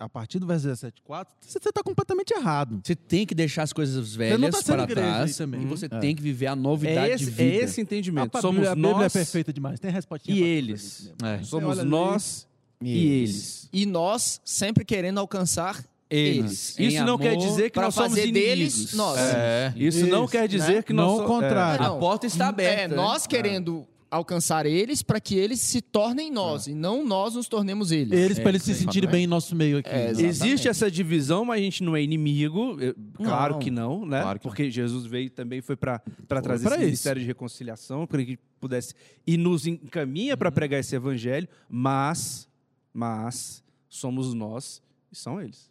a, 0.00 0.04
pa- 0.04 0.04
a 0.04 0.08
partir 0.08 0.38
do 0.38 0.46
verso 0.46 0.66
17,4, 0.68 1.26
você 1.40 1.58
está 1.58 1.82
completamente 1.82 2.32
errado. 2.32 2.80
Você 2.84 2.94
tem 2.96 3.26
que 3.26 3.34
deixar 3.34 3.62
as 3.64 3.72
coisas 3.72 3.96
não 3.96 4.18
velhas 4.18 4.62
tá 4.64 4.72
para 4.76 4.86
trás 4.86 5.36
também. 5.36 5.62
e 5.62 5.66
você 5.66 5.86
É. 5.86 5.88
tem 6.00 6.14
que 6.14 6.22
viver 6.22 6.46
a 6.46 6.52
É 6.52 6.54
novidade 6.54 7.12
esse, 7.14 7.24
de 7.26 7.30
vida. 7.30 7.42
é 7.42 7.56
esse 7.64 7.80
entendimento. 7.80 8.36
A 8.36 8.40
Somos 8.40 8.66
a 8.66 8.74
Bíblia 8.74 8.92
nós 8.94 9.02
é 9.14 9.18
perfeita 9.18 9.52
demais. 9.52 9.78
Tem 9.80 9.90
respostinha 9.90 10.36
e 10.36 10.42
eles. 10.42 11.12
É. 11.22 11.42
Somos 11.42 11.82
nós 11.84 12.46
e 12.82 12.90
eles. 13.22 13.68
E 13.72 13.86
nós 13.86 14.40
sempre 14.44 14.84
querendo 14.84 15.18
alcançar 15.18 15.84
Eles. 16.12 16.70
Isso 16.76 16.82
Em 16.82 17.04
não 17.04 17.16
quer 17.16 17.36
dizer 17.36 17.70
que 17.70 17.78
nós 17.80 17.94
somos 17.94 18.10
fazer 18.10 18.22
inimigos. 18.26 18.48
deles 18.48 18.94
nós. 18.94 19.16
É. 19.20 19.72
Isso, 19.76 20.06
não 20.08 20.26
quer 20.26 20.48
dizer 20.48 20.74
né? 20.76 20.82
que 20.82 20.92
nós 20.92 21.06
Não 21.08 21.16
so- 21.18 21.22
o 21.22 21.26
contrário. 21.26 21.84
É, 21.84 21.86
A 21.86 21.90
porta 21.92 22.26
está 22.26 22.48
aberta. 22.48 22.92
É, 22.92 22.96
nós 22.96 23.28
querendo 23.28 23.86
alcançar 24.10 24.66
eles 24.66 25.02
para 25.02 25.20
que 25.20 25.36
eles 25.36 25.60
se 25.60 25.80
tornem 25.80 26.30
nós 26.32 26.66
e 26.66 26.74
não 26.74 27.04
nós 27.06 27.34
nos 27.34 27.46
tornemos 27.48 27.92
eles. 27.92 28.12
Eles, 28.18 28.38
É, 28.38 28.42
para 28.42 28.50
eles 28.50 28.62
se 28.64 28.74
sentirem 28.74 29.08
bem 29.08 29.24
em 29.24 29.26
nosso 29.26 29.54
meio 29.54 29.78
aqui. 29.78 29.88
É. 29.88 30.10
Existe 30.10 30.66
essa 30.68 30.90
divisão, 30.90 31.44
mas 31.44 31.60
a 31.60 31.62
gente 31.62 31.82
não 31.82 31.96
é 31.96 32.02
inimigo. 32.02 32.76
Eu- 32.80 32.94
claro 33.14 33.52
Não. 33.54 33.60
que 33.60 33.70
não, 33.70 34.04
né? 34.04 34.20
Claro 34.20 34.38
que 34.40 34.48
Porque 34.48 34.70
Jesus 34.70 35.06
veio 35.06 35.30
também 35.30 35.60
foi 35.60 35.76
para 35.76 36.00
trazer 36.26 36.42
pra 36.46 36.56
esse 36.56 36.64
isso. 36.66 36.84
ministério 36.86 37.20
de 37.20 37.26
reconciliação, 37.26 38.06
para 38.06 38.24
que 38.24 38.36
pudesse 38.58 38.94
e 39.26 39.36
nos 39.36 39.66
encaminha 39.66 40.36
para 40.36 40.50
pregar 40.50 40.80
esse 40.80 40.94
evangelho, 40.96 41.48
mas 41.68 42.48
mas 42.92 43.62
somos 43.88 44.34
nós 44.34 44.82
e 45.12 45.16
são 45.16 45.40
eles. 45.40 45.70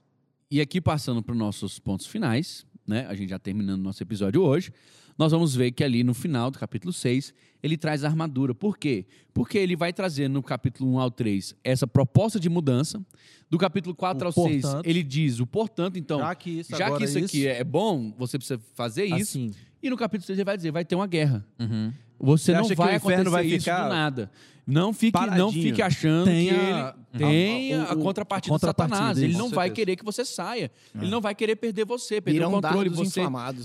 E 0.49 0.61
aqui, 0.61 0.79
passando 0.81 1.21
para 1.21 1.33
os 1.33 1.37
nossos 1.37 1.77
pontos 1.79 2.05
finais, 2.07 2.65
né? 2.87 3.05
A 3.09 3.13
gente 3.13 3.29
já 3.29 3.37
terminando 3.37 3.81
nosso 3.83 4.01
episódio 4.01 4.41
hoje. 4.41 4.71
Nós 5.19 5.33
vamos 5.33 5.53
ver 5.53 5.71
que 5.71 5.83
ali 5.83 6.01
no 6.01 6.13
final 6.13 6.49
do 6.49 6.57
capítulo 6.57 6.93
6, 6.93 7.33
ele 7.61 7.75
traz 7.75 8.05
a 8.05 8.07
armadura. 8.07 8.55
Por 8.55 8.77
quê? 8.77 9.05
Porque 9.33 9.57
ele 9.57 9.75
vai 9.75 9.91
trazer 9.91 10.29
no 10.29 10.41
capítulo 10.41 10.93
1 10.93 10.99
ao 10.99 11.11
3 11.11 11.55
essa 11.61 11.85
proposta 11.85 12.39
de 12.39 12.47
mudança. 12.47 13.05
Do 13.49 13.57
capítulo 13.57 13.93
4 13.93 14.23
O 14.23 14.27
ao 14.27 14.31
6, 14.31 14.61
portanto. 14.61 14.85
ele 14.85 15.03
diz 15.03 15.41
o 15.41 15.45
portanto, 15.45 15.99
então, 15.99 16.19
Já 16.19 16.35
que 16.35 16.49
isso 16.59 16.77
já 16.77 16.95
que 16.95 17.03
isso 17.03 17.17
é 17.17 17.21
aqui 17.21 17.47
é 17.47 17.63
bom, 17.65 18.13
você 18.17 18.37
precisa 18.37 18.61
fazer 18.73 19.03
isso. 19.05 19.37
Assim. 19.37 19.51
E 19.83 19.89
no 19.89 19.97
capítulo 19.97 20.25
6 20.25 20.39
ele 20.39 20.45
vai 20.45 20.55
dizer, 20.55 20.71
vai 20.71 20.85
ter 20.85 20.95
uma 20.95 21.07
guerra. 21.07 21.45
Uhum. 21.59 21.91
Você, 22.17 22.53
Você 22.53 22.53
não 22.53 22.75
vai 22.75 22.95
acontecer 22.95 23.29
vai 23.29 23.45
isso 23.45 23.59
ficar 23.59 23.83
do 23.83 23.89
nada. 23.89 24.31
Não 24.69 24.93
fique, 24.93 25.19
não 25.35 25.51
fique 25.51 25.81
achando 25.81 26.25
Tem 26.25 26.47
que 26.49 26.53
a- 26.55 26.95
ele 27.11 27.19
tem 27.23 27.73
a- 27.73 27.95
contrapartida, 27.95 28.53
a 28.55 28.59
contrapartida, 28.59 28.85
de 28.87 28.97
Satanás. 28.97 29.17
Ele 29.17 29.27
isso. 29.29 29.37
não 29.39 29.49
Com 29.49 29.55
vai 29.55 29.67
certeza. 29.67 29.75
querer 29.85 29.95
que 29.95 30.05
você 30.05 30.23
saia. 30.23 30.71
Ele 30.95 31.09
não 31.09 31.19
vai 31.19 31.33
querer 31.33 31.55
perder 31.55 31.85
você, 31.85 32.21
perder 32.21 32.39
Virão 32.39 32.49
o 32.49 32.61
controle. 32.61 32.89
Você 32.89 33.21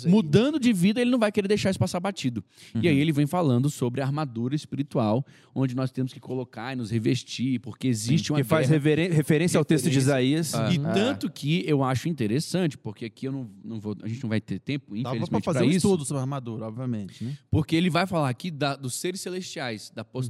mudando 0.08 0.58
de 0.58 0.72
vida, 0.72 1.00
ele 1.00 1.10
não 1.10 1.18
vai 1.18 1.30
querer 1.30 1.48
deixar 1.48 1.70
isso 1.70 1.78
passar 1.78 2.00
batido. 2.00 2.42
E 2.74 2.78
Uhum. 2.78 2.82
aí 2.84 2.98
ele 3.00 3.12
vem 3.12 3.26
falando 3.26 3.68
sobre 3.68 4.00
a 4.00 4.04
armadura 4.04 4.54
espiritual, 4.54 5.24
onde 5.54 5.74
nós 5.74 5.90
temos 5.90 6.12
que 6.12 6.20
colocar 6.20 6.72
e 6.72 6.76
nos 6.76 6.90
revestir, 6.90 7.58
porque 7.60 7.86
existe 7.86 8.32
uma 8.32 8.38
Que 8.38 8.44
faz 8.44 8.68
reveren- 8.68 9.10
referência 9.10 9.58
ao 9.58 9.64
texto 9.64 9.90
de 9.90 9.98
Referência. 9.98 10.56
Isaías. 10.56 10.74
E 10.74 10.78
tanto 10.78 11.30
que 11.30 11.64
eu 11.66 11.82
acho 11.84 12.08
interessante, 12.08 12.78
porque 12.78 13.04
aqui 13.04 13.26
eu 13.26 13.32
não, 13.32 13.50
não 13.64 13.78
vou, 13.78 13.94
a 14.02 14.08
gente 14.08 14.22
não 14.22 14.28
vai 14.30 14.40
ter 14.40 14.58
tempo, 14.58 14.86
Dava 14.94 15.02
pra 15.02 15.10
infelizmente, 15.12 15.44
fazer 15.44 15.58
para 15.58 15.66
um 15.66 15.70
isso. 15.70 15.76
estudo 15.86 16.04
sobre 16.04 16.18
a 16.20 16.22
armadura, 16.22 16.66
obviamente, 16.66 17.24
né? 17.24 17.36
Porque 17.50 17.76
ele 17.76 17.90
vai 17.90 18.06
falar 18.06 18.28
aqui 18.28 18.50
da- 18.50 18.74
dos 18.76 18.94
seres 18.94 19.20
celestiais, 19.20 19.90
da 19.94 20.02
Uhum. 20.02 20.08
pos- 20.12 20.28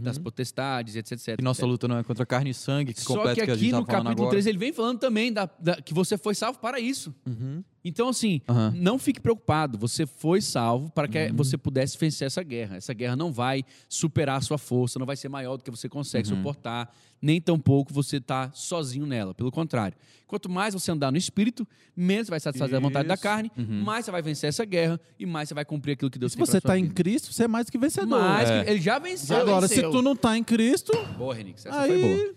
potestades, 0.64 0.96
etc, 0.96 1.12
etc. 1.12 1.40
E 1.40 1.42
nossa 1.42 1.66
luta 1.66 1.86
não 1.88 1.98
é 1.98 2.02
contra 2.02 2.24
carne 2.26 2.50
e 2.50 2.54
sangue, 2.54 2.92
que 2.94 3.00
Só 3.00 3.14
completa 3.14 3.34
que 3.40 3.44
que 3.44 3.50
a 3.50 3.54
aqui 3.54 3.62
gente 3.64 3.72
no 3.72 3.84
capítulo 3.84 4.10
agora. 4.12 4.30
3 4.30 4.46
ele 4.46 4.58
vem 4.58 4.72
falando 4.72 4.98
também 4.98 5.32
da, 5.32 5.48
da- 5.58 5.80
que 5.80 5.92
você 5.94 6.16
foi 6.18 6.34
salvo 6.34 6.58
para 6.58 6.80
isso. 6.80 7.14
Uhum. 7.26 7.62
Então, 7.84 8.08
assim, 8.08 8.40
não 8.74 8.98
fique 8.98 9.20
preocupado. 9.20 9.76
Você 9.78 10.06
foi 10.06 10.40
salvo 10.40 10.90
para 10.90 11.06
que 11.06 11.18
Uhum. 11.26 11.36
você 11.36 11.58
pudesse 11.58 11.98
vencer 11.98 12.26
essa 12.26 12.42
guerra. 12.42 12.76
Essa 12.76 12.94
guerra 12.94 13.14
não 13.14 13.30
vai 13.30 13.62
superar 13.88 14.38
a 14.38 14.40
sua 14.40 14.56
força, 14.56 14.98
não 14.98 15.04
vai 15.04 15.16
ser 15.16 15.28
maior 15.28 15.56
do 15.58 15.62
que 15.64 15.70
você 15.70 15.88
consegue 15.88 16.28
Uhum. 16.30 16.36
suportar, 16.36 16.94
nem 17.20 17.40
tampouco 17.40 17.92
você 17.92 18.16
está 18.16 18.50
sozinho 18.52 19.04
nela. 19.06 19.34
Pelo 19.34 19.50
contrário. 19.52 19.96
Quanto 20.26 20.48
mais 20.50 20.72
você 20.72 20.90
andar 20.90 21.12
no 21.12 21.18
espírito, 21.18 21.66
menos 21.94 22.28
vai 22.28 22.40
satisfazer 22.40 22.76
a 22.76 22.80
vontade 22.80 23.06
da 23.06 23.14
Isso. 23.14 23.22
carne, 23.22 23.52
Uhum. 23.56 23.82
mais 23.84 24.04
você 24.06 24.10
vai 24.10 24.22
vencer 24.22 24.48
essa 24.48 24.64
guerra 24.64 24.98
e 25.18 25.26
mais 25.26 25.48
você 25.48 25.54
vai 25.54 25.64
cumprir 25.64 25.92
aquilo 25.92 26.10
que 26.10 26.18
Deus 26.18 26.32
Se 26.32 26.38
tem 26.38 26.46
você 26.46 26.52
pra 26.60 26.60
sua 26.60 26.68
tá 26.70 26.78
em. 26.78 26.88
Cristo, 26.88 27.32
você 27.32 27.44
é 27.44 27.48
mais 27.48 27.68
que 27.68 27.76
vencedor. 27.76 28.18
Mas 28.18 28.48
É. 28.50 28.64
que 28.64 28.70
ele 28.70 28.80
já 28.80 28.98
venceu. 28.98 29.36
Agora, 29.36 29.66
venceu. 29.68 29.90
se 29.92 29.96
tu 29.96 30.02
não 30.02 30.16
tá 30.16 30.36
em 30.38 30.42
Cristo, 30.42 30.92
Boa, 31.18 31.34
Renix. 31.34 31.66
Essa 31.66 31.80
aí, 31.82 31.90
foi 32.00 32.16
boa. 32.16 32.34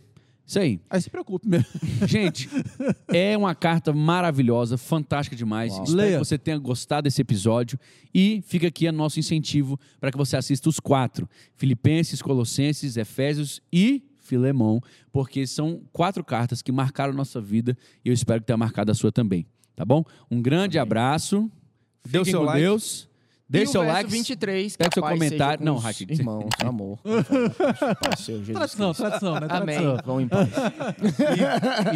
Isso 0.47 0.59
aí. 0.59 0.79
aí 0.89 1.01
se 1.01 1.09
preocupe 1.09 1.45
mesmo. 1.45 1.67
Gente, 2.07 2.49
é 3.09 3.37
uma 3.37 3.53
carta 3.53 3.91
maravilhosa, 3.91 4.77
fantástica 4.77 5.35
demais. 5.35 5.73
Espero 5.73 5.97
Leia. 5.97 6.11
que 6.13 6.25
você 6.25 6.37
tenha 6.37 6.57
gostado 6.57 7.03
desse 7.03 7.21
episódio. 7.21 7.77
E 8.13 8.41
fica 8.47 8.67
aqui 8.67 8.87
o 8.87 8.93
nosso 8.93 9.19
incentivo 9.19 9.77
para 9.99 10.09
que 10.09 10.17
você 10.17 10.37
assista 10.37 10.69
os 10.69 10.79
quatro: 10.79 11.27
Filipenses, 11.57 12.21
Colossenses, 12.21 12.95
Efésios 12.95 13.61
e 13.73 14.01
Filemão, 14.19 14.81
porque 15.11 15.45
são 15.45 15.81
quatro 15.91 16.23
cartas 16.23 16.61
que 16.61 16.71
marcaram 16.71 17.13
nossa 17.13 17.41
vida 17.41 17.77
e 18.03 18.07
eu 18.09 18.13
espero 18.13 18.39
que 18.39 18.47
tenha 18.47 18.57
marcado 18.57 18.89
a 18.89 18.95
sua 18.95 19.11
também. 19.11 19.45
Tá 19.75 19.83
bom? 19.83 20.03
Um 20.31 20.41
grande 20.41 20.79
abraço. 20.79 21.51
Dê 22.07 22.19
o 22.19 22.21
Fiquem 22.21 22.31
seu 22.31 22.39
com 22.39 22.45
like. 22.45 22.61
Deus. 22.61 23.09
Deixe 23.49 23.69
e 23.69 23.71
seu 23.71 23.81
like. 23.83 24.09
23, 24.11 24.73
que 24.73 24.77
pega 24.77 24.89
seu 24.93 25.01
comentário. 25.03 25.63
Não, 25.65 25.77
Raquel. 25.77 26.07
Irmãos, 26.11 26.49
amor. 26.65 26.99
Tradição, 28.53 28.93
tradição, 28.93 29.39
né? 29.39 29.47
Amém. 29.49 29.75
Tradição. 29.77 29.97
Vão 30.05 30.21
em 30.21 30.27
paz. 30.27 30.49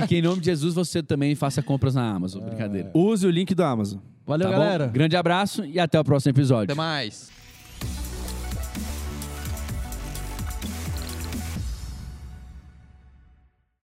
E 0.02 0.08
que 0.08 0.18
em 0.18 0.22
nome 0.22 0.40
de 0.40 0.46
Jesus 0.46 0.74
você 0.74 1.04
também 1.04 1.36
faça 1.36 1.62
compras 1.62 1.96
na 1.96 2.10
Amazon. 2.10 2.44
Brincadeira. 2.44 2.92
Use 2.94 3.26
o 3.26 3.30
link 3.30 3.54
do 3.54 3.64
Amazon. 3.64 4.00
Valeu, 4.26 4.48
Tá 4.50 4.54
bom? 4.56 4.62
galera. 4.62 4.88
Grande 4.88 5.16
abraço 5.18 5.66
e 5.66 5.80
até 5.80 6.00
o 6.00 6.04
próximo 6.04 6.32
episódio. 6.32 6.66
Até 6.72 6.76
mais. 6.76 7.30